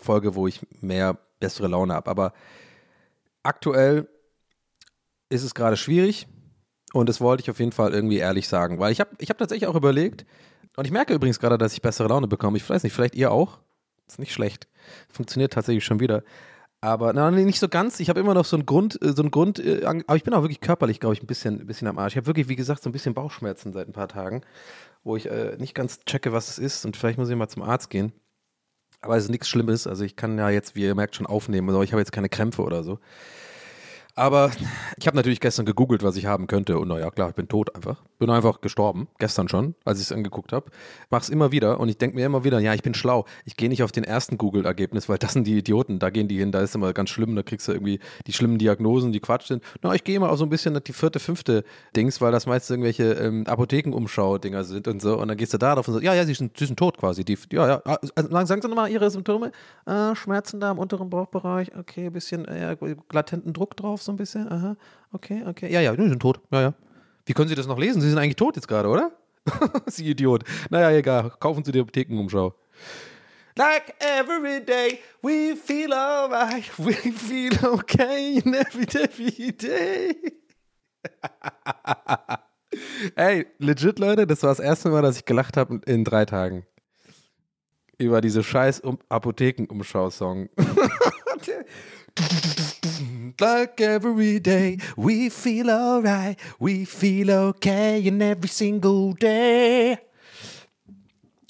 Folge, 0.01 0.35
wo 0.35 0.47
ich 0.47 0.61
mehr 0.81 1.17
bessere 1.39 1.67
Laune 1.67 1.93
habe. 1.93 2.09
Aber 2.09 2.33
aktuell 3.43 4.07
ist 5.29 5.43
es 5.43 5.53
gerade 5.53 5.77
schwierig 5.77 6.27
und 6.93 7.09
das 7.09 7.21
wollte 7.21 7.41
ich 7.41 7.49
auf 7.49 7.59
jeden 7.59 7.71
Fall 7.71 7.93
irgendwie 7.93 8.17
ehrlich 8.17 8.47
sagen, 8.47 8.79
weil 8.79 8.91
ich 8.91 8.99
habe 8.99 9.11
ich 9.17 9.29
hab 9.29 9.37
tatsächlich 9.37 9.67
auch 9.67 9.75
überlegt 9.75 10.25
und 10.75 10.85
ich 10.85 10.91
merke 10.91 11.13
übrigens 11.13 11.39
gerade, 11.39 11.57
dass 11.57 11.73
ich 11.73 11.81
bessere 11.81 12.07
Laune 12.07 12.27
bekomme. 12.27 12.57
Ich 12.57 12.67
weiß 12.67 12.83
nicht, 12.83 12.93
vielleicht 12.93 13.15
ihr 13.15 13.31
auch. 13.31 13.59
Ist 14.07 14.19
nicht 14.19 14.33
schlecht. 14.33 14.67
Funktioniert 15.09 15.53
tatsächlich 15.53 15.85
schon 15.85 15.99
wieder. 15.99 16.23
Aber 16.83 17.13
na, 17.13 17.31
nicht 17.31 17.61
so 17.61 17.69
ganz. 17.69 18.01
Ich 18.01 18.09
habe 18.09 18.19
immer 18.19 18.33
noch 18.33 18.43
so 18.43 18.57
einen 18.57 18.65
Grund, 18.65 19.01
äh, 19.01 19.13
so 19.13 19.21
einen 19.21 19.31
Grund, 19.31 19.57
äh, 19.57 19.85
aber 19.85 20.17
ich 20.17 20.25
bin 20.25 20.33
auch 20.33 20.41
wirklich 20.41 20.59
körperlich, 20.59 20.99
glaube 20.99 21.15
ich, 21.15 21.23
ein 21.23 21.27
bisschen, 21.27 21.61
ein 21.61 21.65
bisschen 21.65 21.87
am 21.87 21.97
Arsch. 21.97 22.11
Ich 22.11 22.17
habe 22.17 22.27
wirklich, 22.27 22.49
wie 22.49 22.57
gesagt, 22.57 22.83
so 22.83 22.89
ein 22.89 22.91
bisschen 22.91 23.13
Bauchschmerzen 23.13 23.71
seit 23.71 23.87
ein 23.87 23.93
paar 23.93 24.09
Tagen, 24.09 24.41
wo 25.05 25.15
ich 25.15 25.31
äh, 25.31 25.55
nicht 25.57 25.75
ganz 25.75 26.03
checke, 26.03 26.33
was 26.33 26.49
es 26.49 26.59
ist 26.59 26.85
und 26.85 26.97
vielleicht 26.97 27.17
muss 27.17 27.29
ich 27.29 27.37
mal 27.37 27.47
zum 27.47 27.61
Arzt 27.61 27.89
gehen. 27.89 28.11
Aber 28.99 29.15
es 29.15 29.23
ist 29.23 29.29
nichts 29.29 29.47
Schlimmes. 29.47 29.87
Also 29.87 30.03
ich 30.03 30.17
kann 30.17 30.37
ja 30.37 30.49
jetzt, 30.49 30.75
wie 30.75 30.81
ihr 30.81 30.93
merkt, 30.93 31.15
schon 31.15 31.25
aufnehmen. 31.25 31.69
Aber 31.69 31.85
ich 31.85 31.93
habe 31.93 32.01
jetzt 32.01 32.11
keine 32.11 32.27
Krämpfe 32.27 32.63
oder 32.63 32.83
so. 32.83 32.99
Aber 34.15 34.51
ich 34.97 35.07
habe 35.07 35.17
natürlich 35.17 35.39
gestern 35.39 35.65
gegoogelt, 35.65 36.03
was 36.03 36.15
ich 36.17 36.27
haben 36.27 36.45
könnte. 36.45 36.77
Und 36.77 36.89
naja, 36.89 37.09
klar, 37.09 37.29
ich 37.29 37.35
bin 37.35 37.47
tot 37.47 37.75
einfach. 37.75 38.03
Bin 38.19 38.29
einfach 38.29 38.61
gestorben. 38.61 39.07
Gestern 39.17 39.49
schon, 39.49 39.73
als 39.85 39.99
ich 39.99 40.05
es 40.05 40.11
angeguckt 40.11 40.53
habe. 40.53 40.69
Mach's 41.09 41.29
immer 41.29 41.51
wieder. 41.51 41.79
Und 41.79 41.89
ich 41.89 41.97
denke 41.97 42.15
mir 42.15 42.25
immer 42.27 42.43
wieder, 42.43 42.59
ja, 42.59 42.75
ich 42.75 42.83
bin 42.83 42.93
schlau. 42.93 43.25
Ich 43.43 43.57
gehe 43.57 43.69
nicht 43.69 43.81
auf 43.81 43.91
den 43.91 44.03
ersten 44.03 44.37
Google-Ergebnis, 44.37 45.09
weil 45.09 45.17
das 45.19 45.33
sind 45.33 45.47
die 45.47 45.57
Idioten. 45.57 45.97
Da 45.97 46.11
gehen 46.11 46.27
die 46.27 46.37
hin. 46.37 46.51
Da 46.51 46.61
ist 46.61 46.75
immer 46.75 46.93
ganz 46.93 47.09
schlimm. 47.09 47.35
Da 47.35 47.41
kriegst 47.41 47.67
du 47.67 47.71
irgendwie 47.71 47.99
die 48.27 48.33
schlimmen 48.33 48.59
Diagnosen, 48.59 49.13
die 49.13 49.19
Quatsch 49.19 49.47
sind. 49.47 49.63
Na, 49.81 49.95
ich 49.95 50.03
gehe 50.03 50.15
immer 50.15 50.29
auch 50.29 50.37
so 50.37 50.45
ein 50.45 50.49
bisschen 50.49 50.79
die 50.83 50.93
vierte, 50.93 51.19
fünfte 51.19 51.63
Dings, 51.95 52.21
weil 52.21 52.31
das 52.31 52.45
meist 52.45 52.69
irgendwelche 52.69 53.13
ähm, 53.13 53.47
Apothekenumschau-Dinger 53.47 54.63
sind 54.63 54.87
und 54.87 55.01
so. 55.01 55.19
Und 55.19 55.27
dann 55.29 55.37
gehst 55.37 55.55
du 55.55 55.57
da 55.57 55.73
drauf 55.73 55.87
und 55.87 55.95
sagst, 55.95 56.05
ja, 56.05 56.13
ja, 56.13 56.23
sie 56.25 56.35
sind, 56.35 56.55
sie 56.55 56.67
sind 56.67 56.77
tot 56.77 56.99
quasi. 56.99 57.25
Die, 57.25 57.37
ja, 57.51 57.67
ja. 57.67 57.81
Also, 58.15 58.45
sagen 58.45 58.61
Sie 58.61 58.67
nochmal 58.67 58.91
Ihre 58.91 59.09
Symptome. 59.09 59.51
Äh, 59.87 60.13
Schmerzen 60.13 60.59
da 60.59 60.69
im 60.69 60.77
unteren 60.77 61.09
Bauchbereich. 61.09 61.75
Okay, 61.75 62.11
bisschen 62.11 62.45
äh, 62.45 62.77
latenten 63.11 63.53
Druck 63.53 63.75
drauf 63.75 64.02
so 64.05 64.11
ein 64.11 64.17
bisschen. 64.17 64.51
Aha, 64.51 64.75
okay, 65.11 65.43
okay. 65.45 65.71
Ja, 65.71 65.81
ja, 65.81 65.95
die 65.95 66.09
sind 66.09 66.21
tot. 66.21 66.39
Ja, 66.51 66.61
ja. 66.61 66.73
Wie 67.25 67.33
können 67.33 67.47
Sie 67.47 67.55
das 67.55 67.67
noch 67.67 67.79
lesen? 67.79 68.01
Sie 68.01 68.09
sind 68.09 68.17
eigentlich 68.17 68.35
tot 68.35 68.55
jetzt 68.55 68.67
gerade, 68.67 68.89
oder? 68.89 69.11
Sie 69.87 70.09
Idiot. 70.09 70.43
Naja, 70.69 70.91
egal. 70.91 71.31
Kaufen 71.39 71.63
Sie 71.63 71.71
die 71.71 71.79
Apothekenumschau. 71.79 72.53
Like 73.55 73.93
every 73.99 74.65
day, 74.65 74.99
we 75.21 75.55
feel 75.55 75.93
alright, 75.93 76.65
we 76.79 76.93
feel 76.93 77.53
okay 77.63 78.41
in 78.43 78.55
every, 78.55 78.87
every 78.99 79.51
day. 79.51 80.15
Ey, 83.15 83.45
legit, 83.59 83.99
Leute, 83.99 84.25
das 84.25 84.41
war 84.41 84.49
das 84.49 84.59
erste 84.59 84.89
Mal, 84.89 85.03
dass 85.03 85.17
ich 85.17 85.25
gelacht 85.25 85.57
habe 85.57 85.81
in 85.85 86.03
drei 86.03 86.25
Tagen. 86.25 86.65
Über 87.99 88.21
diese 88.21 88.43
scheiß 88.43 88.81
Apothekenumschau-Song. 89.09 90.49
Like 93.39 93.81
every 93.81 94.39
day, 94.39 94.77
we 94.95 95.29
feel 95.29 95.69
alright, 95.69 96.37
we 96.59 96.85
feel 96.85 97.31
okay 97.31 97.99
in 98.05 98.21
every 98.21 98.47
single 98.47 99.13
day. 99.13 99.97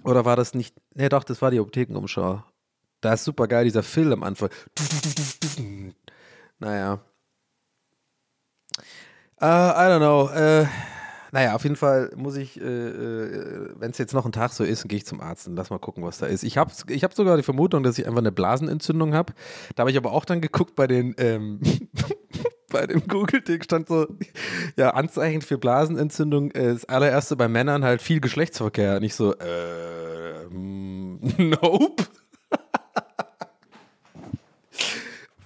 Oder 0.04 0.26
war 0.26 0.36
das 0.36 0.54
nicht? 0.54 0.76
Ne, 0.96 1.10
doch, 1.10 1.24
das 1.24 1.42
war 1.42 1.52
die 1.52 1.60
Apothekenumschau. 1.60 2.44
Da 3.02 3.14
ist 3.14 3.24
super 3.24 3.48
geil, 3.48 3.66
dieser 3.66 3.84
Film 3.84 4.14
am 4.14 4.24
Anfang. 4.24 4.50
Naja. 6.60 7.00
Uh, 9.42 9.74
I 9.76 9.90
don't 9.90 10.00
know. 10.00 10.30
Uh, 10.30 10.66
naja, 11.34 11.56
auf 11.56 11.64
jeden 11.64 11.76
Fall 11.76 12.12
muss 12.16 12.36
ich, 12.36 12.62
äh, 12.62 12.64
äh, 12.64 13.70
wenn 13.80 13.90
es 13.90 13.98
jetzt 13.98 14.14
noch 14.14 14.28
ein 14.28 14.32
Tag 14.32 14.54
so 14.54 14.64
ist, 14.64 14.88
gehe 14.88 14.98
ich 14.98 15.06
zum 15.08 15.20
Arzt 15.20 15.48
und 15.48 15.56
lass 15.56 15.72
mal 15.72 15.80
gucken, 15.80 16.04
was 16.04 16.20
da 16.20 16.28
ist. 16.28 16.44
Ich 16.44 16.60
habe 16.60 16.72
ich 16.90 17.04
hab 17.04 17.16
sogar 17.16 17.38
die 17.38 17.44
Vermutung, 17.44 17.82
dass 17.82 17.98
ich 17.98 18.06
einfach 18.06 18.20
eine 18.20 18.32
Blasenentzündung 18.32 19.16
habe. 19.16 19.34
Da 19.76 19.82
habe 19.82 19.90
ich 19.90 19.98
aber 19.98 20.12
auch 20.12 20.26
dann 20.26 20.42
geguckt 20.42 20.76
bei 20.76 20.86
den, 20.86 21.16
ähm, 21.18 21.60
bei 22.70 22.86
dem 22.86 23.08
Google-Ding 23.08 23.64
stand 23.64 23.88
so, 23.88 24.06
ja, 24.78 24.92
Anzeichen 24.92 25.42
für 25.42 25.58
Blasenentzündung. 25.58 26.52
Äh, 26.52 26.74
das 26.74 26.86
allererste 26.86 27.36
bei 27.36 27.48
Männern 27.48 27.84
halt 27.84 28.04
viel 28.04 28.20
Geschlechtsverkehr. 28.20 29.00
Nicht 29.00 29.16
so, 29.16 29.34
äh, 29.34 30.46
nope. 30.52 32.04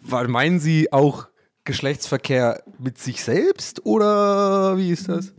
Weil 0.01 0.27
meinen 0.27 0.59
Sie 0.59 0.91
auch 0.91 1.27
Geschlechtsverkehr 1.63 2.61
mit 2.77 2.97
sich 2.97 3.23
selbst 3.23 3.85
oder 3.85 4.77
wie 4.77 4.91
ist 4.91 5.07
das? 5.07 5.33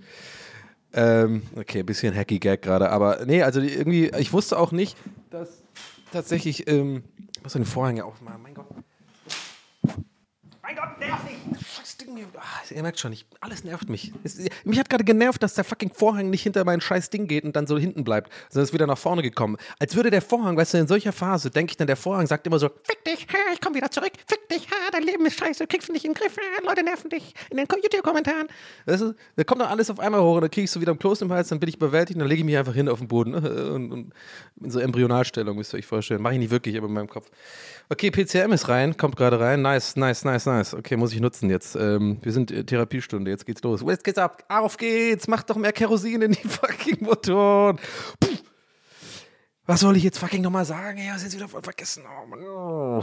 Ähm, 0.92 1.42
okay, 1.56 1.80
ein 1.80 1.86
bisschen 1.86 2.14
hacky 2.14 2.38
Gag 2.38 2.62
gerade, 2.62 2.90
aber 2.90 3.26
nee, 3.26 3.42
also 3.42 3.60
irgendwie, 3.60 4.10
ich 4.18 4.32
wusste 4.32 4.58
auch 4.58 4.72
nicht, 4.72 4.96
dass 5.30 5.62
tatsächlich, 6.12 6.66
ähm, 6.68 7.04
ich 7.36 7.42
muss 7.42 7.52
den 7.52 7.66
Vorhänge 7.66 8.04
aufmachen, 8.04 8.42
mein 8.42 8.54
Gott. 8.54 8.66
Mein 10.62 10.76
Gott, 10.76 10.98
nerv 10.98 11.20
nicht! 11.24 11.67
Ding. 11.98 12.26
Ach, 12.38 12.70
ihr 12.70 12.82
merkt 12.82 12.98
schon, 12.98 13.12
ich, 13.12 13.26
alles 13.40 13.64
nervt 13.64 13.88
mich. 13.88 14.12
Es, 14.24 14.38
mich 14.64 14.78
hat 14.78 14.88
gerade 14.88 15.04
genervt, 15.04 15.42
dass 15.42 15.54
der 15.54 15.64
fucking 15.64 15.90
Vorhang 15.92 16.30
nicht 16.30 16.42
hinter 16.42 16.64
mein 16.64 16.80
scheiß 16.80 17.10
Ding 17.10 17.26
geht 17.26 17.44
und 17.44 17.56
dann 17.56 17.66
so 17.66 17.78
hinten 17.78 18.04
bleibt, 18.04 18.32
sondern 18.48 18.64
ist 18.64 18.72
wieder 18.72 18.86
nach 18.86 18.98
vorne 18.98 19.22
gekommen. 19.22 19.56
Als 19.78 19.96
würde 19.96 20.10
der 20.10 20.22
Vorhang, 20.22 20.56
weißt 20.56 20.74
du, 20.74 20.78
in 20.78 20.86
solcher 20.86 21.12
Phase, 21.12 21.50
denke 21.50 21.72
ich 21.72 21.76
dann, 21.76 21.86
der 21.86 21.96
Vorhang 21.96 22.26
sagt 22.26 22.46
immer 22.46 22.58
so, 22.58 22.70
fick 22.84 23.04
dich, 23.04 23.26
ich 23.52 23.60
komm 23.60 23.74
wieder 23.74 23.90
zurück, 23.90 24.12
fick 24.26 24.48
dich, 24.48 24.66
dein 24.92 25.02
Leben 25.02 25.26
ist 25.26 25.38
scheiße, 25.38 25.64
du 25.64 25.66
kriegst 25.66 25.90
nicht 25.90 26.04
in 26.04 26.12
den 26.12 26.20
Griff, 26.20 26.36
Leute 26.64 26.82
nerven 26.82 27.10
dich 27.10 27.34
in 27.50 27.56
den 27.56 27.66
YouTube-Kommentaren. 27.66 28.48
Weißt 28.86 29.02
du, 29.02 29.14
da 29.36 29.44
kommt 29.44 29.60
dann 29.60 29.68
alles 29.68 29.90
auf 29.90 30.00
einmal 30.00 30.22
hoch 30.22 30.36
und 30.36 30.42
dann 30.42 30.50
ich 30.54 30.70
so 30.70 30.80
wieder 30.80 30.92
ein 30.92 30.98
Kloß 30.98 31.22
im 31.22 31.32
Hals, 31.32 31.48
dann 31.48 31.60
bin 31.60 31.68
ich 31.68 31.76
überwältigt 31.76 32.16
und 32.16 32.20
dann 32.20 32.28
lege 32.28 32.40
ich 32.40 32.44
mich 32.44 32.56
einfach 32.56 32.74
hin 32.74 32.88
auf 32.88 32.98
den 32.98 33.08
Boden 33.08 33.34
und, 33.34 33.92
und 33.92 34.14
in 34.60 34.70
so 34.70 34.80
Embryonalstellung, 34.80 35.56
müsst 35.56 35.74
ihr 35.74 35.78
euch 35.78 35.86
vorstellen. 35.86 36.22
Mache 36.22 36.34
ich 36.34 36.40
nicht 36.40 36.50
wirklich, 36.50 36.76
aber 36.76 36.86
in 36.86 36.92
meinem 36.92 37.08
Kopf. 37.08 37.30
Okay, 37.90 38.10
PCM 38.10 38.52
ist 38.52 38.68
rein, 38.68 38.96
kommt 38.96 39.16
gerade 39.16 39.40
rein. 39.40 39.62
Nice, 39.62 39.96
nice, 39.96 40.24
nice, 40.24 40.46
nice. 40.46 40.74
Okay, 40.74 40.96
muss 40.96 41.12
ich 41.12 41.20
nutzen 41.20 41.48
jetzt. 41.48 41.74
Ähm, 41.96 42.18
wir 42.22 42.32
sind 42.32 42.50
äh, 42.50 42.64
Therapiestunde, 42.64 43.30
jetzt 43.30 43.46
geht's 43.46 43.62
los. 43.62 43.82
Jetzt 43.86 44.04
geht's 44.04 44.18
ab. 44.18 44.44
Auf 44.48 44.76
geht's. 44.76 45.28
Macht 45.28 45.50
doch 45.50 45.56
mehr 45.56 45.72
Kerosin 45.72 46.22
in 46.22 46.32
die 46.32 46.48
fucking 46.48 47.04
Motoren. 47.04 47.78
Puh. 48.20 48.28
Was 49.66 49.80
soll 49.80 49.96
ich 49.96 50.02
jetzt 50.02 50.18
fucking 50.18 50.42
nochmal 50.42 50.64
sagen? 50.64 50.98
Ja, 50.98 51.14
ist 51.14 51.34
wieder 51.34 51.48
voll 51.48 51.62
vergessen. 51.62 52.04
Oh, 52.06 53.02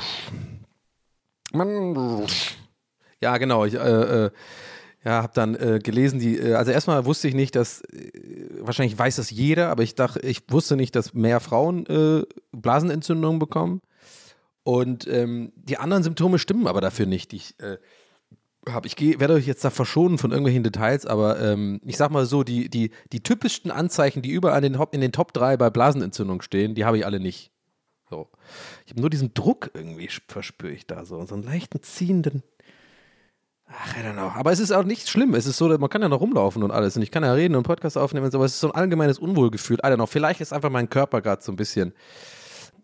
Mann. 1.53 1.95
Mann. 1.95 2.27
Ja, 3.21 3.37
genau. 3.37 3.65
Ich, 3.65 3.75
äh, 3.75 4.25
äh, 4.25 4.31
ja, 5.03 5.21
habe 5.21 5.33
dann 5.35 5.53
äh, 5.55 5.79
gelesen, 5.81 6.19
die, 6.19 6.37
äh, 6.37 6.55
also 6.55 6.71
erstmal 6.71 7.05
wusste 7.05 7.27
ich 7.27 7.35
nicht, 7.35 7.55
dass, 7.55 7.81
äh, 7.81 8.11
wahrscheinlich 8.59 8.97
weiß 8.97 9.17
das 9.17 9.29
jeder, 9.29 9.69
aber 9.69 9.83
ich 9.83 9.93
dachte, 9.93 10.19
ich 10.21 10.41
wusste 10.49 10.75
nicht, 10.75 10.95
dass 10.95 11.13
mehr 11.13 11.39
Frauen 11.39 11.85
äh, 11.85 12.23
Blasenentzündungen 12.51 13.37
bekommen. 13.37 13.81
Und 14.63 15.07
ähm, 15.07 15.53
die 15.55 15.77
anderen 15.77 16.01
Symptome 16.01 16.39
stimmen 16.39 16.65
aber 16.65 16.81
dafür 16.81 17.05
nicht, 17.05 17.33
ich 17.33 17.53
äh, 17.59 17.77
habe. 18.69 18.87
Ich 18.87 18.95
geh, 18.95 19.19
werde 19.19 19.33
euch 19.35 19.47
jetzt 19.47 19.63
da 19.63 19.69
verschonen 19.69 20.17
von 20.17 20.31
irgendwelchen 20.31 20.63
Details, 20.63 21.05
aber 21.05 21.39
ähm, 21.39 21.81
ich 21.85 21.97
sag 21.97 22.11
mal 22.11 22.25
so, 22.25 22.43
die, 22.43 22.69
die, 22.69 22.91
die 23.11 23.21
typischsten 23.21 23.71
Anzeichen, 23.71 24.21
die 24.21 24.31
überall 24.31 24.63
in 24.63 24.73
den, 24.73 24.81
in 24.91 25.01
den 25.01 25.11
Top 25.11 25.33
3 25.33 25.57
bei 25.57 25.69
Blasenentzündung 25.69 26.41
stehen, 26.41 26.75
die 26.75 26.85
habe 26.85 26.97
ich 26.97 27.05
alle 27.05 27.19
nicht. 27.19 27.51
So. 28.09 28.29
Ich 28.85 28.91
habe 28.91 29.01
nur 29.01 29.09
diesen 29.09 29.33
Druck 29.33 29.71
irgendwie, 29.73 30.09
verspüre 30.27 30.71
ich 30.71 30.85
da 30.85 31.05
so. 31.05 31.23
So 31.25 31.35
einen 31.35 31.43
leichten 31.43 31.81
ziehenden. 31.81 32.43
Ach, 33.67 33.97
I 33.97 34.01
don't 34.01 34.13
know. 34.13 34.31
Aber 34.35 34.51
es 34.51 34.59
ist 34.59 34.71
auch 34.71 34.83
nicht 34.83 35.09
schlimm. 35.09 35.33
Es 35.33 35.47
ist 35.47 35.57
so, 35.57 35.67
man 35.67 35.89
kann 35.89 36.01
ja 36.01 36.09
noch 36.09 36.21
rumlaufen 36.21 36.61
und 36.61 36.71
alles. 36.71 36.95
Und 36.95 37.01
ich 37.01 37.11
kann 37.11 37.23
ja 37.23 37.33
reden 37.33 37.55
und 37.55 37.63
Podcast 37.63 37.97
aufnehmen 37.97 38.25
und 38.25 38.31
so, 38.31 38.37
aber 38.37 38.45
es 38.45 38.53
ist 38.53 38.59
so 38.59 38.71
ein 38.71 38.75
allgemeines 38.75 39.17
Unwohlgefühl. 39.17 39.77
I 39.77 39.87
don't 39.87 39.95
know. 39.95 40.05
Vielleicht 40.05 40.41
ist 40.41 40.53
einfach 40.53 40.69
mein 40.69 40.89
Körper 40.89 41.21
gerade 41.21 41.41
so 41.41 41.51
ein 41.51 41.55
bisschen 41.55 41.93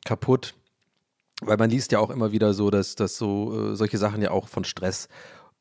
kaputt. 0.05 0.55
Weil 1.43 1.57
man 1.57 1.69
liest 1.69 1.91
ja 1.91 1.99
auch 1.99 2.09
immer 2.09 2.31
wieder 2.31 2.53
so, 2.53 2.69
dass, 2.69 2.95
dass 2.95 3.17
so 3.17 3.71
äh, 3.71 3.75
solche 3.75 3.97
Sachen 3.97 4.21
ja 4.21 4.31
auch 4.31 4.47
von 4.47 4.63
Stress 4.63 5.07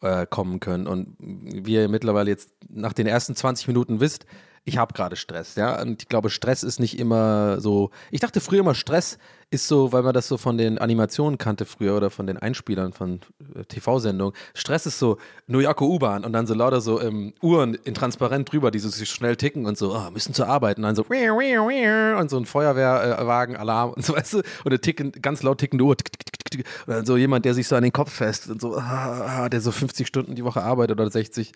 äh, 0.03 0.27
kommen 0.27 0.61
können. 0.61 0.87
Und 0.87 1.17
wie 1.19 1.75
ihr 1.75 1.89
mittlerweile 1.89 2.31
jetzt 2.31 2.51
nach 2.69 2.93
den 2.93 3.07
ersten 3.07 3.35
20 3.35 3.69
Minuten 3.69 4.01
wisst, 4.01 4.27
ich 4.65 4.77
habe 4.77 4.93
gerade 4.93 5.17
Stress, 5.17 5.57
ja. 5.57 5.81
Und 5.81 6.03
ich 6.03 6.09
glaube, 6.09 6.29
Stress 6.29 6.63
ist 6.63 6.81
nicht 6.81 6.99
immer 6.99 7.61
so. 7.61 7.91
Ich 8.11 8.21
dachte 8.21 8.41
früher 8.41 8.61
immer, 8.61 8.75
Stress 8.75 9.19
ist 9.51 9.67
so, 9.67 9.93
weil 9.93 10.03
man 10.03 10.13
das 10.13 10.29
so 10.29 10.37
von 10.37 10.59
den 10.59 10.79
Animationen 10.79 11.39
kannte 11.39 11.65
früher 11.65 11.97
oder 11.97 12.11
von 12.11 12.27
den 12.27 12.37
Einspielern 12.37 12.93
von 12.93 13.21
äh, 13.55 13.65
TV-Sendungen. 13.65 14.35
Stress 14.55 14.87
ist 14.87 14.99
so 14.99 15.17
New 15.47 15.59
Yorker 15.59 15.87
U-Bahn 15.87 16.25
und 16.25 16.33
dann 16.33 16.47
so 16.47 16.55
lauter 16.55 16.81
so 16.81 17.01
ähm, 17.01 17.33
Uhren 17.41 17.75
in 17.75 17.95
transparent 17.95 18.53
drüber, 18.53 18.71
die 18.71 18.79
so 18.79 18.91
schnell 19.05 19.37
ticken 19.37 19.67
und 19.67 19.77
so, 19.77 19.95
oh, 19.95 20.11
müssen 20.11 20.35
zur 20.35 20.47
Arbeit 20.47 20.77
und 20.77 20.85
dann 20.85 20.95
so 20.95 21.05
und 21.09 22.31
so 22.31 22.37
ein 22.37 22.45
Feuerwehrwagen, 22.45 23.57
Alarm 23.57 23.95
und 23.95 24.05
so, 24.05 24.15
weißt 24.15 24.35
du, 24.35 24.39
und 24.39 24.67
eine 24.67 24.81
ticken, 24.81 25.13
ganz 25.13 25.43
laut 25.43 25.59
tickende 25.59 25.85
Uhr. 25.85 25.91
Und 25.91 26.40
dann 26.87 27.07
so 27.07 27.17
jemand, 27.17 27.45
der 27.45 27.55
sich 27.55 27.69
so 27.69 27.77
an 27.77 27.83
den 27.83 27.93
Kopf 27.93 28.13
fest 28.13 28.49
und 28.51 28.61
so, 28.61 28.77
ah, 28.77 29.49
der 29.49 29.61
so 29.61 29.73
50 29.73 30.07
Stunden 30.07 30.35
die 30.35 30.45
Woche 30.45 30.63
arbeitet 30.63 30.99
oder 30.99 31.11
60. 31.11 31.53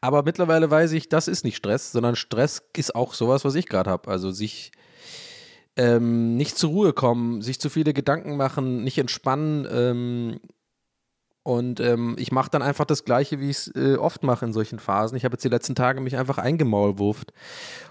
Aber 0.00 0.22
mittlerweile 0.22 0.70
weiß 0.70 0.92
ich, 0.92 1.08
das 1.08 1.28
ist 1.28 1.44
nicht 1.44 1.56
Stress, 1.56 1.92
sondern 1.92 2.16
Stress 2.16 2.62
ist 2.76 2.94
auch 2.94 3.14
sowas, 3.14 3.44
was 3.44 3.54
ich 3.54 3.66
gerade 3.68 3.90
habe. 3.90 4.10
Also 4.10 4.30
sich 4.30 4.72
ähm, 5.76 6.36
nicht 6.36 6.58
zur 6.58 6.70
Ruhe 6.70 6.92
kommen, 6.92 7.42
sich 7.42 7.60
zu 7.60 7.70
viele 7.70 7.92
Gedanken 7.92 8.36
machen, 8.36 8.84
nicht 8.84 8.98
entspannen. 8.98 9.66
Ähm, 9.70 10.40
und 11.44 11.80
ähm, 11.80 12.16
ich 12.18 12.30
mache 12.30 12.50
dann 12.50 12.62
einfach 12.62 12.84
das 12.84 13.04
Gleiche, 13.04 13.40
wie 13.40 13.50
ich 13.50 13.56
es 13.56 13.74
äh, 13.74 13.96
oft 13.96 14.22
mache 14.22 14.44
in 14.44 14.52
solchen 14.52 14.78
Phasen. 14.78 15.16
Ich 15.16 15.24
habe 15.24 15.34
jetzt 15.34 15.44
die 15.44 15.48
letzten 15.48 15.74
Tage 15.74 16.00
mich 16.00 16.16
einfach 16.16 16.38
eingemaulwurft 16.38 17.32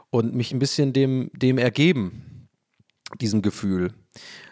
und 0.10 0.34
mich 0.34 0.54
ein 0.54 0.60
bisschen 0.60 0.94
dem, 0.94 1.32
dem 1.34 1.58
ergeben, 1.58 2.48
diesem 3.20 3.42
Gefühl. 3.42 3.94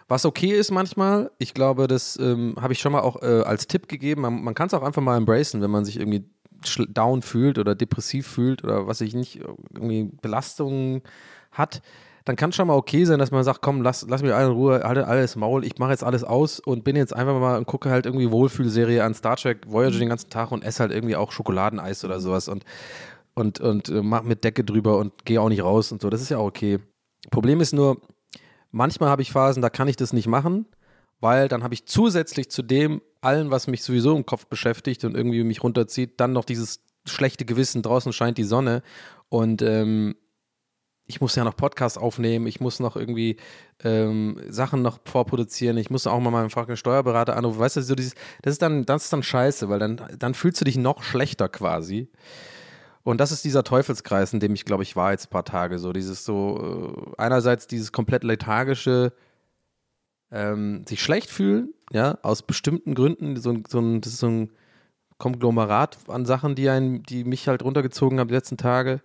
Was 0.10 0.26
okay 0.26 0.52
ist 0.52 0.72
manchmal, 0.72 1.32
ich 1.38 1.54
glaube, 1.54 1.88
das 1.88 2.18
ähm, 2.20 2.56
habe 2.60 2.74
ich 2.74 2.80
schon 2.80 2.92
mal 2.92 3.02
auch 3.02 3.22
äh, 3.22 3.44
als 3.44 3.68
Tipp 3.68 3.88
gegeben. 3.88 4.22
Man, 4.22 4.44
man 4.44 4.56
kann 4.56 4.68
es 4.68 4.74
auch 4.74 4.84
einfach 4.84 5.02
mal 5.02 5.16
embracen, 5.16 5.62
wenn 5.62 5.72
man 5.72 5.86
sich 5.86 5.98
irgendwie 5.98 6.26
down 6.90 7.22
fühlt 7.22 7.58
oder 7.58 7.76
depressiv 7.76 8.28
fühlt 8.28 8.66
oder 8.66 8.88
was 8.88 9.00
ich 9.00 9.14
nicht, 9.14 9.40
irgendwie 9.74 10.12
Belastungen 10.22 11.04
hat 11.52 11.82
dann 12.30 12.36
kann 12.36 12.52
es 12.52 12.56
schon 12.56 12.68
mal 12.68 12.76
okay 12.76 13.06
sein, 13.06 13.18
dass 13.18 13.32
man 13.32 13.44
sagt, 13.44 13.64
komm, 13.64 13.82
lass, 13.82 14.06
lass 14.08 14.22
mich 14.22 14.32
alle 14.32 14.48
in 14.48 14.52
Ruhe, 14.52 14.82
halte 14.84 15.08
alles 15.08 15.36
Maul, 15.36 15.66
ich 15.66 15.80
mache 15.80 15.90
jetzt 15.90 16.04
alles 16.04 16.24
aus 16.24 16.60
und 16.60 16.84
bin 16.84 16.96
jetzt 16.96 17.12
einfach 17.16 17.40
mal 17.40 17.58
und 17.58 17.66
gucke 17.66 17.90
halt 17.90 18.06
irgendwie 18.06 18.30
Wohlfühlserie 18.30 19.04
an 19.04 19.16
Star 19.16 19.36
Trek 19.36 19.64
Voyager 19.66 19.98
den 19.98 20.10
ganzen 20.10 20.30
Tag 20.30 20.52
und 20.52 20.64
esse 20.64 20.82
halt 20.82 20.92
irgendwie 20.92 21.16
auch 21.16 21.32
Schokoladeneis 21.32 22.06
oder 22.06 22.20
sowas 22.20 22.48
und, 22.48 22.66
und, 23.34 23.60
und 23.60 23.90
äh, 23.90 24.04
mach 24.04 24.22
mit 24.22 24.44
Decke 24.44 24.64
drüber 24.64 24.98
und 24.98 25.26
gehe 25.26 25.42
auch 25.42 25.50
nicht 25.50 25.64
raus 25.64 25.92
und 25.92 26.04
so. 26.04 26.12
Das 26.12 26.22
ist 26.22 26.30
ja 26.30 26.38
auch 26.38 26.46
okay. 26.46 26.78
Problem 27.32 27.62
ist 27.62 27.74
nur, 27.74 28.00
manchmal 28.72 29.10
habe 29.10 29.22
ich 29.22 29.32
Phasen, 29.32 29.62
da 29.62 29.70
kann 29.70 29.88
ich 29.88 29.96
das 29.96 30.14
nicht 30.14 30.28
machen, 30.28 30.66
weil 31.20 31.48
dann 31.48 31.64
habe 31.64 31.74
ich 31.74 31.86
zusätzlich 31.86 32.50
zu 32.50 32.62
dem 32.62 33.02
allen, 33.22 33.52
was 33.52 33.68
mich 33.68 33.84
sowieso 33.84 34.16
im 34.16 34.26
Kopf 34.26 34.46
beschäftigt 34.48 35.04
und 35.04 35.16
irgendwie 35.16 35.44
mich 35.44 35.64
runterzieht, 35.64 36.20
dann 36.20 36.34
noch 36.34 36.46
dieses 36.46 36.82
schlechte 37.06 37.46
Gewissen, 37.46 37.82
draußen 37.82 38.14
scheint 38.14 38.38
die 38.38 38.44
Sonne 38.44 38.82
und 39.30 39.62
ähm, 39.62 40.16
ich 41.10 41.22
muss 41.22 41.36
ja 41.36 41.44
noch 41.44 41.56
Podcasts 41.56 41.98
aufnehmen, 41.98 42.46
ich 42.46 42.60
muss 42.60 42.80
noch 42.80 42.96
irgendwie 42.96 43.38
ähm, 43.84 44.40
Sachen 44.48 44.84
noch 44.84 45.00
vorproduzieren, 45.06 45.76
ich 45.78 45.90
muss 45.90 46.06
auch 46.06 46.20
mal 46.20 46.30
meinen 46.30 46.52
fucking 46.52 46.76
Steuerberater 46.76 47.36
anrufen. 47.36 47.58
Weißt 47.58 47.78
du, 47.78 47.82
so 47.82 47.96
dieses, 47.96 48.14
das 48.44 48.54
ist 48.54 48.62
dann, 48.62 48.86
das 48.86 49.06
ist 49.06 49.14
dann 49.14 49.24
scheiße, 49.24 49.70
weil 49.70 49.80
dann, 49.80 50.00
dann 50.20 50.36
fühlst 50.36 50.62
du 50.62 50.66
dich 50.66 50.78
noch 50.78 51.02
schlechter 51.02 51.50
quasi. 51.50 52.10
Und 53.04 53.20
das 53.20 53.32
ist 53.32 53.46
dieser 53.46 53.64
Teufelskreis, 53.64 54.34
in 54.34 54.40
dem 54.40 54.54
ich, 54.54 54.66
glaube 54.66 54.84
ich, 54.84 54.96
war 54.96 55.12
jetzt 55.12 55.28
ein 55.28 55.32
paar 55.32 55.46
Tage. 55.46 55.80
So, 55.80 55.94
dieses 55.94 56.26
so, 56.26 57.14
äh, 57.18 57.22
einerseits 57.22 57.68
dieses 57.68 57.92
komplett 57.92 58.24
lethargische, 58.24 59.14
ähm, 60.32 60.86
sich 60.88 61.02
schlecht 61.02 61.30
fühlen, 61.30 61.74
ja, 61.92 62.20
aus 62.22 62.44
bestimmten 62.44 62.94
Gründen, 62.94 63.36
so, 63.38 63.58
so 63.68 63.80
ein, 63.80 64.02
das 64.02 64.14
ist 64.14 64.20
so 64.20 64.28
ein 64.28 64.52
Konglomerat 65.18 65.98
an 66.08 66.26
Sachen, 66.26 66.56
die 66.56 66.70
einen, 66.70 67.04
die 67.04 67.24
mich 67.24 67.48
halt 67.48 67.64
runtergezogen 67.64 68.20
haben 68.20 68.28
die 68.28 68.36
letzten 68.36 68.58
Tage. 68.58 69.02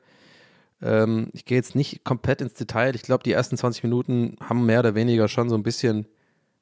Ähm, 0.83 1.29
ich 1.33 1.45
gehe 1.45 1.57
jetzt 1.57 1.75
nicht 1.75 2.05
komplett 2.05 2.41
ins 2.41 2.55
Detail. 2.55 2.95
Ich 2.95 3.03
glaube, 3.03 3.25
die 3.25 3.33
ersten 3.33 3.57
20 3.57 3.83
Minuten 3.83 4.37
haben 4.41 4.67
mehr 4.67 4.81
oder 4.81 4.95
weniger 4.95 5.29
schon 5.29 5.49
so 5.49 5.57
ein 5.57 5.63
bisschen 5.63 6.07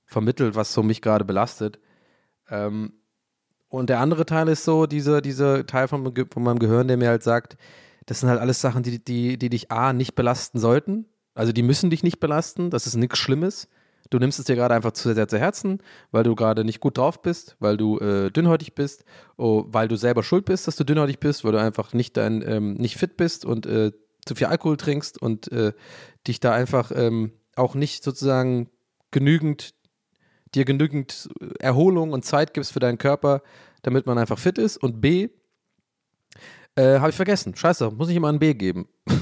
vermittelt, 0.07 0.55
was 0.55 0.73
so 0.73 0.83
mich 0.83 1.03
gerade 1.03 1.25
belastet. 1.25 1.81
Ähm, 2.49 2.92
und 3.72 3.88
der 3.88 4.00
andere 4.00 4.26
Teil 4.26 4.48
ist 4.48 4.64
so, 4.64 4.85
dieser, 4.85 5.22
dieser 5.22 5.64
Teil 5.64 5.88
von, 5.88 6.04
von 6.04 6.42
meinem 6.42 6.58
Gehirn, 6.58 6.88
der 6.88 6.98
mir 6.98 7.08
halt 7.08 7.22
sagt, 7.22 7.56
das 8.04 8.20
sind 8.20 8.28
halt 8.28 8.38
alles 8.38 8.61
Sachen, 8.61 8.82
die, 8.82 9.02
die, 9.02 9.38
die 9.38 9.48
dich 9.48 9.70
A, 9.70 9.94
nicht 9.94 10.14
belasten 10.14 10.58
sollten. 10.58 11.06
Also 11.35 11.52
die 11.52 11.62
müssen 11.62 11.88
dich 11.88 12.02
nicht 12.02 12.20
belasten, 12.20 12.68
das 12.68 12.87
ist 12.87 12.96
nichts 12.96 13.18
Schlimmes. 13.18 13.68
Du 14.11 14.18
nimmst 14.18 14.38
es 14.38 14.44
dir 14.44 14.56
gerade 14.56 14.74
einfach 14.74 14.92
zu 14.92 15.14
sehr 15.14 15.26
zu 15.26 15.38
Herzen, 15.38 15.78
weil 16.11 16.22
du 16.22 16.35
gerade 16.35 16.64
nicht 16.64 16.80
gut 16.80 16.98
drauf 16.98 17.22
bist, 17.22 17.56
weil 17.61 17.78
du 17.78 17.98
äh, 17.98 18.30
dünnhäutig 18.30 18.74
bist, 18.74 19.06
oh, 19.38 19.64
weil 19.68 19.88
du 19.88 19.96
selber 19.96 20.22
schuld 20.22 20.44
bist, 20.44 20.66
dass 20.68 20.76
du 20.76 20.85
dünnhäutig 20.85 21.18
bist, 21.18 21.42
weil 21.42 21.52
du 21.52 21.61
einfach 21.61 21.94
nicht 21.94 22.18
dein, 22.18 22.46
ähm, 22.46 22.74
nicht 22.74 22.98
fit 22.98 23.16
bist 23.16 23.46
und 23.46 23.64
äh, 23.64 23.92
zu 24.26 24.35
viel 24.35 24.48
Alkohol 24.48 24.76
trinkst 24.76 25.20
und 25.20 25.50
äh, 25.50 25.72
dich 26.26 26.40
da 26.40 26.52
einfach 26.52 26.92
ähm, 26.94 27.32
auch 27.56 27.74
nicht 27.74 28.04
sozusagen 28.04 28.68
genügend, 29.12 29.72
dir 30.54 30.64
genügend 30.64 31.28
Erholung 31.58 32.12
und 32.12 32.24
Zeit 32.24 32.54
gibst 32.54 32.72
für 32.72 32.80
deinen 32.80 32.98
Körper, 32.98 33.42
damit 33.82 34.06
man 34.06 34.18
einfach 34.18 34.38
fit 34.38 34.58
ist. 34.58 34.76
Und 34.76 35.00
B, 35.00 35.28
äh, 36.76 36.98
habe 36.98 37.10
ich 37.10 37.16
vergessen. 37.16 37.54
Scheiße, 37.54 37.90
muss 37.90 38.08
ich 38.08 38.16
immer 38.16 38.28
ein 38.28 38.38
B 38.38 38.54
geben. 38.54 38.88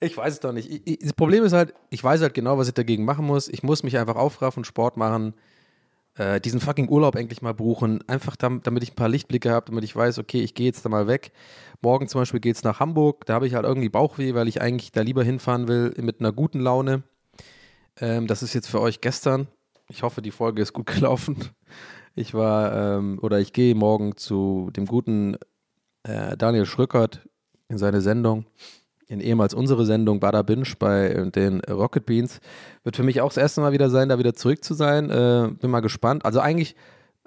ich 0.00 0.16
weiß 0.16 0.34
es 0.34 0.40
doch 0.40 0.52
nicht. 0.52 0.70
Ich, 0.70 0.86
ich, 0.86 0.98
das 0.98 1.12
Problem 1.12 1.44
ist 1.44 1.52
halt, 1.52 1.74
ich 1.90 2.02
weiß 2.02 2.20
halt 2.20 2.34
genau, 2.34 2.58
was 2.58 2.68
ich 2.68 2.74
dagegen 2.74 3.04
machen 3.04 3.26
muss. 3.26 3.48
Ich 3.48 3.62
muss 3.62 3.82
mich 3.82 3.98
einfach 3.98 4.16
aufraffen, 4.16 4.64
Sport 4.64 4.96
machen 4.96 5.34
äh, 6.20 6.40
diesen 6.40 6.60
fucking 6.60 6.88
Urlaub 6.88 7.16
endlich 7.16 7.42
mal 7.42 7.54
buchen. 7.54 8.06
Einfach 8.08 8.36
damit, 8.36 8.66
damit 8.66 8.82
ich 8.82 8.92
ein 8.92 8.96
paar 8.96 9.08
Lichtblicke 9.08 9.50
habe, 9.50 9.66
damit 9.66 9.84
ich 9.84 9.96
weiß, 9.96 10.18
okay, 10.18 10.40
ich 10.40 10.54
gehe 10.54 10.66
jetzt 10.66 10.84
da 10.84 10.88
mal 10.88 11.06
weg. 11.06 11.32
Morgen 11.80 12.08
zum 12.08 12.20
Beispiel 12.20 12.40
geht 12.40 12.56
es 12.56 12.64
nach 12.64 12.80
Hamburg. 12.80 13.24
Da 13.26 13.34
habe 13.34 13.46
ich 13.46 13.54
halt 13.54 13.64
irgendwie 13.64 13.88
Bauchweh, 13.88 14.34
weil 14.34 14.48
ich 14.48 14.60
eigentlich 14.60 14.92
da 14.92 15.00
lieber 15.00 15.24
hinfahren 15.24 15.68
will 15.68 15.94
mit 15.98 16.20
einer 16.20 16.32
guten 16.32 16.60
Laune. 16.60 17.02
Ähm, 18.00 18.26
das 18.26 18.42
ist 18.42 18.54
jetzt 18.54 18.68
für 18.68 18.80
euch 18.80 19.00
gestern. 19.00 19.46
Ich 19.88 20.02
hoffe, 20.02 20.22
die 20.22 20.30
Folge 20.30 20.62
ist 20.62 20.72
gut 20.72 20.86
gelaufen. 20.94 21.36
Ich 22.14 22.34
war, 22.34 22.96
ähm, 22.98 23.18
oder 23.22 23.38
ich 23.38 23.52
gehe 23.52 23.74
morgen 23.74 24.16
zu 24.16 24.70
dem 24.74 24.86
guten 24.86 25.36
äh, 26.02 26.36
Daniel 26.36 26.66
Schrückert 26.66 27.28
in 27.68 27.78
seine 27.78 28.00
Sendung 28.00 28.46
in 29.10 29.20
ehemals 29.20 29.54
unsere 29.54 29.84
Sendung 29.84 30.20
Bada 30.20 30.42
Binge 30.42 30.72
bei 30.78 31.08
äh, 31.08 31.30
den 31.30 31.60
Rocket 31.62 32.06
Beans. 32.06 32.40
Wird 32.84 32.96
für 32.96 33.02
mich 33.02 33.20
auch 33.20 33.30
das 33.30 33.38
erste 33.38 33.60
Mal 33.60 33.72
wieder 33.72 33.90
sein, 33.90 34.08
da 34.08 34.18
wieder 34.18 34.34
zurück 34.34 34.64
zu 34.64 34.72
sein. 34.72 35.10
Äh, 35.10 35.50
bin 35.60 35.70
mal 35.70 35.80
gespannt. 35.80 36.24
Also 36.24 36.38
eigentlich 36.40 36.76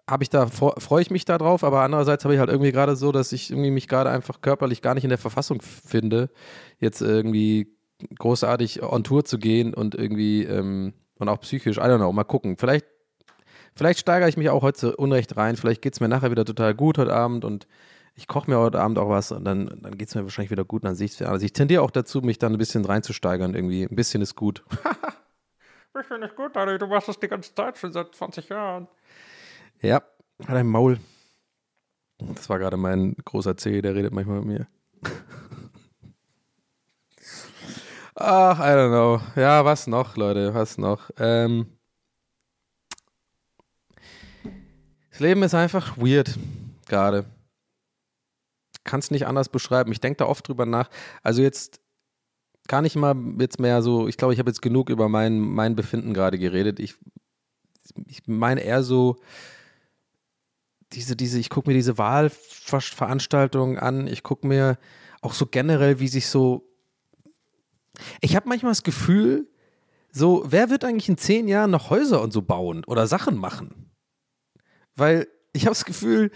habe 0.09 0.23
ich 0.23 0.29
da 0.29 0.47
freue 0.47 1.01
ich 1.01 1.11
mich 1.11 1.25
da 1.25 1.37
drauf, 1.37 1.63
aber 1.63 1.81
andererseits 1.81 2.23
habe 2.23 2.33
ich 2.33 2.39
halt 2.39 2.49
irgendwie 2.49 2.71
gerade 2.71 2.95
so, 2.95 3.11
dass 3.11 3.31
ich 3.31 3.51
irgendwie 3.51 3.71
mich 3.71 3.87
gerade 3.87 4.09
einfach 4.09 4.41
körperlich 4.41 4.81
gar 4.81 4.95
nicht 4.95 5.03
in 5.03 5.09
der 5.09 5.17
Verfassung 5.17 5.61
finde, 5.61 6.29
jetzt 6.79 7.01
irgendwie 7.01 7.73
großartig 8.17 8.83
on 8.83 9.03
Tour 9.03 9.25
zu 9.25 9.37
gehen 9.37 9.73
und 9.73 9.95
irgendwie 9.95 10.43
ähm, 10.43 10.93
und 11.15 11.29
auch 11.29 11.39
psychisch, 11.41 11.77
I 11.77 11.81
don't 11.81 11.97
know, 11.97 12.11
mal 12.11 12.23
gucken. 12.23 12.57
Vielleicht 12.57 12.85
vielleicht 13.75 13.99
steigere 13.99 14.29
ich 14.29 14.37
mich 14.37 14.49
auch 14.49 14.61
heute 14.61 14.95
unrecht 14.95 15.35
rein, 15.37 15.55
vielleicht 15.55 15.81
geht 15.81 15.93
es 15.93 15.99
mir 15.99 16.07
nachher 16.07 16.31
wieder 16.31 16.45
total 16.45 16.75
gut 16.75 16.97
heute 16.97 17.13
Abend 17.13 17.45
und 17.45 17.67
ich 18.15 18.27
koche 18.27 18.49
mir 18.49 18.59
heute 18.59 18.79
Abend 18.79 18.99
auch 18.99 19.09
was 19.09 19.31
und 19.31 19.43
dann, 19.43 19.79
dann 19.81 19.97
geht 19.97 20.07
es 20.07 20.15
mir 20.15 20.23
wahrscheinlich 20.23 20.51
wieder 20.51 20.65
gut 20.65 20.83
und 20.83 20.87
dann 20.87 20.95
sehe 20.95 21.05
ich 21.05 21.13
es 21.13 21.19
wieder. 21.19 21.31
Also 21.31 21.45
ich 21.45 21.53
tendiere 21.53 21.81
auch 21.81 21.91
dazu, 21.91 22.21
mich 22.21 22.37
dann 22.37 22.53
ein 22.53 22.57
bisschen 22.57 22.85
reinzusteigern 22.85 23.55
irgendwie. 23.55 23.83
Ein 23.83 23.95
bisschen 23.95 24.21
ist 24.21 24.35
gut. 24.35 24.63
ein 24.83 26.01
bisschen 26.01 26.21
ist 26.21 26.35
gut, 26.35 26.55
Dani. 26.55 26.77
Du 26.77 26.87
machst 26.87 27.07
das 27.07 27.19
die 27.19 27.27
ganze 27.27 27.55
Zeit 27.55 27.77
schon 27.77 27.91
seit 27.91 28.13
20 28.13 28.49
Jahren. 28.49 28.87
Ja, 29.81 30.03
hat 30.47 30.55
ein 30.55 30.67
Maul. 30.67 30.99
Das 32.19 32.49
war 32.49 32.59
gerade 32.59 32.77
mein 32.77 33.15
großer 33.25 33.57
C, 33.57 33.81
der 33.81 33.95
redet 33.95 34.13
manchmal 34.13 34.39
mit 34.39 34.45
mir. 34.45 34.67
Ach, 38.15 38.59
I 38.59 38.73
don't 38.75 38.89
know. 38.89 39.21
Ja, 39.35 39.65
was 39.65 39.87
noch, 39.87 40.15
Leute? 40.15 40.53
Was 40.53 40.77
noch? 40.77 41.09
Ähm, 41.17 41.67
das 45.09 45.19
Leben 45.19 45.43
ist 45.43 45.55
einfach 45.55 45.97
weird 45.97 46.37
gerade 46.87 47.25
kann 48.83 48.99
es 48.99 49.11
nicht 49.11 49.27
anders 49.27 49.49
beschreiben. 49.49 49.91
Ich 49.91 50.01
denke 50.01 50.17
da 50.17 50.25
oft 50.25 50.47
drüber 50.47 50.65
nach. 50.65 50.89
Also 51.21 51.41
jetzt 51.41 51.79
gar 52.67 52.81
nicht 52.81 52.95
mal 52.95 53.15
jetzt 53.39 53.59
mehr 53.59 53.81
so, 53.81 54.07
ich 54.07 54.17
glaube, 54.17 54.33
ich 54.33 54.39
habe 54.39 54.49
jetzt 54.49 54.61
genug 54.61 54.89
über 54.89 55.09
mein, 55.09 55.39
mein 55.39 55.75
Befinden 55.75 56.13
gerade 56.13 56.37
geredet. 56.37 56.79
Ich, 56.79 56.95
ich 58.07 58.27
meine 58.27 58.61
eher 58.61 58.83
so, 58.83 59.17
diese, 60.93 61.15
diese, 61.15 61.39
ich 61.39 61.49
gucke 61.49 61.69
mir 61.69 61.73
diese 61.73 61.97
Wahlveranstaltungen 61.97 63.77
an, 63.79 64.07
ich 64.07 64.23
gucke 64.23 64.47
mir 64.47 64.77
auch 65.21 65.33
so 65.33 65.45
generell, 65.45 65.99
wie 65.99 66.07
sich 66.07 66.27
so. 66.27 66.69
Ich 68.21 68.35
habe 68.35 68.49
manchmal 68.49 68.71
das 68.71 68.83
Gefühl, 68.83 69.47
so, 70.11 70.43
wer 70.47 70.69
wird 70.69 70.83
eigentlich 70.83 71.09
in 71.09 71.17
zehn 71.17 71.47
Jahren 71.47 71.71
noch 71.71 71.89
Häuser 71.89 72.21
und 72.21 72.31
so 72.31 72.41
bauen 72.41 72.83
oder 72.85 73.07
Sachen 73.07 73.37
machen? 73.37 73.91
Weil 74.95 75.27
ich 75.53 75.63
habe 75.63 75.71
das 75.71 75.85
Gefühl, 75.85 76.31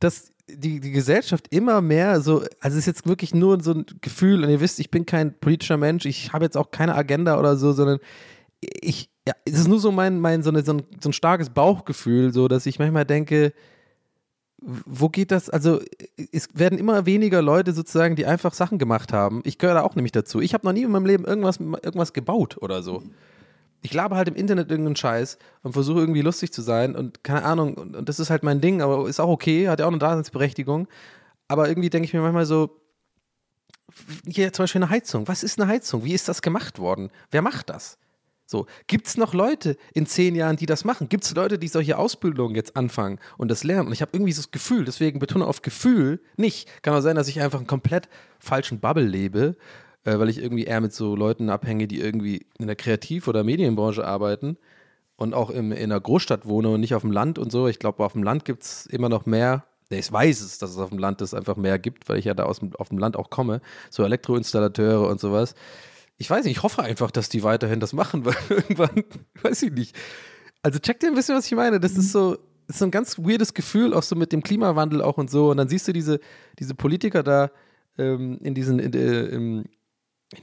dass 0.00 0.32
die, 0.48 0.80
die 0.80 0.90
Gesellschaft 0.90 1.46
immer 1.50 1.80
mehr 1.80 2.20
so, 2.20 2.38
also 2.60 2.76
es 2.76 2.76
ist 2.76 2.86
jetzt 2.86 3.06
wirklich 3.06 3.34
nur 3.34 3.62
so 3.62 3.72
ein 3.72 3.86
Gefühl, 4.00 4.42
und 4.42 4.50
ihr 4.50 4.60
wisst, 4.60 4.80
ich 4.80 4.90
bin 4.90 5.06
kein 5.06 5.38
politischer 5.38 5.76
Mensch, 5.76 6.06
ich 6.06 6.32
habe 6.32 6.44
jetzt 6.44 6.56
auch 6.56 6.70
keine 6.70 6.94
Agenda 6.94 7.38
oder 7.38 7.56
so, 7.56 7.72
sondern 7.72 7.98
ich, 8.60 9.10
ja, 9.26 9.34
es 9.44 9.60
ist 9.60 9.68
nur 9.68 9.78
so 9.78 9.92
mein, 9.92 10.18
mein 10.18 10.42
so, 10.42 10.50
eine, 10.50 10.64
so, 10.64 10.72
ein, 10.72 10.82
so 11.00 11.10
ein 11.10 11.12
starkes 11.12 11.50
Bauchgefühl, 11.50 12.32
so 12.32 12.48
dass 12.48 12.66
ich 12.66 12.78
manchmal 12.78 13.04
denke, 13.04 13.52
wo 14.62 15.08
geht 15.08 15.30
das? 15.30 15.48
Also, 15.48 15.80
es 16.32 16.48
werden 16.54 16.78
immer 16.78 17.06
weniger 17.06 17.42
Leute 17.42 17.72
sozusagen, 17.72 18.16
die 18.16 18.26
einfach 18.26 18.52
Sachen 18.54 18.78
gemacht 18.78 19.12
haben. 19.12 19.40
Ich 19.44 19.58
gehöre 19.58 19.74
da 19.74 19.82
auch 19.82 19.94
nämlich 19.94 20.12
dazu. 20.12 20.40
Ich 20.40 20.54
habe 20.54 20.66
noch 20.66 20.72
nie 20.72 20.82
in 20.82 20.90
meinem 20.90 21.06
Leben 21.06 21.24
irgendwas, 21.24 21.58
irgendwas 21.58 22.12
gebaut 22.12 22.58
oder 22.60 22.82
so. 22.82 23.02
Ich 23.82 23.94
labe 23.94 24.16
halt 24.16 24.28
im 24.28 24.34
Internet 24.34 24.70
irgendeinen 24.70 24.96
Scheiß 24.96 25.38
und 25.62 25.72
versuche 25.72 26.00
irgendwie 26.00 26.20
lustig 26.20 26.52
zu 26.52 26.60
sein 26.60 26.94
und 26.94 27.24
keine 27.24 27.44
Ahnung, 27.44 27.74
und, 27.74 27.96
und 27.96 28.08
das 28.08 28.20
ist 28.20 28.28
halt 28.28 28.42
mein 28.42 28.60
Ding, 28.60 28.82
aber 28.82 29.08
ist 29.08 29.20
auch 29.20 29.30
okay, 29.30 29.68
hat 29.68 29.80
ja 29.80 29.86
auch 29.86 29.90
eine 29.90 29.98
Daseinsberechtigung. 29.98 30.86
Aber 31.48 31.68
irgendwie 31.68 31.88
denke 31.88 32.04
ich 32.04 32.12
mir 32.12 32.20
manchmal 32.20 32.44
so, 32.44 32.76
hier 34.26 34.52
zum 34.52 34.64
Beispiel 34.64 34.82
eine 34.82 34.90
Heizung. 34.90 35.26
Was 35.28 35.42
ist 35.42 35.58
eine 35.60 35.68
Heizung? 35.68 36.04
Wie 36.04 36.12
ist 36.14 36.28
das 36.28 36.42
gemacht 36.42 36.78
worden? 36.78 37.10
Wer 37.30 37.42
macht 37.42 37.70
das? 37.70 37.98
So, 38.50 38.66
gibt 38.88 39.06
es 39.06 39.16
noch 39.16 39.32
Leute 39.32 39.76
in 39.94 40.06
zehn 40.06 40.34
Jahren, 40.34 40.56
die 40.56 40.66
das 40.66 40.84
machen? 40.84 41.08
Gibt 41.08 41.22
es 41.22 41.32
Leute, 41.36 41.56
die 41.56 41.68
solche 41.68 41.96
Ausbildungen 41.96 42.56
jetzt 42.56 42.76
anfangen 42.76 43.20
und 43.38 43.48
das 43.48 43.62
lernen? 43.62 43.86
Und 43.86 43.92
ich 43.92 44.02
habe 44.02 44.10
irgendwie 44.12 44.32
so 44.32 44.42
das 44.42 44.50
Gefühl, 44.50 44.84
deswegen 44.84 45.20
betone 45.20 45.46
auf 45.46 45.62
Gefühl 45.62 46.20
nicht. 46.36 46.68
Kann 46.82 46.92
auch 46.92 47.00
sein, 47.00 47.14
dass 47.14 47.28
ich 47.28 47.40
einfach 47.40 47.60
einen 47.60 47.68
komplett 47.68 48.08
falschen 48.40 48.80
Bubble 48.80 49.06
lebe, 49.06 49.54
äh, 50.02 50.18
weil 50.18 50.28
ich 50.28 50.42
irgendwie 50.42 50.64
eher 50.64 50.80
mit 50.80 50.92
so 50.92 51.14
Leuten 51.14 51.48
abhänge, 51.48 51.86
die 51.86 52.00
irgendwie 52.00 52.44
in 52.58 52.66
der 52.66 52.74
Kreativ- 52.74 53.28
oder 53.28 53.44
Medienbranche 53.44 54.04
arbeiten 54.04 54.56
und 55.14 55.32
auch 55.32 55.50
im, 55.50 55.70
in 55.70 55.84
einer 55.84 56.00
Großstadt 56.00 56.44
wohne 56.44 56.70
und 56.70 56.80
nicht 56.80 56.96
auf 56.96 57.02
dem 57.02 57.12
Land 57.12 57.38
und 57.38 57.52
so. 57.52 57.68
Ich 57.68 57.78
glaube, 57.78 58.04
auf 58.04 58.14
dem 58.14 58.24
Land 58.24 58.44
gibt 58.44 58.64
es 58.64 58.84
immer 58.86 59.08
noch 59.08 59.26
mehr. 59.26 59.62
Ich 59.90 60.10
weiß 60.10 60.40
es, 60.40 60.58
dass 60.58 60.70
es 60.70 60.78
auf 60.78 60.88
dem 60.88 60.98
Land 60.98 61.20
das 61.20 61.34
einfach 61.34 61.54
mehr 61.54 61.78
gibt, 61.78 62.08
weil 62.08 62.18
ich 62.18 62.24
ja 62.24 62.34
da 62.34 62.46
aus 62.46 62.60
auf 62.78 62.88
dem 62.88 62.98
Land 62.98 63.16
auch 63.16 63.30
komme. 63.30 63.60
So 63.90 64.02
Elektroinstallateure 64.02 65.08
und 65.08 65.20
sowas 65.20 65.54
ich 66.20 66.28
weiß 66.28 66.44
nicht, 66.44 66.58
ich 66.58 66.62
hoffe 66.62 66.82
einfach, 66.82 67.10
dass 67.10 67.30
die 67.30 67.42
weiterhin 67.42 67.80
das 67.80 67.94
machen, 67.94 68.24
weil 68.26 68.36
irgendwann, 68.50 69.04
weiß 69.40 69.62
ich 69.62 69.72
nicht. 69.72 69.96
Also 70.62 70.78
checkt 70.78 71.02
ihr 71.02 71.08
ein 71.08 71.14
bisschen, 71.14 71.34
was 71.34 71.46
ich 71.46 71.52
meine? 71.52 71.80
Das 71.80 71.92
ist 71.96 72.12
so, 72.12 72.34
das 72.66 72.76
ist 72.76 72.78
so 72.78 72.84
ein 72.84 72.90
ganz 72.90 73.18
weirdes 73.18 73.54
Gefühl, 73.54 73.94
auch 73.94 74.02
so 74.02 74.14
mit 74.16 74.30
dem 74.30 74.42
Klimawandel 74.42 75.00
auch 75.00 75.16
und 75.16 75.30
so. 75.30 75.50
Und 75.50 75.56
dann 75.56 75.68
siehst 75.68 75.88
du 75.88 75.94
diese, 75.94 76.20
diese 76.58 76.74
Politiker 76.74 77.22
da 77.22 77.50
ähm, 77.96 78.38
in, 78.42 78.54
diesen, 78.54 78.78
in, 78.78 78.92
äh, 78.92 79.24
in, 79.28 79.64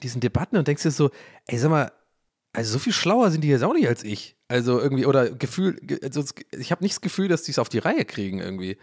diesen 0.01 0.19
Debatten 0.19 0.57
und 0.57 0.67
denkst 0.67 0.81
dir 0.81 0.89
so, 0.89 1.11
ey, 1.45 1.59
sag 1.59 1.69
mal, 1.69 1.91
also 2.53 2.73
so 2.73 2.79
viel 2.79 2.91
schlauer 2.91 3.29
sind 3.29 3.43
die 3.43 3.49
jetzt 3.49 3.63
auch 3.63 3.73
nicht 3.73 3.87
als 3.87 4.03
ich. 4.03 4.35
Also 4.47 4.79
irgendwie, 4.79 5.05
oder 5.05 5.29
Gefühl, 5.29 5.79
also 6.01 6.23
ich 6.57 6.71
habe 6.71 6.83
nicht 6.83 6.95
das 6.95 7.01
Gefühl, 7.01 7.27
dass 7.27 7.43
die 7.43 7.51
es 7.51 7.59
auf 7.59 7.69
die 7.69 7.77
Reihe 7.77 8.03
kriegen 8.03 8.39
irgendwie. 8.39 8.77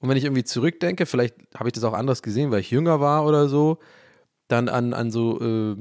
Und 0.00 0.08
wenn 0.08 0.16
ich 0.16 0.24
irgendwie 0.24 0.42
zurückdenke, 0.42 1.06
vielleicht 1.06 1.36
habe 1.54 1.68
ich 1.68 1.72
das 1.72 1.84
auch 1.84 1.92
anders 1.94 2.24
gesehen, 2.24 2.50
weil 2.50 2.60
ich 2.60 2.72
jünger 2.72 2.98
war 2.98 3.24
oder 3.24 3.48
so, 3.48 3.78
dann 4.48 4.68
an, 4.68 4.92
an 4.92 5.12
so 5.12 5.40
äh, 5.40 5.76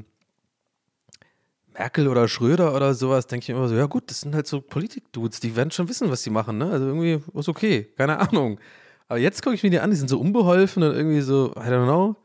Merkel 1.77 2.07
oder 2.07 2.27
Schröder 2.27 2.75
oder 2.75 2.93
sowas, 2.93 3.27
denke 3.27 3.43
ich 3.43 3.49
immer 3.49 3.67
so, 3.67 3.75
ja 3.75 3.85
gut, 3.85 4.09
das 4.09 4.21
sind 4.21 4.33
halt 4.33 4.47
so 4.47 4.61
Politik-Dudes, 4.61 5.39
die 5.39 5.55
werden 5.55 5.71
schon 5.71 5.89
wissen, 5.89 6.09
was 6.09 6.23
sie 6.23 6.29
machen, 6.29 6.57
ne? 6.57 6.69
Also 6.69 6.87
irgendwie 6.87 7.21
ist 7.33 7.49
okay, 7.49 7.91
keine 7.97 8.19
Ahnung. 8.29 8.59
Aber 9.07 9.19
jetzt 9.19 9.43
gucke 9.43 9.55
ich 9.55 9.63
mir 9.63 9.69
die 9.69 9.79
an, 9.79 9.91
die 9.91 9.97
sind 9.97 10.09
so 10.09 10.19
unbeholfen 10.19 10.83
und 10.83 10.95
irgendwie 10.95 11.21
so, 11.21 11.51
I 11.51 11.69
don't 11.69 11.85
know. 11.85 12.15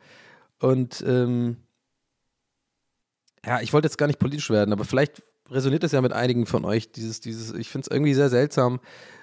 Und 0.60 1.04
ähm, 1.06 1.56
ja, 3.44 3.60
ich 3.60 3.72
wollte 3.72 3.86
jetzt 3.86 3.98
gar 3.98 4.06
nicht 4.06 4.18
politisch 4.18 4.50
werden, 4.50 4.72
aber 4.72 4.84
vielleicht 4.84 5.22
resoniert 5.50 5.82
das 5.82 5.92
ja 5.92 6.00
mit 6.00 6.12
einigen 6.12 6.46
von 6.46 6.64
euch, 6.64 6.92
dieses, 6.92 7.20
dieses, 7.20 7.52
ich 7.52 7.68
finde 7.68 7.86
es 7.86 7.94
irgendwie 7.94 8.14
sehr 8.14 8.28
seltsam, 8.28 8.80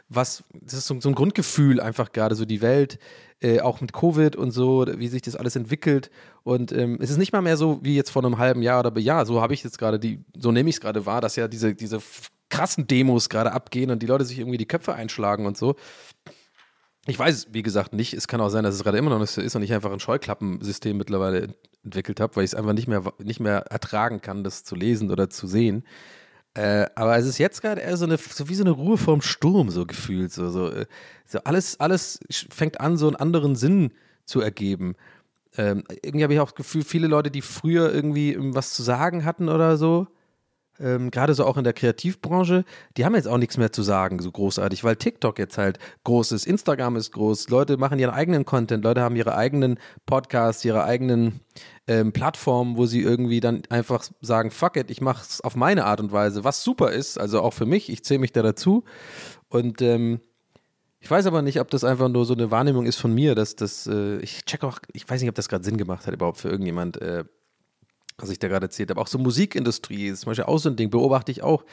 was, 0.09 0.43
das 0.53 0.73
ist 0.79 0.87
so, 0.87 0.99
so 0.99 1.09
ein 1.09 1.15
Grundgefühl 1.15 1.79
einfach 1.79 2.11
gerade, 2.11 2.35
so 2.35 2.45
die 2.45 2.61
Welt, 2.61 2.99
äh, 3.41 3.59
auch 3.59 3.81
mit 3.81 3.93
Covid 3.93 4.35
und 4.35 4.51
so, 4.51 4.85
wie 4.97 5.07
sich 5.07 5.21
das 5.21 5.35
alles 5.35 5.55
entwickelt. 5.55 6.09
Und 6.43 6.71
ähm, 6.71 6.97
es 7.01 7.09
ist 7.09 7.17
nicht 7.17 7.33
mal 7.33 7.41
mehr 7.41 7.57
so 7.57 7.79
wie 7.83 7.95
jetzt 7.95 8.09
vor 8.09 8.23
einem 8.23 8.37
halben 8.37 8.61
Jahr 8.61 8.79
oder 8.85 8.97
ja, 8.99 9.25
so 9.25 9.41
habe 9.41 9.53
ich 9.53 9.63
jetzt 9.63 9.77
gerade 9.77 9.99
die, 9.99 10.23
so 10.35 10.51
nehme 10.51 10.69
ich 10.69 10.77
es 10.77 10.81
gerade 10.81 11.05
wahr, 11.05 11.21
dass 11.21 11.35
ja 11.35 11.47
diese, 11.47 11.75
diese 11.75 12.01
krassen 12.49 12.87
Demos 12.87 13.29
gerade 13.29 13.51
abgehen 13.51 13.91
und 13.91 14.01
die 14.01 14.07
Leute 14.07 14.25
sich 14.25 14.39
irgendwie 14.39 14.57
die 14.57 14.65
Köpfe 14.65 14.93
einschlagen 14.95 15.45
und 15.45 15.57
so. 15.57 15.75
Ich 17.05 17.17
weiß 17.17 17.47
wie 17.51 17.63
gesagt, 17.63 17.93
nicht. 17.93 18.13
Es 18.13 18.27
kann 18.27 18.41
auch 18.41 18.49
sein, 18.49 18.63
dass 18.63 18.75
es 18.75 18.83
gerade 18.83 18.97
immer 18.97 19.09
noch 19.09 19.19
nicht 19.19 19.31
so 19.31 19.41
ist 19.41 19.55
und 19.55 19.63
ich 19.63 19.73
einfach 19.73 19.91
ein 19.91 19.99
Scheuklappensystem 19.99 20.97
mittlerweile 20.97 21.55
entwickelt 21.83 22.19
habe, 22.19 22.35
weil 22.35 22.43
ich 22.43 22.51
es 22.51 22.55
einfach 22.55 22.73
nicht 22.73 22.87
mehr, 22.87 23.03
nicht 23.19 23.39
mehr 23.39 23.59
ertragen 23.69 24.21
kann, 24.21 24.43
das 24.43 24.63
zu 24.63 24.75
lesen 24.75 25.11
oder 25.11 25.29
zu 25.29 25.47
sehen. 25.47 25.83
Äh, 26.57 26.89
aber 26.95 27.15
es 27.17 27.27
ist 27.27 27.37
jetzt 27.37 27.61
gerade 27.61 27.81
eher 27.81 27.97
so 27.97 28.05
eine, 28.05 28.17
so 28.17 28.49
wie 28.49 28.55
so 28.55 28.63
eine 28.63 28.71
Ruhe 28.71 28.97
vorm 28.97 29.21
Sturm, 29.21 29.69
so 29.69 29.85
gefühlt. 29.85 30.31
So, 30.33 30.49
so, 30.49 30.71
äh, 30.71 30.87
so 31.27 31.37
alles, 31.43 31.79
alles 31.79 32.19
fängt 32.49 32.81
an, 32.81 32.97
so 32.97 33.05
einen 33.05 33.15
anderen 33.15 33.55
Sinn 33.55 33.91
zu 34.25 34.41
ergeben. 34.41 34.95
Ähm, 35.55 35.83
irgendwie 36.01 36.23
habe 36.23 36.33
ich 36.33 36.39
auch 36.39 36.49
das 36.49 36.55
Gefühl, 36.55 36.83
viele 36.83 37.05
Leute, 37.05 37.29
die 37.29 37.43
früher 37.43 37.93
irgendwie 37.93 38.35
was 38.39 38.73
zu 38.73 38.81
sagen 38.81 39.23
hatten 39.23 39.49
oder 39.49 39.77
so, 39.77 40.07
ähm, 40.79 41.11
gerade 41.11 41.33
so 41.33 41.45
auch 41.45 41.57
in 41.57 41.63
der 41.63 41.73
Kreativbranche, 41.73 42.65
die 42.95 43.05
haben 43.05 43.15
jetzt 43.15 43.27
auch 43.27 43.37
nichts 43.37 43.57
mehr 43.57 43.71
zu 43.71 43.83
sagen, 43.83 44.19
so 44.19 44.31
großartig, 44.31 44.83
weil 44.83 44.95
TikTok 44.95 45.39
jetzt 45.39 45.57
halt 45.57 45.79
groß 46.03 46.31
ist, 46.31 46.45
Instagram 46.45 46.95
ist 46.95 47.11
groß, 47.11 47.49
Leute 47.49 47.77
machen 47.77 47.99
ihren 47.99 48.13
eigenen 48.13 48.45
Content, 48.45 48.83
Leute 48.83 49.01
haben 49.01 49.15
ihre 49.15 49.35
eigenen 49.35 49.79
Podcasts, 50.05 50.63
ihre 50.65 50.83
eigenen 50.83 51.41
ähm, 51.87 52.11
Plattformen, 52.11 52.77
wo 52.77 52.85
sie 52.85 53.01
irgendwie 53.01 53.39
dann 53.39 53.63
einfach 53.69 54.03
sagen, 54.21 54.51
fuck 54.51 54.77
it, 54.77 54.91
ich 54.91 55.01
mach's 55.01 55.41
auf 55.41 55.55
meine 55.55 55.85
Art 55.85 55.99
und 55.99 56.11
Weise, 56.11 56.43
was 56.43 56.63
super 56.63 56.91
ist, 56.91 57.19
also 57.19 57.41
auch 57.41 57.53
für 57.53 57.65
mich, 57.65 57.89
ich 57.89 58.03
zähle 58.03 58.19
mich 58.19 58.31
da 58.31 58.41
dazu. 58.41 58.83
Und 59.49 59.81
ähm, 59.81 60.19
ich 60.99 61.09
weiß 61.09 61.25
aber 61.27 61.41
nicht, 61.41 61.59
ob 61.59 61.69
das 61.69 61.83
einfach 61.83 62.09
nur 62.09 62.25
so 62.25 62.33
eine 62.33 62.51
Wahrnehmung 62.51 62.85
ist 62.85 62.97
von 62.97 63.13
mir, 63.13 63.35
dass 63.35 63.55
das, 63.55 63.87
äh, 63.87 64.17
ich 64.17 64.45
check 64.45 64.63
auch, 64.63 64.79
ich 64.93 65.07
weiß 65.07 65.21
nicht, 65.21 65.29
ob 65.29 65.35
das 65.35 65.47
gerade 65.47 65.63
Sinn 65.63 65.77
gemacht 65.77 66.07
hat 66.07 66.13
überhaupt 66.13 66.39
für 66.39 66.49
irgendjemand, 66.49 67.01
äh, 67.01 67.23
was 68.17 68.29
ich 68.29 68.39
da 68.39 68.47
gerade 68.47 68.65
erzählt 68.65 68.89
habe. 68.89 68.99
Auch 68.99 69.07
so 69.07 69.17
Musikindustrie 69.17 70.07
ist 70.07 70.21
zum 70.21 70.31
Beispiel 70.31 70.45
auch 70.45 70.57
so 70.57 70.69
ein 70.69 70.75
Ding, 70.75 70.89
beobachte 70.89 71.31
ich 71.31 71.43
auch. 71.43 71.63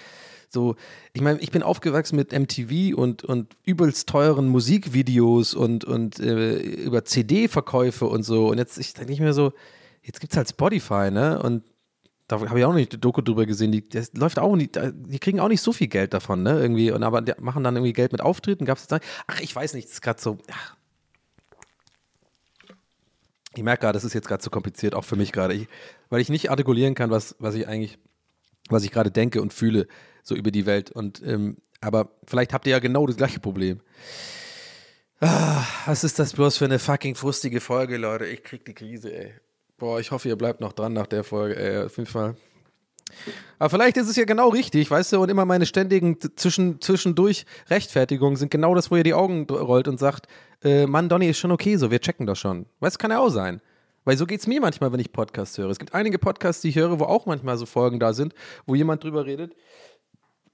So, 0.49 0.77
ich 1.13 1.21
meine, 1.21 1.41
ich 1.41 1.51
bin 1.51 1.63
aufgewachsen 1.63 2.17
mit 2.17 2.33
MTV 2.33 2.97
und, 2.97 3.25
und 3.25 3.57
übelst 3.65 4.09
teuren 4.09 4.49
Musikvideos 4.49 5.55
und, 5.55 5.85
und 5.85 6.21
äh, 6.21 6.59
über 6.59 7.05
CD-Verkäufe 7.05 8.07
und 8.07 8.23
so. 8.23 8.49
Und 8.49 8.59
jetzt, 8.59 8.79
ich 8.79 8.95
denke 8.95 9.11
nicht 9.11 9.21
mehr 9.21 9.35
so, 9.35 9.53
jetzt 10.03 10.21
gibt 10.21 10.33
es 10.33 10.37
halt 10.37 10.49
Spotify, 10.49 11.11
ne? 11.11 11.43
Und 11.43 11.65
da 12.29 12.41
habe 12.41 12.59
ich 12.59 12.65
auch 12.65 12.73
nicht 12.73 12.93
die 12.93 13.01
Doku 13.01 13.21
drüber 13.21 13.47
gesehen, 13.47 13.73
die, 13.73 13.87
das 13.87 14.13
läuft 14.15 14.39
auch 14.39 14.57
nicht, 14.57 14.79
die 14.81 15.19
kriegen 15.19 15.41
auch 15.41 15.49
nicht 15.49 15.61
so 15.61 15.73
viel 15.73 15.89
Geld 15.89 16.15
davon, 16.15 16.43
ne? 16.43 16.61
Irgendwie, 16.61 16.91
und 16.91 17.03
aber 17.03 17.23
machen 17.41 17.65
dann 17.65 17.77
irgendwie 17.77 17.93
Geld 17.93 18.13
mit 18.13 18.21
Auftritten. 18.21 18.65
Gab 18.65 18.79
es 18.79 18.89
jetzt, 18.89 19.05
ach, 19.27 19.41
ich 19.41 19.55
weiß 19.55 19.75
nicht, 19.75 19.89
das 19.89 19.95
ist 19.95 20.03
gerade 20.03 20.23
so, 20.23 20.39
ach, 20.51 20.77
ich 23.57 23.63
merke 23.63 23.83
gerade, 23.83 23.97
das 23.97 24.05
ist 24.05 24.15
jetzt 24.15 24.29
gerade 24.29 24.43
zu 24.43 24.51
kompliziert, 24.51 24.95
auch 24.95 25.05
für 25.05 25.17
mich 25.17 25.33
gerade, 25.33 25.67
weil 26.11 26.21
ich 26.21 26.29
nicht 26.29 26.51
artikulieren 26.51 26.95
kann, 26.95 27.11
was, 27.11 27.37
was 27.39 27.55
ich 27.55 27.69
eigentlich, 27.69 27.99
was 28.69 28.85
ich 28.85 28.91
gerade 28.91 29.11
denke 29.11 29.43
und 29.43 29.53
fühle, 29.53 29.87
so 30.23 30.35
über 30.35 30.51
die 30.51 30.67
Welt. 30.67 30.91
Und 30.91 31.23
ähm, 31.25 31.59
aber 31.81 32.11
vielleicht 32.27 32.53
habt 32.53 32.67
ihr 32.67 32.73
ja 32.73 32.79
genau 32.79 33.07
das 33.07 33.17
gleiche 33.17 33.41
Problem. 33.41 33.81
Ah, 35.21 35.65
was 35.87 36.05
ist 36.05 36.19
das 36.19 36.33
bloß 36.33 36.57
für 36.57 36.65
eine 36.65 36.79
fucking 36.79 37.15
frustige 37.15 37.61
Folge, 37.61 37.97
Leute? 37.97 38.27
Ich 38.27 38.43
krieg 38.43 38.65
die 38.65 38.75
Krise, 38.75 39.13
ey. 39.13 39.35
Boah, 39.77 40.01
ich 40.01 40.11
hoffe, 40.11 40.29
ihr 40.29 40.37
bleibt 40.37 40.61
noch 40.61 40.73
dran 40.73 40.93
nach 40.93 41.07
der 41.07 41.25
Folge, 41.25 41.57
ey. 41.57 41.85
Auf 41.85 41.97
jeden 41.97 42.09
Fall. 42.09 42.37
Aber 43.59 43.71
vielleicht 43.71 43.97
ist 43.97 44.09
es 44.09 44.17
ja 44.17 44.25
genau 44.25 44.49
richtig, 44.49 44.91
weißt 44.91 45.13
du, 45.13 45.23
und 45.23 45.29
immer 45.29 45.45
meine 45.45 45.67
ständigen 45.67 46.19
zwischen, 46.37 46.81
zwischendurch 46.81 47.47
Rechtfertigungen 47.71 48.37
sind 48.37 48.51
genau 48.51 48.75
das, 48.75 48.91
wo 48.91 48.97
ihr 48.97 49.05
die 49.05 49.15
Augen 49.15 49.47
rollt 49.49 49.89
und 49.89 49.99
sagt, 49.99 50.27
äh, 50.63 50.87
Mann, 50.87 51.09
Donny 51.09 51.29
ist 51.29 51.39
schon 51.39 51.53
okay 51.53 51.77
so, 51.77 51.91
wir 51.91 52.01
checken 52.01 52.27
das 52.27 52.39
schon. 52.39 52.67
Weißt 52.81 52.97
du, 52.97 52.99
kann 52.99 53.11
ja 53.11 53.21
auch 53.21 53.31
sein. 53.31 53.61
Weil 54.05 54.17
so 54.17 54.27
geht 54.27 54.41
es 54.41 54.47
mir 54.47 54.61
manchmal, 54.61 54.93
wenn 54.93 55.01
ich 55.01 55.13
Podcasts 55.13 55.57
höre. 55.57 55.71
Es 55.71 55.79
gibt 55.79 55.95
einige 55.95 56.19
Podcasts, 56.19 56.63
die 56.63 56.69
ich 56.69 56.77
höre, 56.77 57.01
wo 57.01 57.05
auch 57.05 57.27
manchmal 57.27 57.57
so 57.57 57.67
Folgen 57.67 57.99
da 57.99 58.13
sind, 58.13 58.35
wo 58.67 58.75
jemand 58.75 59.03
drüber 59.03 59.25
redet, 59.25 59.55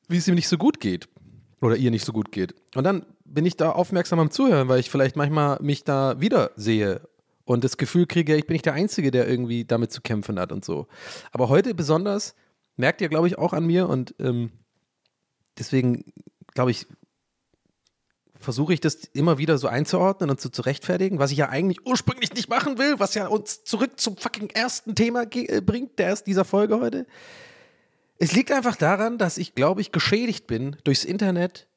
wie 0.08 0.18
es 0.18 0.28
ihm 0.28 0.36
nicht 0.36 0.48
so 0.48 0.56
gut 0.56 0.80
geht. 0.80 1.08
Oder 1.60 1.76
ihr 1.76 1.90
nicht 1.90 2.06
so 2.06 2.12
gut 2.12 2.32
geht. 2.32 2.54
Und 2.74 2.84
dann 2.84 3.04
bin 3.24 3.44
ich 3.44 3.56
da 3.56 3.72
aufmerksam 3.72 4.18
am 4.18 4.30
Zuhören, 4.30 4.68
weil 4.68 4.80
ich 4.80 4.88
vielleicht 4.88 5.14
manchmal 5.14 5.58
mich 5.60 5.84
da 5.84 6.18
wieder 6.20 6.52
sehe 6.56 7.02
und 7.44 7.64
das 7.64 7.76
Gefühl 7.76 8.06
kriege, 8.06 8.36
ich 8.36 8.46
bin 8.46 8.54
nicht 8.54 8.66
der 8.66 8.74
Einzige, 8.74 9.10
der 9.10 9.28
irgendwie 9.28 9.64
damit 9.64 9.92
zu 9.92 10.00
kämpfen 10.00 10.38
hat 10.38 10.52
und 10.52 10.64
so. 10.64 10.86
Aber 11.32 11.48
heute 11.48 11.74
besonders 11.74 12.34
merkt 12.80 13.00
ihr, 13.00 13.08
glaube 13.08 13.28
ich, 13.28 13.38
auch 13.38 13.52
an 13.52 13.66
mir 13.66 13.88
und 13.88 14.14
ähm, 14.18 14.50
deswegen, 15.58 16.12
glaube 16.54 16.72
ich, 16.72 16.86
versuche 18.40 18.72
ich 18.72 18.80
das 18.80 19.04
immer 19.12 19.38
wieder 19.38 19.58
so 19.58 19.68
einzuordnen 19.68 20.30
und 20.30 20.40
so 20.40 20.48
zu 20.48 20.62
rechtfertigen, 20.62 21.18
was 21.18 21.30
ich 21.30 21.38
ja 21.38 21.50
eigentlich 21.50 21.86
ursprünglich 21.86 22.32
nicht 22.32 22.48
machen 22.48 22.78
will, 22.78 22.98
was 22.98 23.14
ja 23.14 23.26
uns 23.26 23.64
zurück 23.64 24.00
zum 24.00 24.16
fucking 24.16 24.50
ersten 24.50 24.94
Thema 24.94 25.24
äh, 25.30 25.60
bringt, 25.60 25.98
der 25.98 26.12
ist 26.12 26.26
dieser 26.26 26.44
Folge 26.44 26.80
heute. 26.80 27.06
Es 28.16 28.32
liegt 28.32 28.50
einfach 28.50 28.76
daran, 28.76 29.18
dass 29.18 29.38
ich, 29.38 29.54
glaube 29.54 29.80
ich, 29.80 29.92
geschädigt 29.92 30.46
bin 30.46 30.76
durchs 30.84 31.04
Internet 31.04 31.68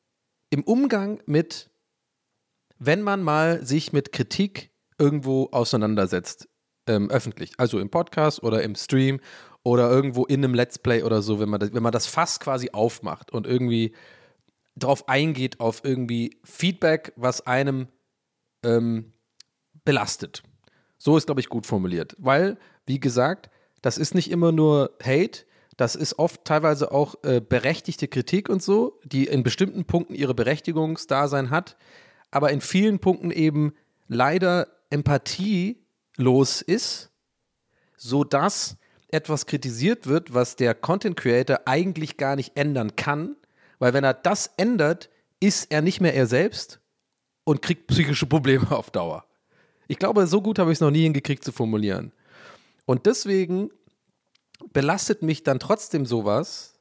im 0.49 0.63
Umgang 0.63 1.21
mit, 1.25 1.69
wenn 2.79 3.01
man 3.01 3.21
mal 3.21 3.65
sich 3.65 3.93
mit 3.93 4.11
Kritik 4.11 4.71
irgendwo 4.97 5.49
auseinandersetzt, 5.51 6.47
ähm, 6.87 7.09
öffentlich, 7.09 7.53
also 7.57 7.79
im 7.79 7.89
Podcast 7.89 8.43
oder 8.43 8.61
im 8.63 8.75
Stream 8.75 9.19
oder 9.63 9.89
irgendwo 9.89 10.25
in 10.25 10.43
einem 10.43 10.53
Let's 10.53 10.77
Play 10.77 11.03
oder 11.03 11.21
so, 11.21 11.39
wenn 11.39 11.49
man 11.49 11.59
das, 11.59 11.73
wenn 11.73 11.83
man 11.83 11.91
das 11.91 12.05
Fass 12.05 12.39
quasi 12.39 12.69
aufmacht 12.71 13.31
und 13.31 13.47
irgendwie 13.47 13.93
drauf 14.75 15.07
eingeht 15.07 15.59
auf 15.59 15.81
irgendwie 15.83 16.37
Feedback, 16.43 17.13
was 17.15 17.45
einem 17.47 17.87
ähm, 18.63 19.13
belastet. 19.85 20.43
So 20.97 21.17
ist, 21.17 21.25
glaube 21.25 21.41
ich, 21.41 21.49
gut 21.49 21.65
formuliert. 21.65 22.15
Weil, 22.17 22.57
wie 22.85 22.99
gesagt, 22.99 23.49
das 23.81 23.97
ist 23.97 24.15
nicht 24.15 24.31
immer 24.31 24.51
nur 24.51 24.97
Hate, 25.03 25.45
das 25.77 25.95
ist 25.95 26.19
oft 26.19 26.45
teilweise 26.45 26.91
auch 26.91 27.15
äh, 27.23 27.41
berechtigte 27.41 28.07
Kritik 28.07 28.49
und 28.49 28.61
so, 28.61 28.99
die 29.03 29.25
in 29.25 29.43
bestimmten 29.43 29.85
Punkten 29.85 30.13
ihre 30.13 30.35
Berechtigungsdasein 30.35 31.49
hat, 31.49 31.77
aber 32.31 32.51
in 32.51 32.61
vielen 32.61 32.99
Punkten 32.99 33.31
eben 33.31 33.73
leider 34.07 34.67
empathielos 34.89 36.61
ist, 36.61 37.11
sodass 37.97 38.77
etwas 39.13 39.45
kritisiert 39.45 40.07
wird, 40.07 40.33
was 40.33 40.55
der 40.55 40.73
Content 40.73 41.15
Creator 41.17 41.61
eigentlich 41.65 42.17
gar 42.17 42.35
nicht 42.35 42.57
ändern 42.57 42.95
kann, 42.95 43.35
weil 43.79 43.93
wenn 43.93 44.03
er 44.03 44.13
das 44.13 44.51
ändert, 44.57 45.09
ist 45.39 45.71
er 45.71 45.81
nicht 45.81 46.01
mehr 46.01 46.13
er 46.13 46.25
selbst 46.25 46.79
und 47.43 47.61
kriegt 47.61 47.87
psychische 47.87 48.25
Probleme 48.25 48.71
auf 48.71 48.91
Dauer. 48.91 49.25
Ich 49.87 49.99
glaube, 49.99 50.27
so 50.27 50.41
gut 50.41 50.59
habe 50.59 50.71
ich 50.71 50.77
es 50.77 50.81
noch 50.81 50.91
nie 50.91 51.03
hingekriegt 51.03 51.43
zu 51.43 51.51
formulieren. 51.51 52.11
Und 52.85 53.05
deswegen 53.05 53.69
belastet 54.71 55.21
mich 55.21 55.43
dann 55.43 55.59
trotzdem 55.59 56.05
sowas. 56.05 56.72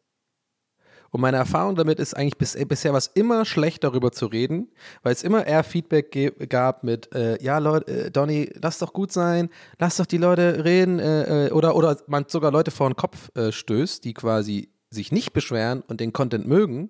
Und 1.12 1.20
meine 1.20 1.36
Erfahrung 1.36 1.76
damit 1.76 2.00
ist 2.00 2.16
eigentlich 2.16 2.38
bis, 2.38 2.56
bisher 2.66 2.94
was 2.94 3.06
immer 3.06 3.44
schlecht 3.44 3.84
darüber 3.84 4.12
zu 4.12 4.26
reden, 4.26 4.72
weil 5.02 5.12
es 5.12 5.22
immer 5.22 5.46
eher 5.46 5.62
Feedback 5.62 6.48
gab 6.48 6.84
mit, 6.84 7.14
äh, 7.14 7.40
ja 7.44 7.58
Leute, 7.58 8.06
äh, 8.06 8.10
Donny, 8.10 8.50
lass 8.60 8.78
doch 8.78 8.94
gut 8.94 9.12
sein, 9.12 9.50
lass 9.78 9.98
doch 9.98 10.06
die 10.06 10.16
Leute 10.16 10.64
reden 10.64 10.98
äh, 10.98 11.48
äh 11.48 11.50
oder, 11.50 11.76
oder 11.76 11.98
man 12.06 12.24
sogar 12.28 12.50
Leute 12.50 12.70
vor 12.70 12.88
den 12.88 12.96
Kopf 12.96 13.30
äh, 13.36 13.52
stößt, 13.52 14.02
die 14.04 14.14
quasi 14.14 14.70
sich 14.88 15.12
nicht 15.12 15.34
beschweren 15.34 15.82
und 15.82 16.00
den 16.00 16.14
Content 16.14 16.48
mögen. 16.48 16.88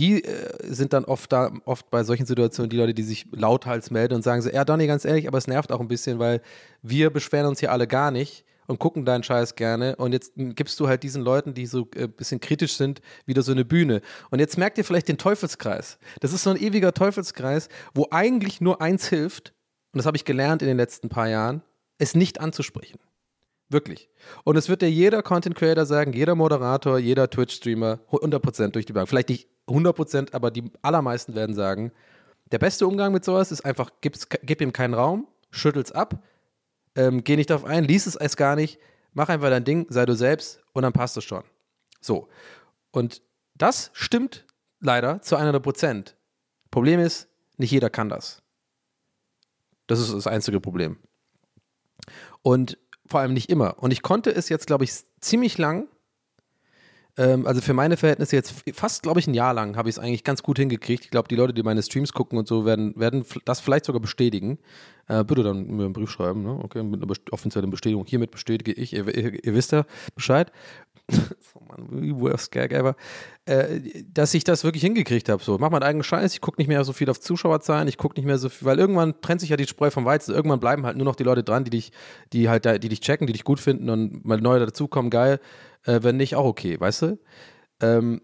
Die 0.00 0.24
äh, 0.24 0.72
sind 0.74 0.92
dann 0.92 1.04
oft 1.04 1.30
da, 1.30 1.52
oft 1.64 1.90
bei 1.90 2.02
solchen 2.02 2.26
Situationen 2.26 2.70
die 2.70 2.76
Leute, 2.76 2.92
die 2.92 3.04
sich 3.04 3.28
lauthals 3.30 3.92
melden 3.92 4.14
und 4.14 4.22
sagen 4.22 4.42
so, 4.42 4.50
ja 4.50 4.64
Donny, 4.64 4.88
ganz 4.88 5.04
ehrlich, 5.04 5.28
aber 5.28 5.38
es 5.38 5.46
nervt 5.46 5.70
auch 5.70 5.80
ein 5.80 5.88
bisschen, 5.88 6.18
weil 6.18 6.42
wir 6.82 7.10
beschweren 7.10 7.46
uns 7.46 7.60
hier 7.60 7.70
alle 7.70 7.86
gar 7.86 8.10
nicht 8.10 8.44
und 8.66 8.78
gucken 8.78 9.04
deinen 9.04 9.22
Scheiß 9.22 9.54
gerne 9.56 9.96
und 9.96 10.12
jetzt 10.12 10.32
gibst 10.36 10.78
du 10.80 10.88
halt 10.88 11.02
diesen 11.02 11.22
Leuten, 11.22 11.54
die 11.54 11.66
so 11.66 11.88
ein 11.94 12.02
äh, 12.02 12.08
bisschen 12.08 12.40
kritisch 12.40 12.76
sind, 12.76 13.00
wieder 13.26 13.42
so 13.42 13.52
eine 13.52 13.64
Bühne. 13.64 14.00
Und 14.30 14.38
jetzt 14.38 14.58
merkt 14.58 14.78
ihr 14.78 14.84
vielleicht 14.84 15.08
den 15.08 15.18
Teufelskreis. 15.18 15.98
Das 16.20 16.32
ist 16.32 16.42
so 16.42 16.50
ein 16.50 16.56
ewiger 16.56 16.94
Teufelskreis, 16.94 17.68
wo 17.94 18.08
eigentlich 18.10 18.60
nur 18.60 18.80
eins 18.80 19.08
hilft, 19.08 19.52
und 19.92 19.98
das 19.98 20.06
habe 20.06 20.16
ich 20.16 20.24
gelernt 20.24 20.62
in 20.62 20.68
den 20.68 20.76
letzten 20.76 21.08
paar 21.08 21.28
Jahren, 21.28 21.62
es 21.98 22.14
nicht 22.14 22.40
anzusprechen. 22.40 22.98
Wirklich. 23.68 24.10
Und 24.44 24.56
es 24.56 24.68
wird 24.68 24.82
dir 24.82 24.90
jeder 24.90 25.22
Content 25.22 25.56
Creator 25.56 25.86
sagen, 25.86 26.12
jeder 26.12 26.34
Moderator, 26.34 26.98
jeder 26.98 27.30
Twitch-Streamer, 27.30 28.00
100% 28.10 28.68
durch 28.68 28.84
die 28.84 28.92
Bank. 28.92 29.08
Vielleicht 29.08 29.30
nicht 29.30 29.48
100% 29.66 30.34
aber 30.34 30.50
die 30.50 30.64
allermeisten 30.82 31.34
werden 31.34 31.54
sagen, 31.54 31.92
der 32.50 32.58
beste 32.58 32.86
Umgang 32.86 33.12
mit 33.12 33.24
sowas 33.24 33.50
ist 33.50 33.64
einfach, 33.64 33.90
gib 34.02 34.60
ihm 34.60 34.74
keinen 34.74 34.92
Raum, 34.92 35.26
schüttel's 35.50 35.90
ab, 35.90 36.22
ähm, 36.96 37.24
geh 37.24 37.36
nicht 37.36 37.50
darauf 37.50 37.64
ein, 37.64 37.84
lies 37.84 38.06
es 38.06 38.16
als 38.16 38.36
gar 38.36 38.56
nicht, 38.56 38.78
mach 39.12 39.28
einfach 39.28 39.48
dein 39.48 39.64
Ding, 39.64 39.86
sei 39.88 40.06
du 40.06 40.14
selbst 40.14 40.60
und 40.72 40.82
dann 40.82 40.92
passt 40.92 41.16
es 41.16 41.24
schon. 41.24 41.44
So. 42.00 42.28
Und 42.90 43.22
das 43.54 43.90
stimmt 43.92 44.46
leider 44.80 45.20
zu 45.22 45.36
100 45.36 45.62
Prozent. 45.62 46.16
Problem 46.70 47.00
ist, 47.00 47.28
nicht 47.56 47.70
jeder 47.70 47.90
kann 47.90 48.08
das. 48.08 48.42
Das 49.86 50.00
ist 50.00 50.12
das 50.12 50.26
einzige 50.26 50.60
Problem. 50.60 50.98
Und 52.42 52.78
vor 53.06 53.20
allem 53.20 53.34
nicht 53.34 53.50
immer. 53.50 53.78
Und 53.82 53.90
ich 53.92 54.02
konnte 54.02 54.30
es 54.34 54.48
jetzt, 54.48 54.66
glaube 54.66 54.84
ich, 54.84 54.92
ziemlich 55.20 55.58
lang 55.58 55.86
ähm, 57.18 57.46
also 57.46 57.60
für 57.60 57.74
meine 57.74 57.96
Verhältnisse 57.96 58.36
jetzt 58.36 58.54
fast, 58.72 59.02
glaube 59.02 59.20
ich, 59.20 59.26
ein 59.26 59.34
Jahr 59.34 59.52
lang 59.52 59.76
habe 59.76 59.88
ich 59.88 59.96
es 59.96 59.98
eigentlich 59.98 60.24
ganz 60.24 60.42
gut 60.42 60.58
hingekriegt. 60.58 61.04
Ich 61.04 61.10
glaube, 61.10 61.28
die 61.28 61.36
Leute, 61.36 61.52
die 61.52 61.62
meine 61.62 61.82
Streams 61.82 62.12
gucken 62.12 62.38
und 62.38 62.48
so, 62.48 62.64
werden, 62.64 62.94
werden 62.96 63.24
das 63.44 63.60
vielleicht 63.60 63.84
sogar 63.84 64.00
bestätigen. 64.00 64.58
Äh, 65.08 65.24
bitte 65.24 65.42
dann 65.42 65.66
mir 65.66 65.84
einen 65.84 65.92
Brief 65.92 66.10
schreiben, 66.10 66.42
ne? 66.42 66.58
Okay, 66.62 66.82
mit 66.82 67.02
einer 67.02 67.12
offiziellen 67.32 67.70
Bestätigung. 67.70 68.06
Hiermit 68.06 68.30
bestätige 68.30 68.72
ich, 68.72 68.94
ihr, 68.94 69.06
ihr, 69.14 69.44
ihr 69.44 69.54
wisst 69.54 69.72
ja 69.72 69.84
Bescheid. 70.14 70.50
oh 71.54 71.60
Mann, 71.68 72.20
worst 72.20 72.52
gag 72.52 72.72
ever. 72.72 72.96
Äh, 73.44 73.80
dass 74.12 74.32
ich 74.32 74.44
das 74.44 74.64
wirklich 74.64 74.82
hingekriegt 74.82 75.28
habe. 75.28 75.42
So, 75.42 75.58
mach 75.58 75.70
meinen 75.70 75.82
eigenen 75.82 76.04
Scheiß, 76.04 76.32
ich 76.32 76.40
gucke 76.40 76.60
nicht 76.60 76.68
mehr 76.68 76.84
so 76.84 76.92
viel 76.92 77.10
auf 77.10 77.20
Zuschauerzahlen, 77.20 77.88
ich 77.88 77.98
gucke 77.98 78.18
nicht 78.18 78.26
mehr 78.26 78.38
so 78.38 78.48
viel, 78.48 78.66
weil 78.66 78.78
irgendwann 78.78 79.20
trennt 79.20 79.40
sich 79.40 79.50
ja 79.50 79.56
die 79.56 79.66
Spreu 79.66 79.90
vom 79.90 80.04
Weizen. 80.04 80.34
Irgendwann 80.34 80.60
bleiben 80.60 80.86
halt 80.86 80.96
nur 80.96 81.04
noch 81.04 81.16
die 81.16 81.24
Leute 81.24 81.42
dran, 81.42 81.64
die 81.64 81.70
dich, 81.70 81.92
die 82.32 82.48
halt, 82.48 82.64
die 82.64 82.88
dich 82.88 83.00
checken, 83.00 83.26
die 83.26 83.32
dich 83.32 83.44
gut 83.44 83.60
finden 83.60 83.90
und 83.90 84.24
mal 84.24 84.40
neue 84.40 84.60
dazukommen, 84.60 85.10
geil. 85.10 85.40
Äh, 85.84 86.02
wenn 86.02 86.16
nicht, 86.16 86.36
auch 86.36 86.44
okay, 86.44 86.78
weißt 86.78 87.02
du? 87.02 87.18
Ähm, 87.80 88.20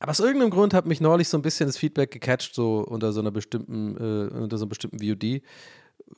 aber 0.00 0.10
aus 0.10 0.20
irgendeinem 0.20 0.50
Grund 0.50 0.74
hat 0.74 0.86
mich 0.86 1.00
neulich 1.00 1.28
so 1.28 1.36
ein 1.36 1.42
bisschen 1.42 1.66
das 1.66 1.76
Feedback 1.76 2.10
gecatcht, 2.10 2.54
so 2.54 2.80
unter 2.80 3.12
so 3.12 3.20
einer 3.20 3.32
bestimmten, 3.32 3.96
äh, 3.96 4.34
unter 4.34 4.56
so 4.56 4.64
einem 4.64 4.68
bestimmten 4.68 5.00
VOD, 5.00 5.42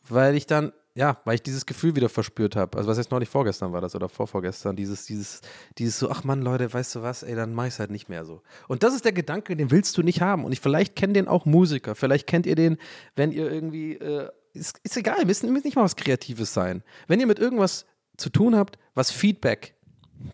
weil 0.09 0.37
ich 0.37 0.47
dann, 0.47 0.73
ja, 0.95 1.19
weil 1.25 1.37
ich 1.37 1.43
dieses 1.43 1.65
Gefühl 1.65 1.97
wieder 1.97 2.11
verspürt 2.11 2.57
habe. 2.57 2.77
Also 2.77 2.91
was 2.91 2.99
jetzt 2.99 3.11
neulich 3.11 3.31
vorgestern 3.31 3.73
war 3.73 3.81
das 3.81 3.95
oder 3.95 4.11
vorvorgestern, 4.11 4.77
dieses, 4.77 5.07
dieses, 5.07 5.41
dieses 5.79 5.99
so, 5.99 6.11
ach 6.11 6.25
Mann, 6.25 6.43
Leute, 6.43 6.71
weißt 6.71 6.97
du 6.97 7.03
was, 7.03 7.23
ey, 7.23 7.35
dann 7.35 7.55
mach 7.55 7.67
ich 7.67 7.79
halt 7.79 7.91
nicht 7.91 8.11
mehr 8.11 8.27
so. 8.27 8.43
Und 8.69 8.83
das 8.83 8.95
ist 8.95 9.07
der 9.07 9.13
Gedanke, 9.13 9.57
den 9.57 9.71
willst 9.71 9.97
du 9.97 10.03
nicht 10.03 10.21
haben. 10.21 10.45
Und 10.45 10.53
ich 10.53 10.61
vielleicht 10.61 10.95
kennt 10.95 11.17
den 11.17 11.29
auch 11.29 11.47
Musiker, 11.47 11.95
vielleicht 11.95 12.27
kennt 12.27 12.45
ihr 12.45 12.57
den, 12.57 12.77
wenn 13.17 13.33
ihr 13.33 13.51
irgendwie, 13.51 13.95
äh, 13.95 14.29
ist, 14.53 14.79
ist 14.83 14.97
egal, 14.97 15.25
müssen 15.25 15.51
nicht 15.53 15.77
mal 15.77 15.85
was 15.85 15.97
Kreatives 15.97 16.53
sein. 16.53 16.83
Wenn 17.07 17.21
ihr 17.21 17.27
mit 17.27 17.39
irgendwas 17.39 17.87
zu 18.19 18.29
tun 18.29 18.55
habt, 18.55 18.79
was 18.95 19.11
Feedback 19.11 19.75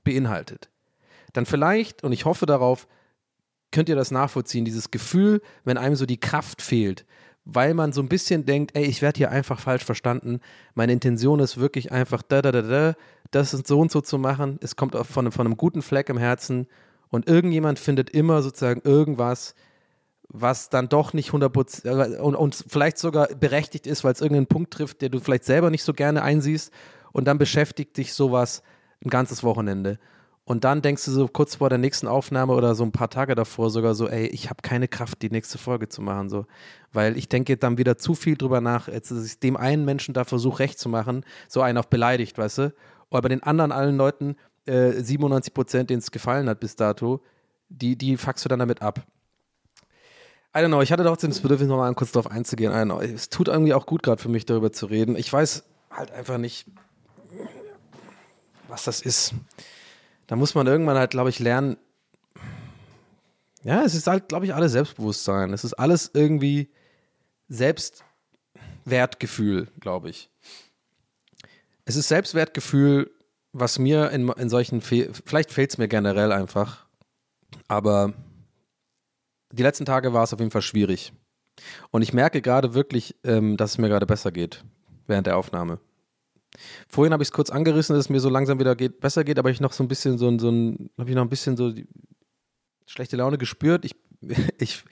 beinhaltet, 0.04 0.70
dann 1.32 1.46
vielleicht, 1.46 2.02
und 2.02 2.12
ich 2.12 2.24
hoffe 2.24 2.46
darauf, 2.46 2.86
könnt 3.72 3.88
ihr 3.88 3.96
das 3.96 4.10
nachvollziehen, 4.10 4.64
dieses 4.64 4.90
Gefühl, 4.90 5.42
wenn 5.64 5.76
einem 5.76 5.96
so 5.96 6.06
die 6.06 6.20
Kraft 6.20 6.62
fehlt, 6.62 7.04
weil 7.44 7.74
man 7.74 7.92
so 7.92 8.02
ein 8.02 8.08
bisschen 8.08 8.44
denkt, 8.44 8.76
ey, 8.76 8.84
ich 8.84 9.02
werde 9.02 9.18
hier 9.18 9.30
einfach 9.30 9.60
falsch 9.60 9.84
verstanden. 9.84 10.40
Meine 10.74 10.92
Intention 10.92 11.38
ist 11.40 11.58
wirklich 11.58 11.92
einfach 11.92 12.22
da, 12.22 12.42
da, 12.42 12.52
da, 12.52 12.62
da, 12.62 12.94
das 13.30 13.54
ist 13.54 13.66
so 13.66 13.80
und 13.80 13.92
so 13.92 14.00
zu 14.00 14.18
machen. 14.18 14.58
Es 14.62 14.76
kommt 14.76 14.96
auch 14.96 15.06
von, 15.06 15.30
von 15.30 15.46
einem 15.46 15.56
guten 15.56 15.82
Fleck 15.82 16.08
im 16.08 16.18
Herzen 16.18 16.66
und 17.08 17.28
irgendjemand 17.28 17.78
findet 17.78 18.10
immer 18.10 18.42
sozusagen 18.42 18.80
irgendwas, 18.82 19.54
was 20.28 20.70
dann 20.70 20.88
doch 20.88 21.12
nicht 21.12 21.30
100% 21.30 22.16
und, 22.18 22.34
und 22.34 22.64
vielleicht 22.66 22.98
sogar 22.98 23.28
berechtigt 23.28 23.86
ist, 23.86 24.02
weil 24.02 24.12
es 24.12 24.20
irgendeinen 24.20 24.48
Punkt 24.48 24.72
trifft, 24.72 25.00
der 25.00 25.08
du 25.08 25.20
vielleicht 25.20 25.44
selber 25.44 25.70
nicht 25.70 25.84
so 25.84 25.92
gerne 25.92 26.22
einsiehst 26.22 26.72
und 27.12 27.26
dann 27.26 27.38
beschäftigt 27.38 27.96
dich 27.96 28.12
sowas 28.12 28.62
ein 29.04 29.10
ganzes 29.10 29.42
Wochenende. 29.42 29.98
Und 30.48 30.62
dann 30.62 30.80
denkst 30.80 31.04
du 31.04 31.10
so 31.10 31.26
kurz 31.26 31.56
vor 31.56 31.68
der 31.70 31.78
nächsten 31.78 32.06
Aufnahme 32.06 32.52
oder 32.52 32.76
so 32.76 32.84
ein 32.84 32.92
paar 32.92 33.10
Tage 33.10 33.34
davor 33.34 33.68
sogar 33.68 33.96
so, 33.96 34.08
ey, 34.08 34.28
ich 34.28 34.48
habe 34.48 34.62
keine 34.62 34.86
Kraft, 34.86 35.20
die 35.22 35.30
nächste 35.30 35.58
Folge 35.58 35.88
zu 35.88 36.02
machen, 36.02 36.28
so. 36.28 36.46
Weil 36.92 37.18
ich 37.18 37.28
denke 37.28 37.56
dann 37.56 37.78
wieder 37.78 37.98
zu 37.98 38.14
viel 38.14 38.36
drüber 38.36 38.60
nach, 38.60 38.86
jetzt 38.86 39.10
dass 39.10 39.26
ich 39.26 39.40
dem 39.40 39.56
einen 39.56 39.84
Menschen 39.84 40.14
da 40.14 40.22
versuche, 40.22 40.60
recht 40.60 40.78
zu 40.78 40.88
machen, 40.88 41.24
so 41.48 41.62
einen 41.62 41.78
auch 41.78 41.86
beleidigt, 41.86 42.38
weißt 42.38 42.58
du? 42.58 42.74
Oder 43.10 43.22
bei 43.22 43.28
den 43.28 43.42
anderen 43.42 43.72
allen 43.72 43.96
Leuten, 43.96 44.36
äh, 44.66 44.92
97 44.92 45.52
Prozent, 45.52 45.90
denen 45.90 45.98
es 45.98 46.12
gefallen 46.12 46.48
hat 46.48 46.60
bis 46.60 46.76
dato, 46.76 47.20
die, 47.68 47.98
die 47.98 48.16
fuckst 48.16 48.44
du 48.44 48.48
dann 48.48 48.60
damit 48.60 48.82
ab. 48.82 49.04
I 50.56 50.60
don't 50.60 50.68
know, 50.68 50.80
ich 50.80 50.92
hatte 50.92 51.02
doch 51.02 51.16
das 51.16 51.40
Bedürfnis, 51.40 51.68
nochmal 51.68 51.92
kurz 51.94 52.12
darauf 52.12 52.30
einzugehen. 52.30 52.72
I 52.72 52.76
don't 52.76 52.84
know, 52.84 53.00
es 53.00 53.30
tut 53.30 53.48
irgendwie 53.48 53.74
auch 53.74 53.84
gut 53.84 54.04
gerade 54.04 54.22
für 54.22 54.28
mich, 54.28 54.46
darüber 54.46 54.70
zu 54.70 54.86
reden. 54.86 55.16
Ich 55.16 55.30
weiß 55.32 55.64
halt 55.90 56.12
einfach 56.12 56.38
nicht, 56.38 56.66
was 58.68 58.84
das 58.84 59.00
ist. 59.00 59.32
Da 60.26 60.36
muss 60.36 60.54
man 60.54 60.66
irgendwann 60.66 60.98
halt, 60.98 61.10
glaube 61.10 61.30
ich, 61.30 61.38
lernen. 61.38 61.78
Ja, 63.62 63.82
es 63.82 63.94
ist 63.94 64.06
halt, 64.06 64.28
glaube 64.28 64.44
ich, 64.46 64.54
alles 64.54 64.72
Selbstbewusstsein. 64.72 65.52
Es 65.52 65.64
ist 65.64 65.74
alles 65.74 66.10
irgendwie 66.14 66.70
Selbstwertgefühl, 67.48 69.68
glaube 69.80 70.10
ich. 70.10 70.30
Es 71.84 71.96
ist 71.96 72.08
Selbstwertgefühl, 72.08 73.10
was 73.52 73.78
mir 73.78 74.10
in, 74.10 74.28
in 74.28 74.48
solchen, 74.48 74.80
Fe 74.80 75.10
vielleicht 75.24 75.52
fehlt 75.52 75.70
es 75.70 75.78
mir 75.78 75.86
generell 75.88 76.32
einfach, 76.32 76.86
aber 77.68 78.12
die 79.52 79.62
letzten 79.62 79.84
Tage 79.84 80.12
war 80.12 80.24
es 80.24 80.34
auf 80.34 80.40
jeden 80.40 80.50
Fall 80.50 80.62
schwierig. 80.62 81.12
Und 81.90 82.02
ich 82.02 82.12
merke 82.12 82.42
gerade 82.42 82.74
wirklich, 82.74 83.16
ähm, 83.24 83.56
dass 83.56 83.72
es 83.72 83.78
mir 83.78 83.88
gerade 83.88 84.06
besser 84.06 84.30
geht 84.30 84.62
während 85.06 85.26
der 85.26 85.38
Aufnahme. 85.38 85.80
Vorhin 86.88 87.12
habe 87.12 87.22
ich 87.22 87.28
es 87.28 87.32
kurz 87.32 87.50
angerissen, 87.50 87.94
dass 87.94 88.06
es 88.06 88.10
mir 88.10 88.20
so 88.20 88.28
langsam 88.28 88.58
wieder 88.58 88.76
geht, 88.76 89.00
besser 89.00 89.24
geht, 89.24 89.38
aber 89.38 89.50
ich 89.50 89.60
noch 89.60 89.72
so 89.72 89.84
ein 89.84 89.88
bisschen 89.88 90.18
so, 90.18 90.38
so 90.38 90.50
ein, 90.50 90.90
habe 90.98 91.10
ich 91.10 91.16
noch 91.16 91.22
ein 91.22 91.28
bisschen 91.28 91.56
so 91.56 91.72
schlechte 92.86 93.16
Laune 93.16 93.38
gespürt. 93.38 93.84
Ich, 93.84 93.94
ich, 94.58 94.84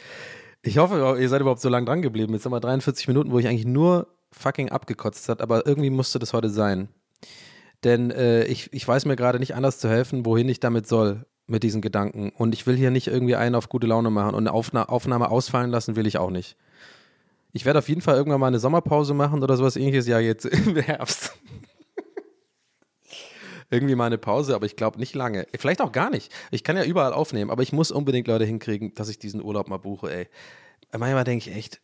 ich 0.62 0.78
hoffe, 0.78 1.16
ihr 1.20 1.28
seid 1.28 1.40
überhaupt 1.40 1.60
so 1.60 1.68
lange 1.68 1.86
dran 1.86 2.02
geblieben. 2.02 2.32
Jetzt 2.32 2.44
haben 2.44 2.52
wir 2.52 2.60
43 2.60 3.08
Minuten, 3.08 3.30
wo 3.30 3.38
ich 3.38 3.46
eigentlich 3.46 3.66
nur 3.66 4.08
fucking 4.32 4.70
abgekotzt 4.70 5.28
hat, 5.28 5.40
aber 5.40 5.66
irgendwie 5.66 5.90
musste 5.90 6.18
das 6.18 6.32
heute 6.32 6.50
sein. 6.50 6.88
Denn 7.84 8.10
äh, 8.10 8.44
ich, 8.44 8.72
ich 8.72 8.86
weiß 8.86 9.04
mir 9.04 9.16
gerade 9.16 9.38
nicht 9.38 9.54
anders 9.54 9.78
zu 9.78 9.88
helfen, 9.88 10.24
wohin 10.24 10.48
ich 10.48 10.58
damit 10.58 10.86
soll 10.86 11.26
mit 11.46 11.62
diesen 11.62 11.82
Gedanken. 11.82 12.30
Und 12.30 12.54
ich 12.54 12.66
will 12.66 12.76
hier 12.76 12.90
nicht 12.90 13.06
irgendwie 13.06 13.36
einen 13.36 13.54
auf 13.54 13.68
gute 13.68 13.86
Laune 13.86 14.10
machen 14.10 14.34
und 14.34 14.46
eine 14.46 14.52
Aufna 14.52 14.84
Aufnahme 14.84 15.30
ausfallen 15.30 15.70
lassen 15.70 15.94
will 15.94 16.06
ich 16.06 16.18
auch 16.18 16.30
nicht. 16.30 16.56
Ich 17.54 17.64
werde 17.64 17.78
auf 17.78 17.88
jeden 17.88 18.00
Fall 18.00 18.16
irgendwann 18.16 18.40
mal 18.40 18.48
eine 18.48 18.58
Sommerpause 18.58 19.14
machen 19.14 19.42
oder 19.42 19.56
sowas 19.56 19.76
ähnliches. 19.76 20.08
Ja, 20.08 20.18
jetzt 20.18 20.44
im 20.44 20.76
Herbst. 20.76 21.32
irgendwie 23.70 23.94
mal 23.94 24.06
eine 24.06 24.18
Pause, 24.18 24.56
aber 24.56 24.66
ich 24.66 24.74
glaube 24.74 24.98
nicht 24.98 25.14
lange. 25.14 25.46
Vielleicht 25.56 25.80
auch 25.80 25.92
gar 25.92 26.10
nicht. 26.10 26.32
Ich 26.50 26.64
kann 26.64 26.76
ja 26.76 26.84
überall 26.84 27.12
aufnehmen, 27.12 27.52
aber 27.52 27.62
ich 27.62 27.72
muss 27.72 27.92
unbedingt 27.92 28.26
Leute 28.26 28.44
hinkriegen, 28.44 28.92
dass 28.94 29.08
ich 29.08 29.20
diesen 29.20 29.40
Urlaub 29.40 29.68
mal 29.68 29.78
buche, 29.78 30.12
ey. 30.12 30.28
Manchmal 30.90 31.22
denke 31.22 31.48
ich 31.48 31.56
echt, 31.56 31.80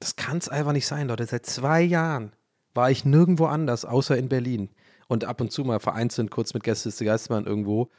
das 0.00 0.16
kann 0.16 0.38
es 0.38 0.48
einfach 0.48 0.72
nicht 0.72 0.86
sein, 0.86 1.08
Leute. 1.08 1.26
Seit 1.26 1.44
zwei 1.44 1.82
Jahren 1.82 2.32
war 2.72 2.90
ich 2.90 3.04
nirgendwo 3.04 3.44
anders, 3.44 3.84
außer 3.84 4.16
in 4.16 4.30
Berlin. 4.30 4.70
Und 5.06 5.24
ab 5.26 5.42
und 5.42 5.52
zu 5.52 5.64
mal 5.64 5.80
vereinzelt 5.80 6.30
kurz 6.30 6.54
mit 6.54 6.62
Gästeliste 6.62 7.04
Geistermann 7.04 7.44
irgendwo. 7.44 7.90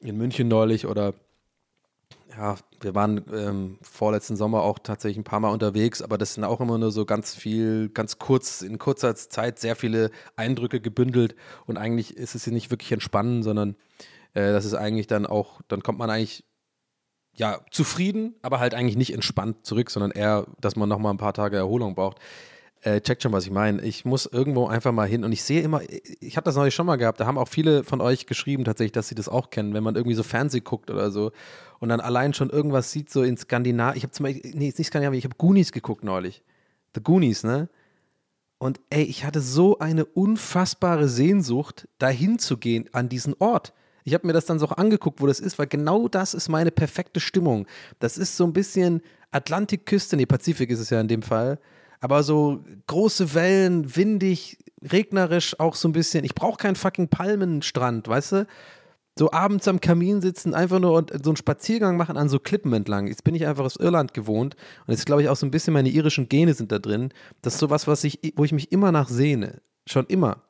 In 0.00 0.18
München 0.18 0.48
neulich 0.48 0.86
oder 0.86 1.14
ja, 2.36 2.56
wir 2.80 2.94
waren 2.94 3.24
ähm, 3.32 3.78
vorletzten 3.82 4.36
Sommer 4.36 4.62
auch 4.62 4.78
tatsächlich 4.78 5.18
ein 5.18 5.24
paar 5.24 5.40
Mal 5.40 5.50
unterwegs, 5.50 6.02
aber 6.02 6.18
das 6.18 6.34
sind 6.34 6.44
auch 6.44 6.60
immer 6.60 6.78
nur 6.78 6.90
so 6.90 7.04
ganz 7.04 7.34
viel, 7.34 7.88
ganz 7.90 8.18
kurz, 8.18 8.62
in 8.62 8.78
kurzer 8.78 9.14
Zeit 9.14 9.58
sehr 9.58 9.76
viele 9.76 10.10
Eindrücke 10.36 10.80
gebündelt 10.80 11.34
und 11.66 11.76
eigentlich 11.76 12.16
ist 12.16 12.34
es 12.34 12.44
hier 12.44 12.52
nicht 12.52 12.70
wirklich 12.70 12.92
entspannen, 12.92 13.42
sondern 13.42 13.76
äh, 14.34 14.52
das 14.52 14.64
ist 14.64 14.74
eigentlich 14.74 15.06
dann 15.06 15.26
auch, 15.26 15.60
dann 15.68 15.82
kommt 15.82 15.98
man 15.98 16.10
eigentlich 16.10 16.44
ja 17.34 17.60
zufrieden, 17.70 18.34
aber 18.42 18.60
halt 18.60 18.74
eigentlich 18.74 18.96
nicht 18.96 19.12
entspannt 19.12 19.64
zurück, 19.64 19.90
sondern 19.90 20.10
eher, 20.10 20.46
dass 20.60 20.76
man 20.76 20.88
nochmal 20.88 21.14
ein 21.14 21.18
paar 21.18 21.34
Tage 21.34 21.56
Erholung 21.56 21.94
braucht. 21.94 22.18
Äh, 22.84 23.00
checkt 23.00 23.22
schon, 23.22 23.30
was 23.30 23.44
ich 23.44 23.52
meine. 23.52 23.80
Ich 23.82 24.04
muss 24.04 24.26
irgendwo 24.26 24.66
einfach 24.66 24.90
mal 24.90 25.06
hin 25.06 25.22
und 25.24 25.30
ich 25.30 25.44
sehe 25.44 25.62
immer, 25.62 25.82
ich 26.18 26.36
habe 26.36 26.44
das 26.44 26.56
neulich 26.56 26.74
schon 26.74 26.84
mal 26.84 26.96
gehabt, 26.96 27.20
da 27.20 27.26
haben 27.26 27.38
auch 27.38 27.46
viele 27.46 27.84
von 27.84 28.00
euch 28.00 28.26
geschrieben 28.26 28.64
tatsächlich, 28.64 28.90
dass 28.90 29.06
sie 29.06 29.14
das 29.14 29.28
auch 29.28 29.50
kennen, 29.50 29.72
wenn 29.72 29.84
man 29.84 29.94
irgendwie 29.94 30.16
so 30.16 30.24
Fernseh 30.24 30.60
guckt 30.60 30.90
oder 30.90 31.12
so 31.12 31.30
und 31.78 31.90
dann 31.90 32.00
allein 32.00 32.34
schon 32.34 32.50
irgendwas 32.50 32.90
sieht, 32.90 33.08
so 33.08 33.22
in 33.22 33.36
Skandinavien. 33.36 33.96
Ich 33.96 34.02
habe 34.02 34.12
zum 34.12 34.24
Beispiel, 34.24 34.50
nee, 34.56 34.74
nicht 34.76 34.84
Skandinavien, 34.84 35.18
ich 35.18 35.24
habe 35.24 35.36
Goonies 35.38 35.70
geguckt 35.70 36.02
neulich. 36.02 36.42
The 36.96 37.02
Goonies, 37.02 37.44
ne? 37.44 37.68
Und 38.58 38.80
ey, 38.90 39.04
ich 39.04 39.24
hatte 39.24 39.40
so 39.40 39.78
eine 39.78 40.04
unfassbare 40.04 41.08
Sehnsucht, 41.08 41.86
dahin 41.98 42.40
zu 42.40 42.56
gehen 42.56 42.88
an 42.92 43.08
diesen 43.08 43.34
Ort. 43.38 43.74
Ich 44.02 44.14
habe 44.14 44.26
mir 44.26 44.32
das 44.32 44.46
dann 44.46 44.58
so 44.58 44.66
angeguckt, 44.66 45.20
wo 45.20 45.28
das 45.28 45.38
ist, 45.38 45.56
weil 45.60 45.68
genau 45.68 46.08
das 46.08 46.34
ist 46.34 46.48
meine 46.48 46.72
perfekte 46.72 47.20
Stimmung. 47.20 47.68
Das 48.00 48.18
ist 48.18 48.36
so 48.36 48.44
ein 48.44 48.52
bisschen 48.52 49.02
Atlantikküste, 49.30 50.16
nee, 50.16 50.26
Pazifik 50.26 50.70
ist 50.70 50.80
es 50.80 50.90
ja 50.90 51.00
in 51.00 51.06
dem 51.06 51.22
Fall 51.22 51.60
aber 52.02 52.24
so 52.24 52.64
große 52.88 53.32
Wellen, 53.32 53.96
windig, 53.96 54.58
regnerisch 54.82 55.58
auch 55.60 55.76
so 55.76 55.88
ein 55.88 55.92
bisschen. 55.92 56.24
Ich 56.24 56.34
brauche 56.34 56.56
keinen 56.58 56.74
fucking 56.74 57.08
Palmenstrand, 57.08 58.08
weißt 58.08 58.32
du? 58.32 58.46
So 59.16 59.30
abends 59.30 59.68
am 59.68 59.80
Kamin 59.80 60.20
sitzen, 60.20 60.52
einfach 60.52 60.80
nur 60.80 60.94
und 60.94 61.12
so 61.22 61.30
einen 61.30 61.36
Spaziergang 61.36 61.96
machen 61.96 62.16
an 62.16 62.28
so 62.28 62.40
Klippen 62.40 62.72
entlang. 62.72 63.06
Jetzt 63.06 63.22
bin 63.22 63.36
ich 63.36 63.46
einfach 63.46 63.64
aus 63.64 63.76
Irland 63.76 64.14
gewohnt 64.14 64.56
und 64.86 64.92
jetzt 64.92 65.06
glaube 65.06 65.22
ich 65.22 65.28
auch 65.28 65.36
so 65.36 65.46
ein 65.46 65.52
bisschen 65.52 65.74
meine 65.74 65.90
irischen 65.90 66.28
Gene 66.28 66.54
sind 66.54 66.72
da 66.72 66.80
drin. 66.80 67.10
Das 67.40 67.54
ist 67.54 67.60
sowas, 67.60 67.86
was 67.86 68.02
ich, 68.02 68.18
wo 68.34 68.44
ich 68.44 68.52
mich 68.52 68.72
immer 68.72 68.90
nach 68.90 69.08
sehne. 69.08 69.62
Schon 69.86 70.06
immer. 70.06 70.42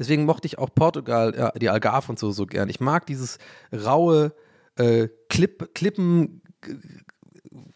Deswegen 0.00 0.24
mochte 0.24 0.46
ich 0.46 0.58
auch 0.58 0.74
Portugal, 0.74 1.34
ja, 1.36 1.52
die 1.52 1.68
Algarve 1.68 2.10
und 2.10 2.18
so 2.18 2.32
so 2.32 2.46
gern. 2.46 2.68
Ich 2.70 2.80
mag 2.80 3.06
dieses 3.06 3.38
raue 3.72 4.32
äh, 4.76 5.08
Klipp, 5.28 5.74
Klippen, 5.74 6.42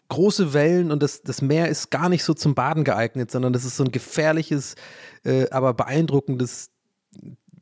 große 0.09 0.53
Wellen 0.53 0.91
und 0.91 1.03
das, 1.03 1.21
das 1.23 1.41
Meer 1.41 1.67
ist 1.69 1.91
gar 1.91 2.09
nicht 2.09 2.23
so 2.23 2.33
zum 2.33 2.55
Baden 2.55 2.83
geeignet, 2.83 3.31
sondern 3.31 3.53
das 3.53 3.65
ist 3.65 3.77
so 3.77 3.83
ein 3.83 3.91
gefährliches, 3.91 4.75
äh, 5.23 5.49
aber 5.49 5.73
beeindruckendes, 5.73 6.71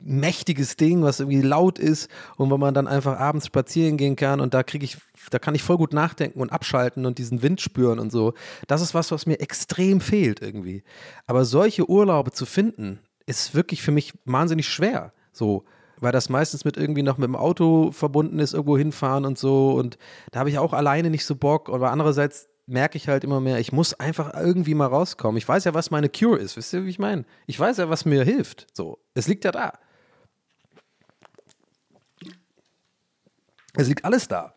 mächtiges 0.00 0.76
Ding, 0.76 1.02
was 1.02 1.20
irgendwie 1.20 1.40
laut 1.40 1.78
ist 1.78 2.10
und 2.36 2.50
wo 2.50 2.58
man 2.58 2.74
dann 2.74 2.86
einfach 2.86 3.18
abends 3.18 3.46
spazieren 3.46 3.96
gehen 3.96 4.16
kann 4.16 4.40
und 4.40 4.54
da 4.54 4.62
kriege 4.62 4.84
ich, 4.84 4.98
da 5.30 5.38
kann 5.38 5.54
ich 5.54 5.62
voll 5.62 5.78
gut 5.78 5.92
nachdenken 5.92 6.40
und 6.40 6.52
abschalten 6.52 7.06
und 7.06 7.18
diesen 7.18 7.42
Wind 7.42 7.60
spüren 7.60 7.98
und 7.98 8.12
so. 8.12 8.34
Das 8.68 8.82
ist 8.82 8.94
was, 8.94 9.10
was 9.10 9.26
mir 9.26 9.40
extrem 9.40 10.00
fehlt 10.00 10.42
irgendwie. 10.42 10.84
Aber 11.26 11.44
solche 11.44 11.88
Urlaube 11.88 12.32
zu 12.32 12.44
finden, 12.44 13.00
ist 13.26 13.54
wirklich 13.54 13.82
für 13.82 13.92
mich 13.92 14.12
wahnsinnig 14.24 14.68
schwer. 14.68 15.12
So, 15.32 15.64
weil 16.04 16.12
das 16.12 16.28
meistens 16.28 16.64
mit 16.64 16.76
irgendwie 16.76 17.02
noch 17.02 17.18
mit 17.18 17.26
dem 17.26 17.34
Auto 17.34 17.90
verbunden 17.90 18.38
ist, 18.38 18.52
irgendwo 18.52 18.78
hinfahren 18.78 19.24
und 19.24 19.38
so. 19.38 19.72
Und 19.72 19.98
da 20.30 20.40
habe 20.40 20.50
ich 20.50 20.58
auch 20.58 20.74
alleine 20.74 21.10
nicht 21.10 21.24
so 21.24 21.34
Bock. 21.34 21.70
Aber 21.70 21.90
andererseits 21.90 22.48
merke 22.66 22.96
ich 22.96 23.08
halt 23.08 23.24
immer 23.24 23.40
mehr, 23.40 23.58
ich 23.58 23.72
muss 23.72 23.94
einfach 23.94 24.34
irgendwie 24.34 24.74
mal 24.74 24.86
rauskommen. 24.86 25.38
Ich 25.38 25.48
weiß 25.48 25.64
ja, 25.64 25.74
was 25.74 25.90
meine 25.90 26.10
Cure 26.10 26.38
ist. 26.38 26.56
Wisst 26.56 26.72
ihr, 26.74 26.84
wie 26.84 26.90
ich 26.90 26.98
meine? 26.98 27.24
Ich 27.46 27.58
weiß 27.58 27.78
ja, 27.78 27.88
was 27.88 28.04
mir 28.04 28.22
hilft. 28.22 28.66
So, 28.74 28.98
es 29.14 29.26
liegt 29.26 29.44
ja 29.44 29.50
da. 29.50 29.78
Es 33.74 33.88
liegt 33.88 34.04
alles 34.04 34.28
da. 34.28 34.54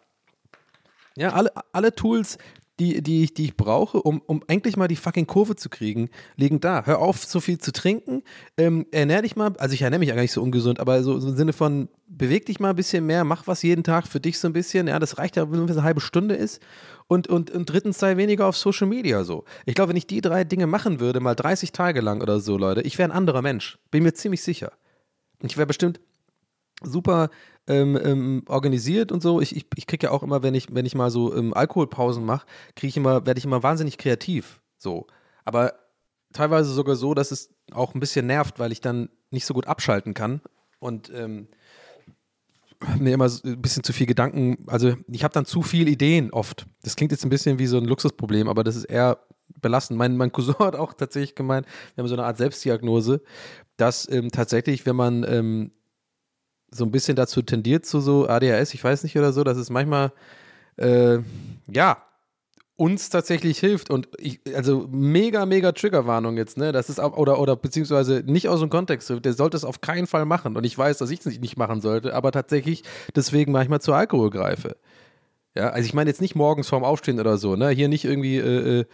Ja, 1.16 1.30
alle, 1.30 1.52
alle 1.72 1.96
Tools, 1.96 2.38
die, 2.80 3.02
die, 3.02 3.24
ich, 3.24 3.34
die 3.34 3.46
ich 3.46 3.58
brauche, 3.58 4.02
um, 4.02 4.22
um 4.26 4.44
endlich 4.48 4.78
mal 4.78 4.88
die 4.88 4.96
fucking 4.96 5.26
Kurve 5.26 5.56
zu 5.56 5.70
kriegen, 5.70 6.10
liegen 6.36 6.60
da. 6.60 6.86
Hör 6.86 7.00
auf, 7.00 7.24
so 7.26 7.40
viel 7.40 7.58
zu 7.58 7.72
trinken. 7.72 8.24
Ähm, 8.58 8.86
ernähr 8.92 9.24
dich 9.24 9.36
mal, 9.36 9.54
also 9.58 9.74
ich 9.74 9.82
ernähre 9.82 10.00
mich 10.00 10.10
ja 10.10 10.16
gar 10.16 10.22
nicht 10.22 10.32
so 10.32 10.44
ungesund, 10.44 10.80
aber 10.80 11.02
so, 11.04 11.20
so 11.20 11.30
im 11.30 11.36
Sinne 11.36 11.54
von, 11.54 11.90
beweg 12.08 12.46
dich 12.46 12.60
mal 12.60 12.70
ein 12.70 12.76
bisschen 12.76 13.06
mehr, 13.06 13.24
mach 13.24 13.48
was 13.48 13.64
jeden 13.64 13.84
Tag 13.84 14.08
für 14.08 14.20
dich 14.20 14.38
so 14.38 14.48
ein 14.48 14.54
bisschen. 14.54 14.88
Ja, 14.88 15.00
das 15.00 15.18
reicht 15.18 15.36
ja, 15.38 15.52
wenn 15.52 15.66
es 15.66 15.72
eine 15.72 15.84
halbe 15.84 16.02
Stunde 16.02 16.36
ist. 16.36 16.62
Und, 17.08 17.28
und, 17.28 17.52
und 17.52 17.66
drittens 17.70 18.00
sei 18.00 18.18
weniger 18.18 18.46
auf 18.46 18.58
Social 18.58 18.88
Media 18.88 19.24
so. 19.24 19.46
Ich 19.66 19.74
glaube, 19.74 19.90
wenn 19.90 19.98
ich 19.98 20.08
die 20.08 20.22
drei 20.22 20.44
Dinge 20.44 20.68
machen 20.68 21.00
würde, 21.00 21.20
mal 21.20 21.36
30 21.36 21.72
Tage 21.72 22.02
lang 22.02 22.22
oder 22.22 22.40
so, 22.40 22.58
Leute, 22.58 22.82
ich 22.82 22.98
wäre 22.98 23.10
ein 23.10 23.16
anderer 23.16 23.42
Mensch. 23.42 23.80
Bin 23.90 24.04
mir 24.04 24.14
ziemlich 24.14 24.44
sicher. 24.44 24.74
Ich 25.42 25.58
wäre 25.58 25.68
bestimmt 25.68 26.00
super 26.84 27.30
ähm, 27.68 28.00
ähm, 28.02 28.44
organisiert 28.48 29.12
und 29.12 29.22
so. 29.22 29.42
Ich, 29.42 29.56
ich, 29.56 29.66
ich 29.76 29.88
kriege 29.88 30.08
ja 30.08 30.12
auch 30.12 30.24
immer, 30.24 30.44
wenn 30.44 30.56
ich, 30.56 30.74
wenn 30.74 30.86
ich 30.86 30.96
mal 30.96 31.12
so 31.12 31.36
ähm, 31.36 31.54
Alkoholpausen 31.54 32.26
mache, 32.26 32.46
kriege 32.76 32.90
ich 32.90 32.98
immer, 32.98 33.26
werde 33.26 33.38
ich 33.38 33.46
immer 33.46 33.64
wahnsinnig 33.64 33.98
kreativ. 33.98 34.62
So. 34.78 35.08
Aber 35.44 35.74
teilweise 36.34 36.72
sogar 36.72 36.96
so, 36.96 37.14
dass 37.14 37.32
es 37.32 37.50
auch 37.72 37.94
ein 37.94 38.00
bisschen 38.00 38.28
nervt, 38.28 38.60
weil 38.60 38.72
ich 38.72 38.82
dann 38.82 39.10
nicht 39.32 39.46
so 39.46 39.54
gut 39.54 39.68
abschalten 39.68 40.14
kann. 40.14 40.42
Und 40.80 41.12
ähm, 41.14 41.48
mir 43.00 43.14
immer 43.14 43.30
ein 43.44 43.62
bisschen 43.62 43.84
zu 43.84 43.92
viel 43.92 44.06
Gedanken, 44.06 44.58
also 44.68 44.96
ich 45.08 45.24
habe 45.24 45.34
dann 45.34 45.46
zu 45.46 45.64
viele 45.64 45.90
Ideen 45.90 46.32
oft. 46.32 46.68
Das 46.84 46.96
klingt 46.96 47.12
jetzt 47.12 47.24
ein 47.24 47.30
bisschen 47.30 47.58
wie 47.60 47.66
so 47.66 47.78
ein 47.78 47.86
Luxusproblem, 47.86 48.48
aber 48.48 48.64
das 48.64 48.76
ist 48.76 48.86
eher 48.86 49.20
belastend. 49.62 49.98
Mein, 49.98 50.16
mein 50.16 50.32
Cousin 50.34 50.60
hat 50.60 50.76
auch 50.76 50.94
tatsächlich 50.94 51.36
gemeint, 51.36 51.66
wir 51.96 52.04
haben 52.04 52.08
so 52.08 52.16
eine 52.16 52.26
Art 52.26 52.38
Selbstdiagnose, 52.38 53.22
dass 53.78 54.10
ähm, 54.12 54.30
tatsächlich, 54.32 54.86
wenn 54.86 54.96
man 54.96 55.26
ähm, 55.28 55.72
so 56.70 56.84
ein 56.84 56.92
bisschen 56.92 57.16
dazu 57.16 57.42
tendiert 57.42 57.86
zu 57.86 58.02
so 58.02 58.28
ADHS, 58.28 58.74
ich 58.74 58.84
weiß 58.84 59.04
nicht 59.04 59.18
oder 59.18 59.34
so, 59.34 59.44
dass 59.44 59.58
es 59.58 59.70
manchmal 59.70 60.12
äh, 60.78 61.20
ja 61.72 62.04
uns 62.78 63.10
tatsächlich 63.10 63.58
hilft 63.58 63.90
und 63.90 64.08
ich, 64.20 64.40
also 64.56 64.88
mega, 64.92 65.48
mega 65.48 65.72
Triggerwarnung 65.72 66.38
jetzt, 66.38 66.58
ne? 66.58 66.72
Das 66.72 66.90
ist 66.90 67.00
auch, 67.00 67.18
oder, 67.18 67.40
oder 67.40 67.56
beziehungsweise 67.56 68.24
nicht 68.26 68.48
aus 68.50 68.60
dem 68.60 68.70
Kontext, 68.70 69.12
der 69.26 69.34
sollte 69.34 69.58
es 69.58 69.66
auf 69.66 69.82
keinen 69.82 70.06
Fall 70.06 70.26
machen. 70.26 70.56
Und 70.56 70.64
ich 70.64 70.78
weiß, 70.78 71.00
dass 71.00 71.10
ich 71.10 71.26
es 71.26 71.40
nicht 71.40 71.58
machen 71.58 71.82
sollte, 71.82 72.14
aber 72.14 72.32
tatsächlich 72.32 72.84
deswegen 73.16 73.52
manchmal 73.52 73.82
zu 73.82 73.94
Alkohol 73.94 74.30
greife. 74.30 74.78
Ja, 75.56 75.70
also 75.70 75.88
ich 75.88 75.96
meine 75.96 76.08
jetzt 76.12 76.22
nicht 76.22 76.36
morgens 76.36 76.70
vorm 76.70 76.84
Aufstehen 76.84 77.20
oder 77.20 77.40
so, 77.40 77.56
ne? 77.56 77.70
Hier 77.70 77.88
nicht 77.88 78.06
irgendwie 78.06 78.38
äh, 78.38 78.82
äh, 78.82 78.86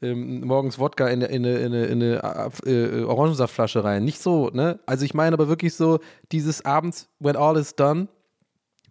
ähm, 0.00 0.40
morgens 0.40 0.78
Wodka 0.78 1.08
in, 1.08 1.22
in, 1.22 1.44
in, 1.44 1.72
in 1.72 2.02
eine 2.02 2.50
äh, 2.64 3.02
Orangensaftflasche 3.02 3.82
rein. 3.84 4.04
Nicht 4.04 4.20
so, 4.20 4.50
ne? 4.50 4.78
Also 4.86 5.04
ich 5.04 5.14
meine 5.14 5.34
aber 5.34 5.48
wirklich 5.48 5.74
so, 5.74 5.98
dieses 6.32 6.64
abends, 6.64 7.08
when 7.18 7.36
all 7.36 7.56
is 7.56 7.74
done, 7.74 8.08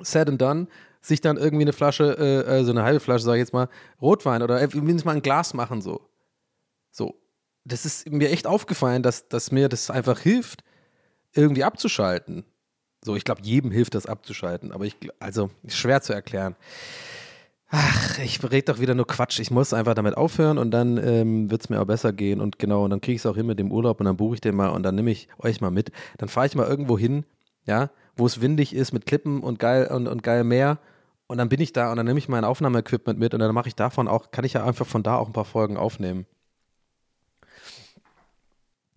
said 0.02 0.30
and 0.30 0.42
done, 0.42 0.68
sich 1.02 1.22
dann 1.22 1.38
irgendwie 1.38 1.64
eine 1.64 1.74
Flasche, 1.74 2.18
äh, 2.20 2.60
äh 2.60 2.64
so 2.64 2.72
eine 2.72 2.84
halbe 2.84 3.00
Flasche, 3.00 3.24
sag 3.24 3.34
ich 3.34 3.40
jetzt 3.40 3.54
mal, 3.54 3.70
Rotwein 4.02 4.42
oder 4.42 4.60
mindestens 4.60 5.06
mal 5.06 5.16
ein 5.16 5.22
Glas 5.22 5.54
machen, 5.54 5.82
so. 5.82 6.02
So. 6.92 7.16
Das 7.64 7.86
ist 7.86 8.10
mir 8.10 8.30
echt 8.30 8.48
aufgefallen, 8.48 9.04
dass, 9.04 9.28
dass 9.28 9.52
mir 9.52 9.68
das 9.68 9.90
einfach 9.90 10.20
hilft, 10.20 10.64
irgendwie 11.34 11.64
abzuschalten. 11.64 12.46
So, 13.04 13.16
ich 13.16 13.24
glaube, 13.24 13.42
jedem 13.44 13.72
hilft 13.72 13.94
das 13.94 14.06
abzuschalten, 14.06 14.72
aber 14.72 14.86
ich, 14.86 14.96
also, 15.20 15.50
schwer 15.68 16.02
zu 16.02 16.14
erklären. 16.14 16.56
Ach, 17.70 18.18
ich 18.20 18.42
rede 18.44 18.72
doch 18.74 18.80
wieder 18.80 18.96
nur 18.96 19.08
Quatsch. 19.08 19.40
Ich 19.40 19.52
muss 19.52 19.74
einfach 19.74 19.94
damit 19.94 20.16
aufhören 20.16 20.58
und 20.58 20.72
dann 20.72 20.98
ähm, 20.98 21.52
wird 21.52 21.64
es 21.64 21.70
mir 21.70 21.82
auch 21.82 21.86
besser 21.86 22.14
gehen. 22.14 22.40
Und 22.40 22.60
genau, 22.60 22.86
und 22.86 22.92
dann 22.92 23.02
kriege 23.02 23.16
ich 23.16 23.22
es 23.22 23.26
auch 23.26 23.36
hin 23.36 23.46
mit 23.46 23.60
dem 23.60 23.72
Urlaub 23.72 24.00
und 24.00 24.06
dann 24.06 24.16
buche 24.16 24.36
ich 24.36 24.42
den 24.42 24.56
mal 24.56 24.70
und 24.70 24.84
dann 24.84 24.96
nehme 24.96 25.12
ich 25.12 25.28
euch 25.40 25.60
mal 25.60 25.72
mit. 25.72 25.92
Dann 26.18 26.30
fahre 26.30 26.48
ich 26.48 26.56
mal 26.56 26.68
irgendwo 26.68 26.98
hin, 26.98 27.26
ja, 27.66 27.90
wo 28.16 28.26
es 28.26 28.40
windig 28.40 28.74
ist 28.74 28.94
mit 28.94 29.06
Klippen 29.06 29.42
und 29.42 29.60
geil 29.60 29.88
und, 29.88 30.08
und 30.08 30.24
geil 30.24 30.46
Meer. 30.46 30.80
Und 31.28 31.40
dann 31.40 31.50
bin 31.50 31.60
ich 31.60 31.74
da 31.74 31.92
und 31.92 31.98
dann 31.98 32.06
nehme 32.06 32.20
ich 32.20 32.30
mein 32.30 32.46
Aufnahmeequipment 32.46 33.20
mit 33.20 33.34
und 33.34 33.42
dann 33.42 33.54
mache 33.54 33.68
ich 33.68 33.76
davon 33.76 34.08
auch, 34.08 34.32
kann 34.32 34.46
ich 34.46 34.54
ja 34.54 34.64
einfach 34.66 34.88
von 34.88 35.04
da 35.04 35.18
auch 35.18 35.28
ein 35.28 35.34
paar 35.34 35.44
Folgen 35.44 35.76
aufnehmen. 35.76 36.26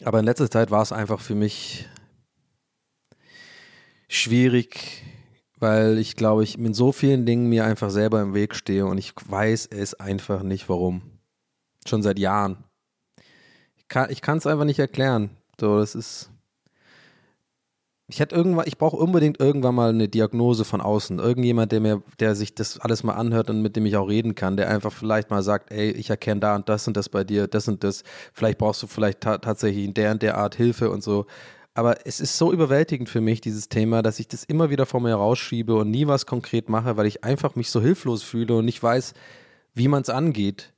Aber 0.05 0.21
in 0.21 0.25
letzter 0.25 0.49
Zeit 0.49 0.71
war 0.71 0.83
es 0.83 0.93
einfach 0.93 1.21
für 1.21 1.35
mich 1.35 1.89
schwierig, 4.09 5.03
weil 5.61 5.99
ich 5.99 6.17
glaube, 6.17 6.43
ich 6.43 6.59
mit 6.59 6.75
so 6.75 6.91
vielen 6.91 7.27
Dingen 7.27 7.49
mir 7.49 7.65
einfach 7.65 7.91
selber 7.91 8.21
im 8.23 8.35
Weg 8.35 8.55
stehe 8.55 8.87
und 8.87 8.99
ich 8.99 9.13
weiß 9.27 9.67
es 9.67 9.95
einfach 9.95 10.43
nicht, 10.43 10.69
warum. 10.69 11.03
Schon 11.87 12.03
seit 12.03 12.19
Jahren. 12.19 12.65
Ich 14.09 14.23
kann 14.23 14.39
es 14.39 14.47
einfach 14.47 14.65
nicht 14.65 14.79
erklären. 14.79 15.31
So, 15.61 15.79
das 15.79 15.95
ist. 15.95 16.31
Ich 18.09 18.19
hätte 18.19 18.35
irgendwann, 18.35 18.67
ich 18.67 18.77
brauche 18.77 18.97
unbedingt 18.97 19.39
irgendwann 19.39 19.75
mal 19.75 19.91
eine 19.91 20.09
Diagnose 20.09 20.65
von 20.65 20.81
außen. 20.81 21.21
Irgendjemand, 21.21 21.71
der 21.71 21.81
mir, 21.81 22.03
der 22.19 22.35
sich 22.35 22.55
das 22.55 22.81
alles 22.81 23.05
mal 23.05 23.15
anhört 23.15 23.51
und 23.51 23.63
mit 23.63 23.77
dem 23.77 23.87
ich 23.87 23.97
auch 23.97 24.09
reden 24.09 24.35
kann, 24.35 24.57
der 24.57 24.69
einfach 24.69 24.93
vielleicht 24.93 25.31
mal 25.31 25.43
sagt, 25.43 25.71
ey, 25.71 25.91
ich 25.93 26.11
erkenne 26.11 26.41
da 26.41 26.57
und 26.57 26.69
das 26.69 26.89
und 26.89 26.97
das 26.97 27.09
bei 27.09 27.23
dir, 27.23 27.47
das 27.47 27.69
und 27.69 27.85
das. 27.85 28.03
Vielleicht 28.33 28.59
brauchst 28.59 28.83
du 28.83 28.89
vielleicht 28.89 29.21
ta 29.21 29.39
tatsächlich 29.39 29.85
in 29.85 29.95
der 29.95 30.11
und 30.11 30.23
der 30.23 30.39
Art 30.39 30.57
Hilfe 30.57 30.91
und 30.91 31.03
so. 31.05 31.27
Aber 31.81 32.07
es 32.07 32.20
ist 32.20 32.37
so 32.37 32.53
überwältigend 32.53 33.09
für 33.09 33.22
mich, 33.22 33.41
dieses 33.41 33.70
Thema, 33.70 34.03
dass 34.03 34.18
ich 34.18 34.28
das 34.28 34.45
immer 34.45 34.68
wieder 34.68 34.85
vor 34.85 35.01
mir 35.01 35.14
rausschiebe 35.14 35.74
und 35.74 35.91
nie 35.91 36.07
was 36.07 36.26
konkret 36.26 36.68
mache, 36.68 36.99
weil 36.99 37.07
ich 37.07 37.24
einfach 37.24 37.55
mich 37.55 37.70
so 37.70 37.81
hilflos 37.81 38.22
fühle 38.22 38.57
und 38.57 38.66
nicht 38.66 38.83
weiß, 38.83 39.14
wie 39.72 39.89
man 39.89 40.03
es 40.03 40.11
angeht. 40.11 40.74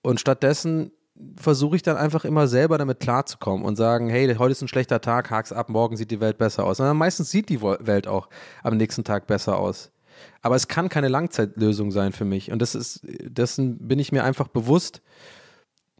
Und 0.00 0.20
stattdessen 0.20 0.90
versuche 1.36 1.76
ich 1.76 1.82
dann 1.82 1.98
einfach 1.98 2.24
immer 2.24 2.48
selber 2.48 2.78
damit 2.78 2.98
klarzukommen 2.98 3.62
und 3.62 3.76
sagen, 3.76 4.08
hey, 4.08 4.34
heute 4.36 4.52
ist 4.52 4.62
ein 4.62 4.68
schlechter 4.68 5.02
Tag, 5.02 5.30
hak's 5.30 5.52
ab, 5.52 5.68
morgen 5.68 5.98
sieht 5.98 6.10
die 6.10 6.20
Welt 6.20 6.38
besser 6.38 6.64
aus. 6.64 6.80
Und 6.80 6.96
meistens 6.96 7.30
sieht 7.30 7.50
die 7.50 7.60
Welt 7.60 8.08
auch 8.08 8.30
am 8.62 8.78
nächsten 8.78 9.04
Tag 9.04 9.26
besser 9.26 9.58
aus. 9.58 9.92
Aber 10.40 10.56
es 10.56 10.66
kann 10.66 10.88
keine 10.88 11.08
Langzeitlösung 11.08 11.90
sein 11.90 12.12
für 12.12 12.24
mich. 12.24 12.50
Und 12.50 12.62
das 12.62 12.74
ist, 12.74 13.00
dessen 13.04 13.86
bin 13.86 13.98
ich 13.98 14.12
mir 14.12 14.24
einfach 14.24 14.48
bewusst. 14.48 15.02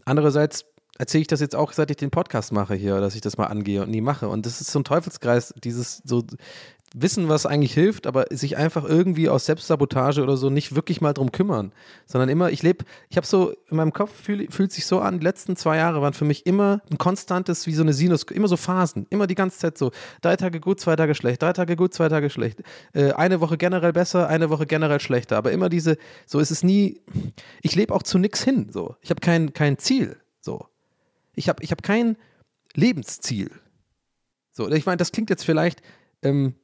Andererseits 0.06 0.64
erzähle 0.98 1.22
ich 1.22 1.26
das 1.26 1.40
jetzt 1.40 1.56
auch, 1.56 1.72
seit 1.72 1.90
ich 1.90 1.96
den 1.96 2.10
Podcast 2.10 2.52
mache 2.52 2.74
hier, 2.74 3.00
dass 3.00 3.14
ich 3.14 3.20
das 3.20 3.36
mal 3.36 3.46
angehe 3.46 3.82
und 3.82 3.90
nie 3.90 4.00
mache. 4.00 4.28
Und 4.28 4.46
das 4.46 4.60
ist 4.60 4.70
so 4.70 4.78
ein 4.80 4.84
Teufelskreis, 4.84 5.54
dieses 5.62 6.02
so 6.04 6.22
wissen, 6.94 7.28
was 7.28 7.44
eigentlich 7.44 7.74
hilft, 7.74 8.06
aber 8.06 8.26
sich 8.30 8.56
einfach 8.56 8.84
irgendwie 8.84 9.28
aus 9.28 9.46
Selbstsabotage 9.46 10.22
oder 10.22 10.36
so 10.36 10.48
nicht 10.48 10.76
wirklich 10.76 11.00
mal 11.00 11.12
drum 11.12 11.32
kümmern, 11.32 11.72
sondern 12.06 12.28
immer, 12.28 12.50
ich 12.50 12.62
lebe, 12.62 12.84
ich 13.08 13.16
habe 13.16 13.26
so, 13.26 13.52
in 13.68 13.76
meinem 13.76 13.92
Kopf 13.92 14.12
fühl, 14.14 14.48
fühlt 14.50 14.70
sich 14.70 14.86
so 14.86 15.00
an, 15.00 15.18
die 15.18 15.24
letzten 15.24 15.56
zwei 15.56 15.76
Jahre 15.76 16.00
waren 16.00 16.14
für 16.14 16.24
mich 16.24 16.46
immer 16.46 16.80
ein 16.90 16.96
konstantes, 16.96 17.66
wie 17.66 17.74
so 17.74 17.82
eine 17.82 17.92
Sinus, 17.92 18.22
immer 18.22 18.46
so 18.46 18.56
Phasen, 18.56 19.06
immer 19.10 19.26
die 19.26 19.34
ganze 19.34 19.58
Zeit 19.58 19.76
so, 19.76 19.90
drei 20.22 20.36
Tage 20.36 20.60
gut, 20.60 20.78
zwei 20.78 20.94
Tage 20.94 21.16
schlecht, 21.16 21.42
drei 21.42 21.52
Tage 21.52 21.74
gut, 21.74 21.92
zwei 21.92 22.08
Tage 22.08 22.30
schlecht, 22.30 22.62
äh, 22.92 23.12
eine 23.12 23.40
Woche 23.40 23.58
generell 23.58 23.92
besser, 23.92 24.28
eine 24.28 24.48
Woche 24.48 24.66
generell 24.66 25.00
schlechter, 25.00 25.36
aber 25.36 25.50
immer 25.50 25.68
diese, 25.68 25.96
so 26.26 26.38
ist 26.38 26.52
es 26.52 26.62
nie, 26.62 27.00
ich 27.60 27.74
lebe 27.74 27.92
auch 27.92 28.04
zu 28.04 28.18
nichts 28.18 28.44
hin, 28.44 28.68
so, 28.70 28.94
ich 29.00 29.10
habe 29.10 29.20
kein, 29.20 29.52
kein 29.52 29.78
Ziel, 29.78 30.16
so, 30.40 30.68
ich 31.34 31.48
habe 31.48 31.62
ich 31.62 31.70
hab 31.70 31.82
kein 31.82 32.16
Lebensziel, 32.74 33.50
so, 34.54 34.70
ich 34.70 34.86
meine, 34.86 34.98
das 34.98 35.10
klingt 35.10 35.30
jetzt 35.30 35.44
vielleicht, 35.44 35.82
ähm, 36.22 36.54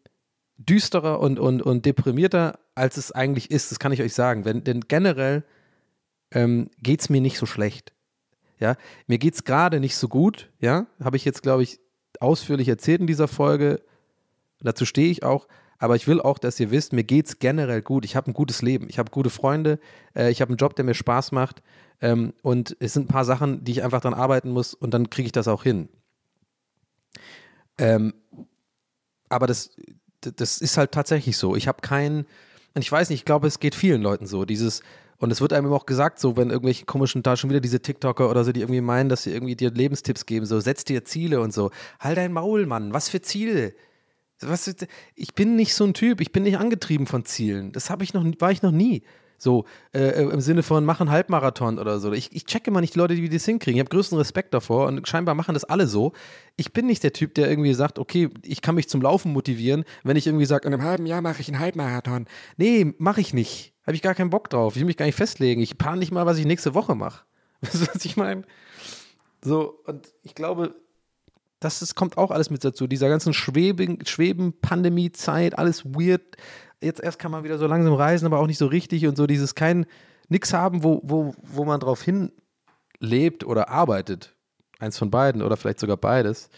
düsterer 0.56 1.18
und, 1.20 1.40
und, 1.40 1.60
und 1.60 1.86
deprimierter, 1.86 2.60
als 2.76 2.96
es 2.96 3.10
eigentlich 3.10 3.50
ist. 3.50 3.72
Das 3.72 3.80
kann 3.80 3.92
ich 3.92 4.00
euch 4.00 4.14
sagen. 4.14 4.44
Wenn, 4.44 4.62
denn 4.62 4.82
generell 4.82 5.44
ähm, 6.30 6.70
geht 6.78 7.00
es 7.00 7.08
mir 7.08 7.20
nicht 7.20 7.36
so 7.36 7.46
schlecht. 7.46 7.92
Ja, 8.60 8.76
mir 9.06 9.18
geht 9.18 9.34
es 9.34 9.44
gerade 9.44 9.80
nicht 9.80 9.96
so 9.96 10.06
gut. 10.06 10.50
Ja, 10.60 10.86
habe 11.02 11.16
ich 11.16 11.24
jetzt, 11.24 11.42
glaube 11.42 11.64
ich, 11.64 11.80
ausführlich 12.20 12.68
erzählt 12.68 13.00
in 13.00 13.06
dieser 13.06 13.26
Folge. 13.26 13.82
Dazu 14.60 14.84
stehe 14.84 15.10
ich 15.10 15.24
auch. 15.24 15.48
Aber 15.80 15.96
ich 15.96 16.06
will 16.06 16.20
auch, 16.20 16.38
dass 16.38 16.60
ihr 16.60 16.70
wisst, 16.70 16.92
mir 16.92 17.04
geht 17.04 17.26
es 17.26 17.38
generell 17.38 17.80
gut. 17.80 18.04
Ich 18.04 18.14
habe 18.14 18.30
ein 18.30 18.34
gutes 18.34 18.60
Leben. 18.60 18.86
Ich 18.90 18.98
habe 18.98 19.10
gute 19.10 19.30
Freunde. 19.30 19.80
Äh, 20.14 20.30
ich 20.30 20.42
habe 20.42 20.50
einen 20.50 20.58
Job, 20.58 20.76
der 20.76 20.84
mir 20.84 20.94
Spaß 20.94 21.32
macht. 21.32 21.62
Ähm, 22.02 22.34
und 22.42 22.76
es 22.80 22.92
sind 22.92 23.04
ein 23.04 23.08
paar 23.08 23.24
Sachen, 23.24 23.64
die 23.64 23.72
ich 23.72 23.82
einfach 23.82 24.02
dran 24.02 24.12
arbeiten 24.12 24.50
muss. 24.50 24.74
Und 24.74 24.92
dann 24.92 25.08
kriege 25.08 25.26
ich 25.26 25.32
das 25.32 25.48
auch 25.48 25.62
hin. 25.62 25.88
Ähm, 27.78 28.12
aber 29.30 29.46
das, 29.46 29.70
das 30.20 30.58
ist 30.58 30.76
halt 30.76 30.92
tatsächlich 30.92 31.38
so. 31.38 31.56
Ich 31.56 31.66
habe 31.66 31.80
keinen, 31.80 32.26
und 32.74 32.82
ich 32.82 32.92
weiß 32.92 33.08
nicht, 33.08 33.20
ich 33.20 33.24
glaube, 33.24 33.46
es 33.46 33.58
geht 33.58 33.74
vielen 33.74 34.02
Leuten 34.02 34.26
so, 34.26 34.44
dieses, 34.44 34.82
und 35.16 35.30
es 35.30 35.40
wird 35.40 35.54
einem 35.54 35.72
auch 35.72 35.86
gesagt, 35.86 36.18
so, 36.18 36.36
wenn 36.36 36.50
irgendwelche 36.50 36.84
komischen, 36.84 37.22
da 37.22 37.36
schon 37.36 37.48
wieder 37.48 37.60
diese 37.60 37.80
TikToker 37.80 38.28
oder 38.28 38.44
so, 38.44 38.52
die 38.52 38.60
irgendwie 38.60 38.82
meinen, 38.82 39.08
dass 39.08 39.22
sie 39.22 39.32
irgendwie 39.32 39.56
dir 39.56 39.70
Lebenstipps 39.70 40.26
geben, 40.26 40.44
so, 40.44 40.60
setz 40.60 40.84
dir 40.84 41.04
Ziele 41.04 41.40
und 41.40 41.54
so. 41.54 41.70
Halt 42.00 42.18
dein 42.18 42.34
Maul, 42.34 42.66
Mann, 42.66 42.92
was 42.92 43.08
für 43.08 43.22
Ziele? 43.22 43.72
Was, 44.42 44.74
ich 45.14 45.34
bin 45.34 45.56
nicht 45.56 45.74
so 45.74 45.84
ein 45.84 45.94
Typ, 45.94 46.20
ich 46.20 46.32
bin 46.32 46.44
nicht 46.44 46.58
angetrieben 46.58 47.06
von 47.06 47.24
Zielen. 47.24 47.72
Das 47.72 47.90
habe 47.90 48.04
ich 48.04 48.14
noch, 48.14 48.24
war 48.38 48.52
ich 48.52 48.62
noch 48.62 48.72
nie. 48.72 49.02
So, 49.40 49.64
äh, 49.94 50.00
äh, 50.00 50.28
im 50.28 50.40
Sinne 50.42 50.62
von 50.62 50.84
machen 50.84 51.10
Halbmarathon 51.10 51.78
oder 51.78 51.98
so. 51.98 52.12
Ich, 52.12 52.30
ich 52.36 52.44
checke 52.44 52.70
immer 52.70 52.82
nicht 52.82 52.94
die 52.94 52.98
Leute, 52.98 53.14
die 53.14 53.28
das 53.30 53.46
hinkriegen. 53.46 53.78
Ich 53.78 53.80
habe 53.80 53.88
größten 53.88 54.18
Respekt 54.18 54.52
davor 54.52 54.86
und 54.86 55.08
scheinbar 55.08 55.34
machen 55.34 55.54
das 55.54 55.64
alle 55.64 55.86
so. 55.86 56.12
Ich 56.56 56.74
bin 56.74 56.86
nicht 56.86 57.02
der 57.02 57.14
Typ, 57.14 57.34
der 57.34 57.48
irgendwie 57.48 57.72
sagt, 57.72 57.98
okay, 57.98 58.28
ich 58.42 58.60
kann 58.60 58.74
mich 58.74 58.90
zum 58.90 59.00
Laufen 59.00 59.32
motivieren, 59.32 59.84
wenn 60.04 60.18
ich 60.18 60.26
irgendwie 60.26 60.44
sage, 60.44 60.68
in 60.68 60.74
einem 60.74 60.82
halben 60.82 61.06
Jahr 61.06 61.22
mache 61.22 61.40
ich 61.40 61.48
einen 61.48 61.58
Halbmarathon. 61.58 62.26
Nee, 62.58 62.92
mache 62.98 63.22
ich 63.22 63.32
nicht. 63.32 63.72
Habe 63.86 63.94
ich 63.94 64.02
gar 64.02 64.14
keinen 64.14 64.28
Bock 64.28 64.50
drauf. 64.50 64.74
Ich 64.74 64.80
will 64.80 64.86
mich 64.86 64.98
gar 64.98 65.06
nicht 65.06 65.16
festlegen. 65.16 65.62
Ich 65.62 65.78
plane 65.78 66.00
nicht 66.00 66.12
mal, 66.12 66.26
was 66.26 66.36
ich 66.36 66.44
nächste 66.44 66.74
Woche 66.74 66.94
mache. 66.94 67.24
Weißt 67.62 67.82
du, 67.82 67.86
was 67.94 68.04
ich 68.04 68.18
meine? 68.18 68.42
So, 69.42 69.80
und 69.86 70.12
ich 70.22 70.34
glaube, 70.34 70.74
das 71.60 71.82
ist, 71.82 71.94
kommt 71.94 72.18
auch 72.18 72.30
alles 72.30 72.50
mit 72.50 72.64
dazu. 72.64 72.86
Dieser 72.86 73.08
ganzen 73.08 73.32
Schweben, 73.34 73.98
Schweben 74.06 74.58
Pandemie-Zeit, 74.60 75.58
alles 75.58 75.84
weird 75.84 76.36
jetzt 76.82 77.00
erst 77.00 77.18
kann 77.18 77.30
man 77.30 77.44
wieder 77.44 77.58
so 77.58 77.66
langsam 77.66 77.94
reisen, 77.94 78.26
aber 78.26 78.38
auch 78.38 78.46
nicht 78.46 78.58
so 78.58 78.66
richtig 78.66 79.06
und 79.06 79.16
so 79.16 79.26
dieses 79.26 79.54
kein, 79.54 79.86
nix 80.28 80.52
haben, 80.52 80.82
wo, 80.82 81.00
wo, 81.02 81.34
wo 81.42 81.64
man 81.64 81.80
drauf 81.80 82.02
hin 82.02 82.32
lebt 82.98 83.44
oder 83.44 83.68
arbeitet. 83.68 84.34
Eins 84.78 84.96
von 84.96 85.10
beiden 85.10 85.42
oder 85.42 85.56
vielleicht 85.56 85.80
sogar 85.80 85.96
beides. 85.96 86.48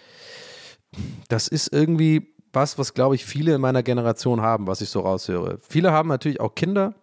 Das 1.28 1.48
ist 1.48 1.72
irgendwie 1.72 2.34
was, 2.53 2.78
was 2.78 2.94
glaube 2.94 3.14
ich 3.14 3.24
viele 3.24 3.55
in 3.55 3.61
meiner 3.61 3.82
Generation 3.82 4.42
haben, 4.42 4.66
was 4.66 4.80
ich 4.80 4.90
so 4.90 5.00
raushöre. 5.00 5.59
Viele 5.68 5.90
haben 5.90 6.09
natürlich 6.09 6.40
auch 6.40 6.55
Kinder. 6.55 6.94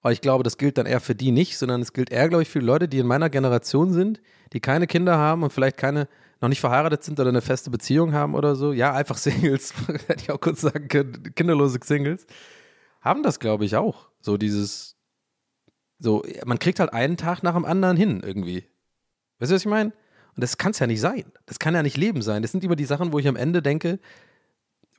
Aber 0.00 0.12
ich 0.12 0.20
glaube, 0.20 0.44
das 0.44 0.58
gilt 0.58 0.78
dann 0.78 0.86
eher 0.86 1.00
für 1.00 1.16
die 1.16 1.32
nicht, 1.32 1.58
sondern 1.58 1.80
es 1.80 1.92
gilt 1.92 2.10
eher, 2.10 2.28
glaube 2.28 2.42
ich, 2.42 2.48
für 2.48 2.60
Leute, 2.60 2.86
die 2.86 2.98
in 2.98 3.06
meiner 3.06 3.30
Generation 3.30 3.92
sind, 3.92 4.20
die 4.52 4.60
keine 4.60 4.86
Kinder 4.86 5.18
haben 5.18 5.42
und 5.42 5.52
vielleicht 5.52 5.76
keine 5.76 6.06
noch 6.40 6.48
nicht 6.48 6.60
verheiratet 6.60 7.02
sind 7.04 7.18
oder 7.18 7.30
eine 7.30 7.40
feste 7.40 7.70
Beziehung 7.70 8.12
haben 8.12 8.34
oder 8.34 8.54
so, 8.54 8.72
ja, 8.72 8.92
einfach 8.94 9.16
Singles, 9.18 9.74
hätte 10.06 10.22
ich 10.22 10.30
auch 10.30 10.40
kurz 10.40 10.60
sagen 10.60 10.88
können, 10.88 11.34
kinderlose 11.34 11.78
Singles, 11.82 12.26
haben 13.00 13.22
das, 13.22 13.40
glaube 13.40 13.64
ich, 13.64 13.76
auch. 13.76 14.08
So 14.20 14.36
dieses, 14.36 14.96
so, 15.98 16.24
man 16.44 16.58
kriegt 16.58 16.80
halt 16.80 16.92
einen 16.92 17.16
Tag 17.16 17.42
nach 17.42 17.54
dem 17.54 17.64
anderen 17.64 17.96
hin 17.96 18.22
irgendwie. 18.24 18.68
Weißt 19.38 19.50
du, 19.50 19.54
was 19.54 19.62
ich 19.62 19.68
meine? 19.68 19.92
Und 20.34 20.42
das 20.42 20.58
kann 20.58 20.70
es 20.70 20.78
ja 20.78 20.86
nicht 20.86 21.00
sein. 21.00 21.24
Das 21.46 21.58
kann 21.58 21.74
ja 21.74 21.82
nicht 21.82 21.96
Leben 21.96 22.22
sein. 22.22 22.42
Das 22.42 22.52
sind 22.52 22.62
immer 22.62 22.76
die 22.76 22.84
Sachen, 22.84 23.12
wo 23.12 23.18
ich 23.18 23.26
am 23.26 23.36
Ende 23.36 23.62
denke, 23.62 23.98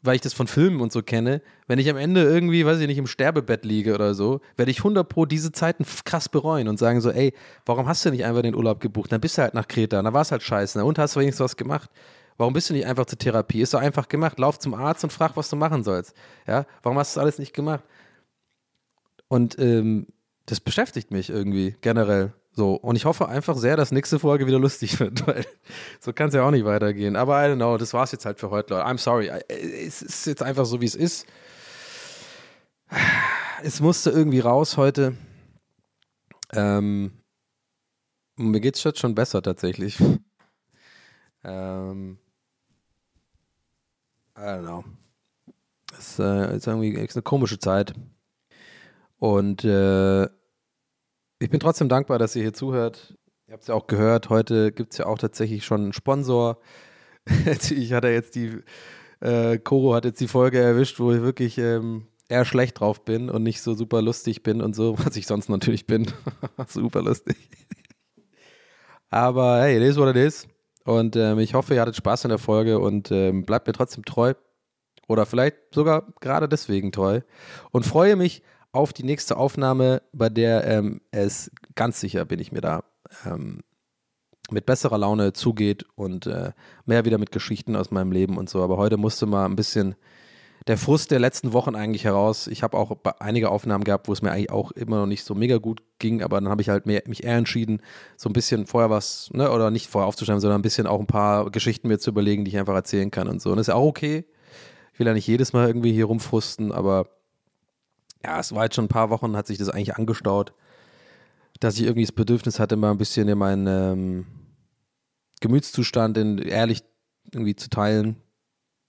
weil 0.01 0.15
ich 0.15 0.21
das 0.21 0.33
von 0.33 0.47
Filmen 0.47 0.81
und 0.81 0.91
so 0.91 1.01
kenne, 1.01 1.41
wenn 1.67 1.79
ich 1.79 1.89
am 1.89 1.97
Ende 1.97 2.23
irgendwie, 2.23 2.65
weiß 2.65 2.79
ich 2.79 2.87
nicht, 2.87 2.97
im 2.97 3.07
Sterbebett 3.07 3.65
liege 3.65 3.93
oder 3.93 4.13
so, 4.13 4.39
werde 4.55 4.71
ich 4.71 4.79
100 4.79 5.07
pro 5.07 5.25
diese 5.25 5.51
Zeiten 5.51 5.85
krass 6.05 6.29
bereuen 6.29 6.67
und 6.67 6.79
sagen 6.79 7.01
so, 7.01 7.11
ey, 7.11 7.33
warum 7.65 7.87
hast 7.87 8.05
du 8.05 8.11
nicht 8.11 8.23
einfach 8.23 8.41
den 8.41 8.55
Urlaub 8.55 8.79
gebucht? 8.79 9.11
Dann 9.11 9.21
bist 9.21 9.37
du 9.37 9.41
halt 9.41 9.53
nach 9.53 9.67
Kreta, 9.67 10.01
dann 10.01 10.13
war 10.13 10.21
es 10.21 10.31
halt 10.31 10.41
scheiße, 10.41 10.83
und 10.83 10.97
hast 10.97 11.15
du 11.15 11.19
wenigstens 11.19 11.43
was 11.43 11.57
gemacht. 11.57 11.89
Warum 12.37 12.53
bist 12.53 12.69
du 12.69 12.73
nicht 12.73 12.85
einfach 12.85 13.05
zur 13.05 13.19
Therapie? 13.19 13.61
Ist 13.61 13.73
doch 13.73 13.81
einfach 13.81 14.07
gemacht. 14.07 14.39
Lauf 14.39 14.57
zum 14.59 14.73
Arzt 14.73 15.03
und 15.03 15.11
frag, 15.11 15.35
was 15.35 15.49
du 15.49 15.57
machen 15.57 15.83
sollst. 15.83 16.15
Ja, 16.47 16.65
warum 16.83 16.97
hast 16.97 17.13
du 17.13 17.19
das 17.19 17.23
alles 17.23 17.37
nicht 17.37 17.53
gemacht? 17.53 17.83
Und 19.27 19.59
ähm, 19.59 20.07
das 20.45 20.61
beschäftigt 20.61 21.11
mich 21.11 21.29
irgendwie 21.29 21.75
generell. 21.81 22.33
So, 22.51 22.73
und 22.75 22.95
ich 22.95 23.05
hoffe 23.05 23.29
einfach 23.29 23.55
sehr, 23.55 23.77
dass 23.77 23.91
nächste 23.91 24.19
Folge 24.19 24.47
wieder 24.47 24.59
lustig 24.59 24.99
wird, 24.99 25.25
weil 25.27 25.45
so 25.99 26.13
kann 26.13 26.29
es 26.29 26.33
ja 26.33 26.45
auch 26.45 26.51
nicht 26.51 26.65
weitergehen. 26.65 27.15
Aber 27.15 27.39
I 27.43 27.49
don't 27.49 27.55
know, 27.55 27.77
das 27.77 27.93
war's 27.93 28.11
jetzt 28.11 28.25
halt 28.25 28.39
für 28.39 28.49
heute, 28.49 28.73
Leute. 28.73 28.87
I'm 28.87 28.97
sorry. 28.97 29.29
Es 29.47 30.01
ist 30.01 30.25
jetzt 30.27 30.43
einfach 30.43 30.65
so, 30.65 30.81
wie 30.81 30.85
es 30.85 30.95
ist. 30.95 31.25
Es 33.63 33.79
musste 33.81 34.09
irgendwie 34.09 34.39
raus 34.39 34.77
heute. 34.77 35.15
Ähm, 36.53 37.11
mir 38.35 38.59
geht's 38.61 38.83
jetzt 38.83 38.99
schon 38.99 39.15
besser 39.15 39.41
tatsächlich. 39.41 39.99
ähm, 41.43 42.17
I 44.37 44.41
don't 44.41 44.61
know. 44.63 44.83
Es 45.97 46.19
äh, 46.19 46.55
ist 46.55 46.67
irgendwie 46.67 46.91
ist 46.91 47.15
eine 47.15 47.23
komische 47.23 47.59
Zeit. 47.59 47.93
Und 49.19 49.65
äh, 49.65 50.27
ich 51.39 51.49
bin 51.49 51.59
trotzdem 51.59 51.89
dankbar, 51.89 52.19
dass 52.19 52.35
ihr 52.35 52.43
hier 52.43 52.53
zuhört. 52.53 53.15
Ihr 53.47 53.53
habt 53.53 53.63
es 53.63 53.67
ja 53.67 53.73
auch 53.73 53.87
gehört, 53.87 54.29
heute 54.29 54.71
gibt 54.71 54.91
es 54.91 54.99
ja 54.99 55.05
auch 55.05 55.17
tatsächlich 55.17 55.65
schon 55.65 55.81
einen 55.81 55.93
Sponsor. 55.93 56.59
ich 57.25 57.93
hatte 57.93 58.09
jetzt 58.09 58.35
die, 58.35 58.59
äh, 59.21 59.57
Koro 59.57 59.95
hat 59.95 60.05
jetzt 60.05 60.19
die 60.19 60.27
Folge 60.27 60.59
erwischt, 60.59 60.99
wo 60.99 61.11
ich 61.11 61.21
wirklich 61.21 61.57
ähm, 61.57 62.07
eher 62.27 62.45
schlecht 62.45 62.79
drauf 62.79 63.03
bin 63.05 63.29
und 63.29 63.43
nicht 63.43 63.61
so 63.61 63.73
super 63.73 64.01
lustig 64.01 64.43
bin 64.43 64.61
und 64.61 64.75
so, 64.75 64.97
was 65.03 65.15
ich 65.15 65.25
sonst 65.27 65.49
natürlich 65.49 65.87
bin. 65.87 66.11
super 66.67 67.01
lustig. 67.01 67.37
Aber 69.09 69.61
hey, 69.61 69.77
it 69.77 69.83
is 69.83 69.97
what 69.97 70.15
it 70.15 70.15
is. 70.15 70.47
Und 70.85 71.15
ähm, 71.15 71.39
ich 71.39 71.53
hoffe, 71.53 71.73
ihr 71.73 71.81
hattet 71.81 71.95
Spaß 71.95 72.25
in 72.25 72.29
der 72.29 72.37
Folge 72.37 72.79
und 72.79 73.11
ähm, 73.11 73.45
bleibt 73.45 73.67
mir 73.67 73.73
trotzdem 73.73 74.05
treu. 74.05 74.33
Oder 75.07 75.25
vielleicht 75.25 75.57
sogar 75.73 76.13
gerade 76.19 76.47
deswegen 76.47 76.91
treu. 76.91 77.21
Und 77.71 77.85
freue 77.85 78.15
mich 78.15 78.43
auf 78.71 78.93
die 78.93 79.03
nächste 79.03 79.37
Aufnahme, 79.37 80.01
bei 80.13 80.29
der 80.29 80.65
ähm, 80.65 81.01
es 81.11 81.51
ganz 81.75 81.99
sicher, 81.99 82.25
bin 82.25 82.39
ich 82.39 82.51
mir 82.51 82.61
da, 82.61 82.83
ähm, 83.25 83.61
mit 84.51 84.65
besserer 84.65 84.97
Laune 84.97 85.33
zugeht 85.33 85.85
und 85.95 86.25
äh, 86.27 86.51
mehr 86.85 87.05
wieder 87.05 87.17
mit 87.17 87.31
Geschichten 87.31 87.75
aus 87.75 87.91
meinem 87.91 88.11
Leben 88.11 88.37
und 88.37 88.49
so. 88.49 88.63
Aber 88.63 88.77
heute 88.77 88.97
musste 88.97 89.25
mal 89.25 89.45
ein 89.45 89.55
bisschen 89.55 89.95
der 90.67 90.77
Frust 90.77 91.11
der 91.11 91.19
letzten 91.19 91.53
Wochen 91.53 91.75
eigentlich 91.75 92.03
heraus. 92.03 92.47
Ich 92.47 92.63
habe 92.63 92.77
auch 92.77 92.97
einige 93.19 93.49
Aufnahmen 93.49 93.83
gehabt, 93.83 94.07
wo 94.07 94.13
es 94.13 94.21
mir 94.21 94.31
eigentlich 94.31 94.51
auch 94.51 94.71
immer 94.71 94.97
noch 94.97 95.05
nicht 95.05 95.23
so 95.23 95.33
mega 95.33 95.57
gut 95.57 95.81
ging, 95.99 96.21
aber 96.21 96.39
dann 96.39 96.49
habe 96.49 96.61
ich 96.61 96.69
halt 96.69 96.85
mehr, 96.85 97.01
mich 97.07 97.23
eher 97.23 97.37
entschieden, 97.37 97.81
so 98.17 98.29
ein 98.29 98.33
bisschen 98.33 98.67
vorher 98.67 98.89
was, 98.89 99.29
ne, 99.33 99.51
oder 99.51 99.71
nicht 99.71 99.87
vorher 99.87 100.07
aufzuschreiben, 100.07 100.41
sondern 100.41 100.59
ein 100.59 100.63
bisschen 100.63 100.87
auch 100.87 100.99
ein 100.99 101.07
paar 101.07 101.49
Geschichten 101.49 101.87
mir 101.87 101.99
zu 101.99 102.11
überlegen, 102.11 102.45
die 102.45 102.51
ich 102.51 102.57
einfach 102.57 102.75
erzählen 102.75 103.11
kann 103.11 103.27
und 103.27 103.41
so. 103.41 103.51
Und 103.51 103.57
das 103.57 103.65
ist 103.65 103.69
ja 103.69 103.75
auch 103.75 103.87
okay. 103.87 104.25
Ich 104.93 104.99
will 104.99 105.07
ja 105.07 105.13
nicht 105.13 105.27
jedes 105.27 105.53
Mal 105.53 105.67
irgendwie 105.67 105.93
hier 105.93 106.05
rumfrusten, 106.05 106.71
aber 106.71 107.07
ja, 108.23 108.39
es 108.39 108.53
war 108.53 108.65
jetzt 108.65 108.75
schon 108.75 108.85
ein 108.85 108.89
paar 108.89 109.09
Wochen, 109.09 109.35
hat 109.35 109.47
sich 109.47 109.57
das 109.57 109.69
eigentlich 109.69 109.95
angestaut, 109.95 110.53
dass 111.59 111.75
ich 111.75 111.83
irgendwie 111.83 112.05
das 112.05 112.11
Bedürfnis 112.11 112.59
hatte, 112.59 112.75
mal 112.75 112.91
ein 112.91 112.97
bisschen 112.97 113.27
in 113.27 113.37
meinen 113.37 113.67
ähm, 113.67 114.25
Gemütszustand 115.41 116.17
in 116.17 116.37
ehrlich 116.37 116.83
irgendwie 117.33 117.55
zu 117.55 117.69
teilen, 117.69 118.17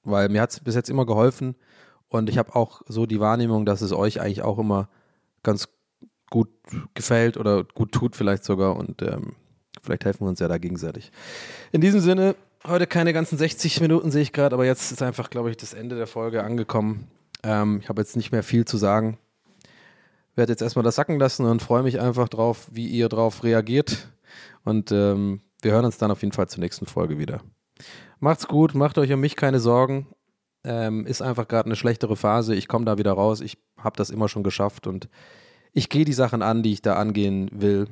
weil 0.02 0.28
mir 0.28 0.40
hat 0.40 0.50
es 0.50 0.60
bis 0.60 0.74
jetzt 0.74 0.90
immer 0.90 1.06
geholfen 1.06 1.54
und 2.08 2.28
ich 2.28 2.38
habe 2.38 2.54
auch 2.56 2.82
so 2.86 3.06
die 3.06 3.20
Wahrnehmung, 3.20 3.66
dass 3.66 3.82
es 3.82 3.92
euch 3.92 4.20
eigentlich 4.20 4.42
auch 4.42 4.58
immer 4.58 4.88
ganz 5.42 5.68
gut 6.30 6.48
gefällt 6.94 7.36
oder 7.36 7.64
gut 7.64 7.92
tut 7.92 8.16
vielleicht 8.16 8.44
sogar 8.44 8.76
und 8.76 9.02
ähm, 9.02 9.34
vielleicht 9.82 10.04
helfen 10.04 10.24
wir 10.24 10.28
uns 10.28 10.40
ja 10.40 10.48
da 10.48 10.58
gegenseitig. 10.58 11.12
In 11.72 11.80
diesem 11.80 12.00
Sinne, 12.00 12.34
heute 12.66 12.86
keine 12.86 13.12
ganzen 13.12 13.38
60 13.38 13.80
Minuten 13.80 14.10
sehe 14.10 14.22
ich 14.22 14.32
gerade, 14.32 14.54
aber 14.54 14.64
jetzt 14.64 14.90
ist 14.92 15.02
einfach, 15.02 15.30
glaube 15.30 15.50
ich, 15.50 15.56
das 15.56 15.74
Ende 15.74 15.96
der 15.96 16.06
Folge 16.06 16.42
angekommen. 16.42 17.08
Ähm, 17.42 17.80
ich 17.82 17.88
habe 17.88 18.00
jetzt 18.00 18.16
nicht 18.16 18.32
mehr 18.32 18.42
viel 18.42 18.64
zu 18.64 18.76
sagen. 18.76 19.18
Werde 20.34 20.52
jetzt 20.52 20.62
erstmal 20.62 20.84
das 20.84 20.96
sacken 20.96 21.18
lassen 21.18 21.44
und 21.44 21.62
freue 21.62 21.82
mich 21.82 22.00
einfach 22.00 22.28
drauf, 22.28 22.68
wie 22.70 22.86
ihr 22.86 23.08
drauf 23.08 23.42
reagiert. 23.42 24.08
Und 24.64 24.92
ähm, 24.92 25.40
wir 25.62 25.72
hören 25.72 25.84
uns 25.84 25.98
dann 25.98 26.10
auf 26.10 26.22
jeden 26.22 26.32
Fall 26.32 26.48
zur 26.48 26.60
nächsten 26.60 26.86
Folge 26.86 27.18
wieder. 27.18 27.40
Macht's 28.20 28.46
gut, 28.46 28.74
macht 28.74 28.98
euch 28.98 29.12
um 29.12 29.20
mich 29.20 29.36
keine 29.36 29.60
Sorgen. 29.60 30.06
Ähm, 30.62 31.06
ist 31.06 31.22
einfach 31.22 31.48
gerade 31.48 31.66
eine 31.66 31.76
schlechtere 31.76 32.16
Phase. 32.16 32.54
Ich 32.54 32.68
komme 32.68 32.84
da 32.84 32.98
wieder 32.98 33.12
raus. 33.12 33.40
Ich 33.40 33.58
habe 33.78 33.96
das 33.96 34.10
immer 34.10 34.28
schon 34.28 34.42
geschafft 34.42 34.86
und 34.86 35.08
ich 35.72 35.88
gehe 35.88 36.04
die 36.04 36.12
Sachen 36.12 36.42
an, 36.42 36.62
die 36.62 36.72
ich 36.72 36.82
da 36.82 36.96
angehen 36.96 37.50
will. 37.52 37.88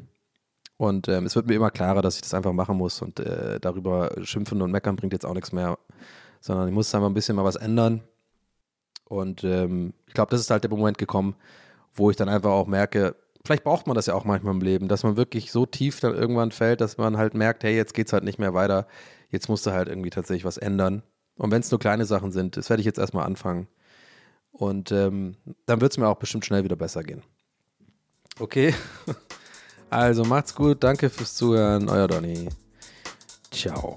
Und 0.77 1.09
ähm, 1.09 1.27
es 1.27 1.35
wird 1.35 1.47
mir 1.47 1.55
immer 1.55 1.71
klarer, 1.71 2.03
dass 2.03 2.17
ich 2.17 2.23
das 2.23 2.35
einfach 2.35 2.53
machen 2.53 2.77
muss 2.77 3.03
und 3.03 3.19
äh, 3.21 3.59
darüber 3.59 4.13
schimpfen 4.23 4.63
und 4.63 4.71
meckern 4.71 4.97
bringt 4.97 5.13
jetzt 5.13 5.27
auch 5.27 5.35
nichts 5.35 5.53
mehr, 5.53 5.79
sondern 6.41 6.69
ich 6.69 6.75
muss 6.75 6.95
einfach 6.95 7.09
ein 7.09 7.15
bisschen 7.15 7.37
mal 7.37 7.45
was 7.45 7.57
ändern. 7.57 8.03
Und 9.09 9.45
ähm, 9.45 9.95
ich 10.07 10.15
glaube, 10.15 10.31
das 10.31 10.41
ist 10.41 10.51
halt 10.51 10.65
der 10.65 10.71
Moment 10.71 10.99
gekommen, 10.99 11.35
wo 11.95 12.11
ich 12.11 12.17
dann 12.17 12.29
einfach 12.29 12.51
auch 12.51 12.67
merke, 12.67 13.17
vielleicht 13.45 13.65
braucht 13.65 13.87
man 13.87 13.95
das 13.95 14.07
ja 14.07 14.15
auch 14.15 14.25
manchmal 14.25 14.55
im 14.55 14.61
Leben, 14.61 14.89
dass 14.89 15.03
man 15.03 15.17
wirklich 15.17 15.51
so 15.51 15.67
tief 15.67 16.01
dann 16.01 16.15
irgendwann 16.15 16.53
fällt, 16.53 16.81
dass 16.81 16.99
man 16.99 17.17
halt 17.17 17.35
merkt, 17.35 17.65
hey, 17.65 17.75
jetzt 17.75 17.95
geht's 17.95 18.13
halt 18.13 18.25
nicht 18.25 18.39
mehr 18.39 18.55
weiter, 18.55 18.87
jetzt 19.31 19.49
musst 19.49 19.67
du 19.67 19.73
halt 19.73 19.89
irgendwie 19.89 20.11
tatsächlich 20.11 20.45
was 20.45 20.59
ändern. 20.59 21.03
Und 21.37 21.51
wenn 21.51 21.61
es 21.61 21.71
nur 21.71 21.81
kleine 21.81 22.05
Sachen 22.05 22.33
sind, 22.33 22.57
das 22.57 22.69
werde 22.69 22.81
ich 22.81 22.87
jetzt 22.87 22.99
erstmal 22.99 23.25
anfangen. 23.25 23.69
Und 24.53 24.93
ähm, 24.93 25.37
dann 25.67 25.81
wird 25.81 25.93
es 25.93 25.99
mir 25.99 26.09
auch 26.09 26.19
bestimmt 26.19 26.45
schnell 26.45 26.65
wieder 26.65 26.77
besser 26.77 27.03
gehen. 27.03 27.23
Okay. 28.39 28.75
Also 29.91 30.23
macht's 30.23 30.55
gut, 30.55 30.85
danke 30.85 31.09
fürs 31.09 31.35
Zuhören, 31.35 31.89
euer 31.89 32.09
Donny. 32.09 32.51
Ciao. 33.51 33.97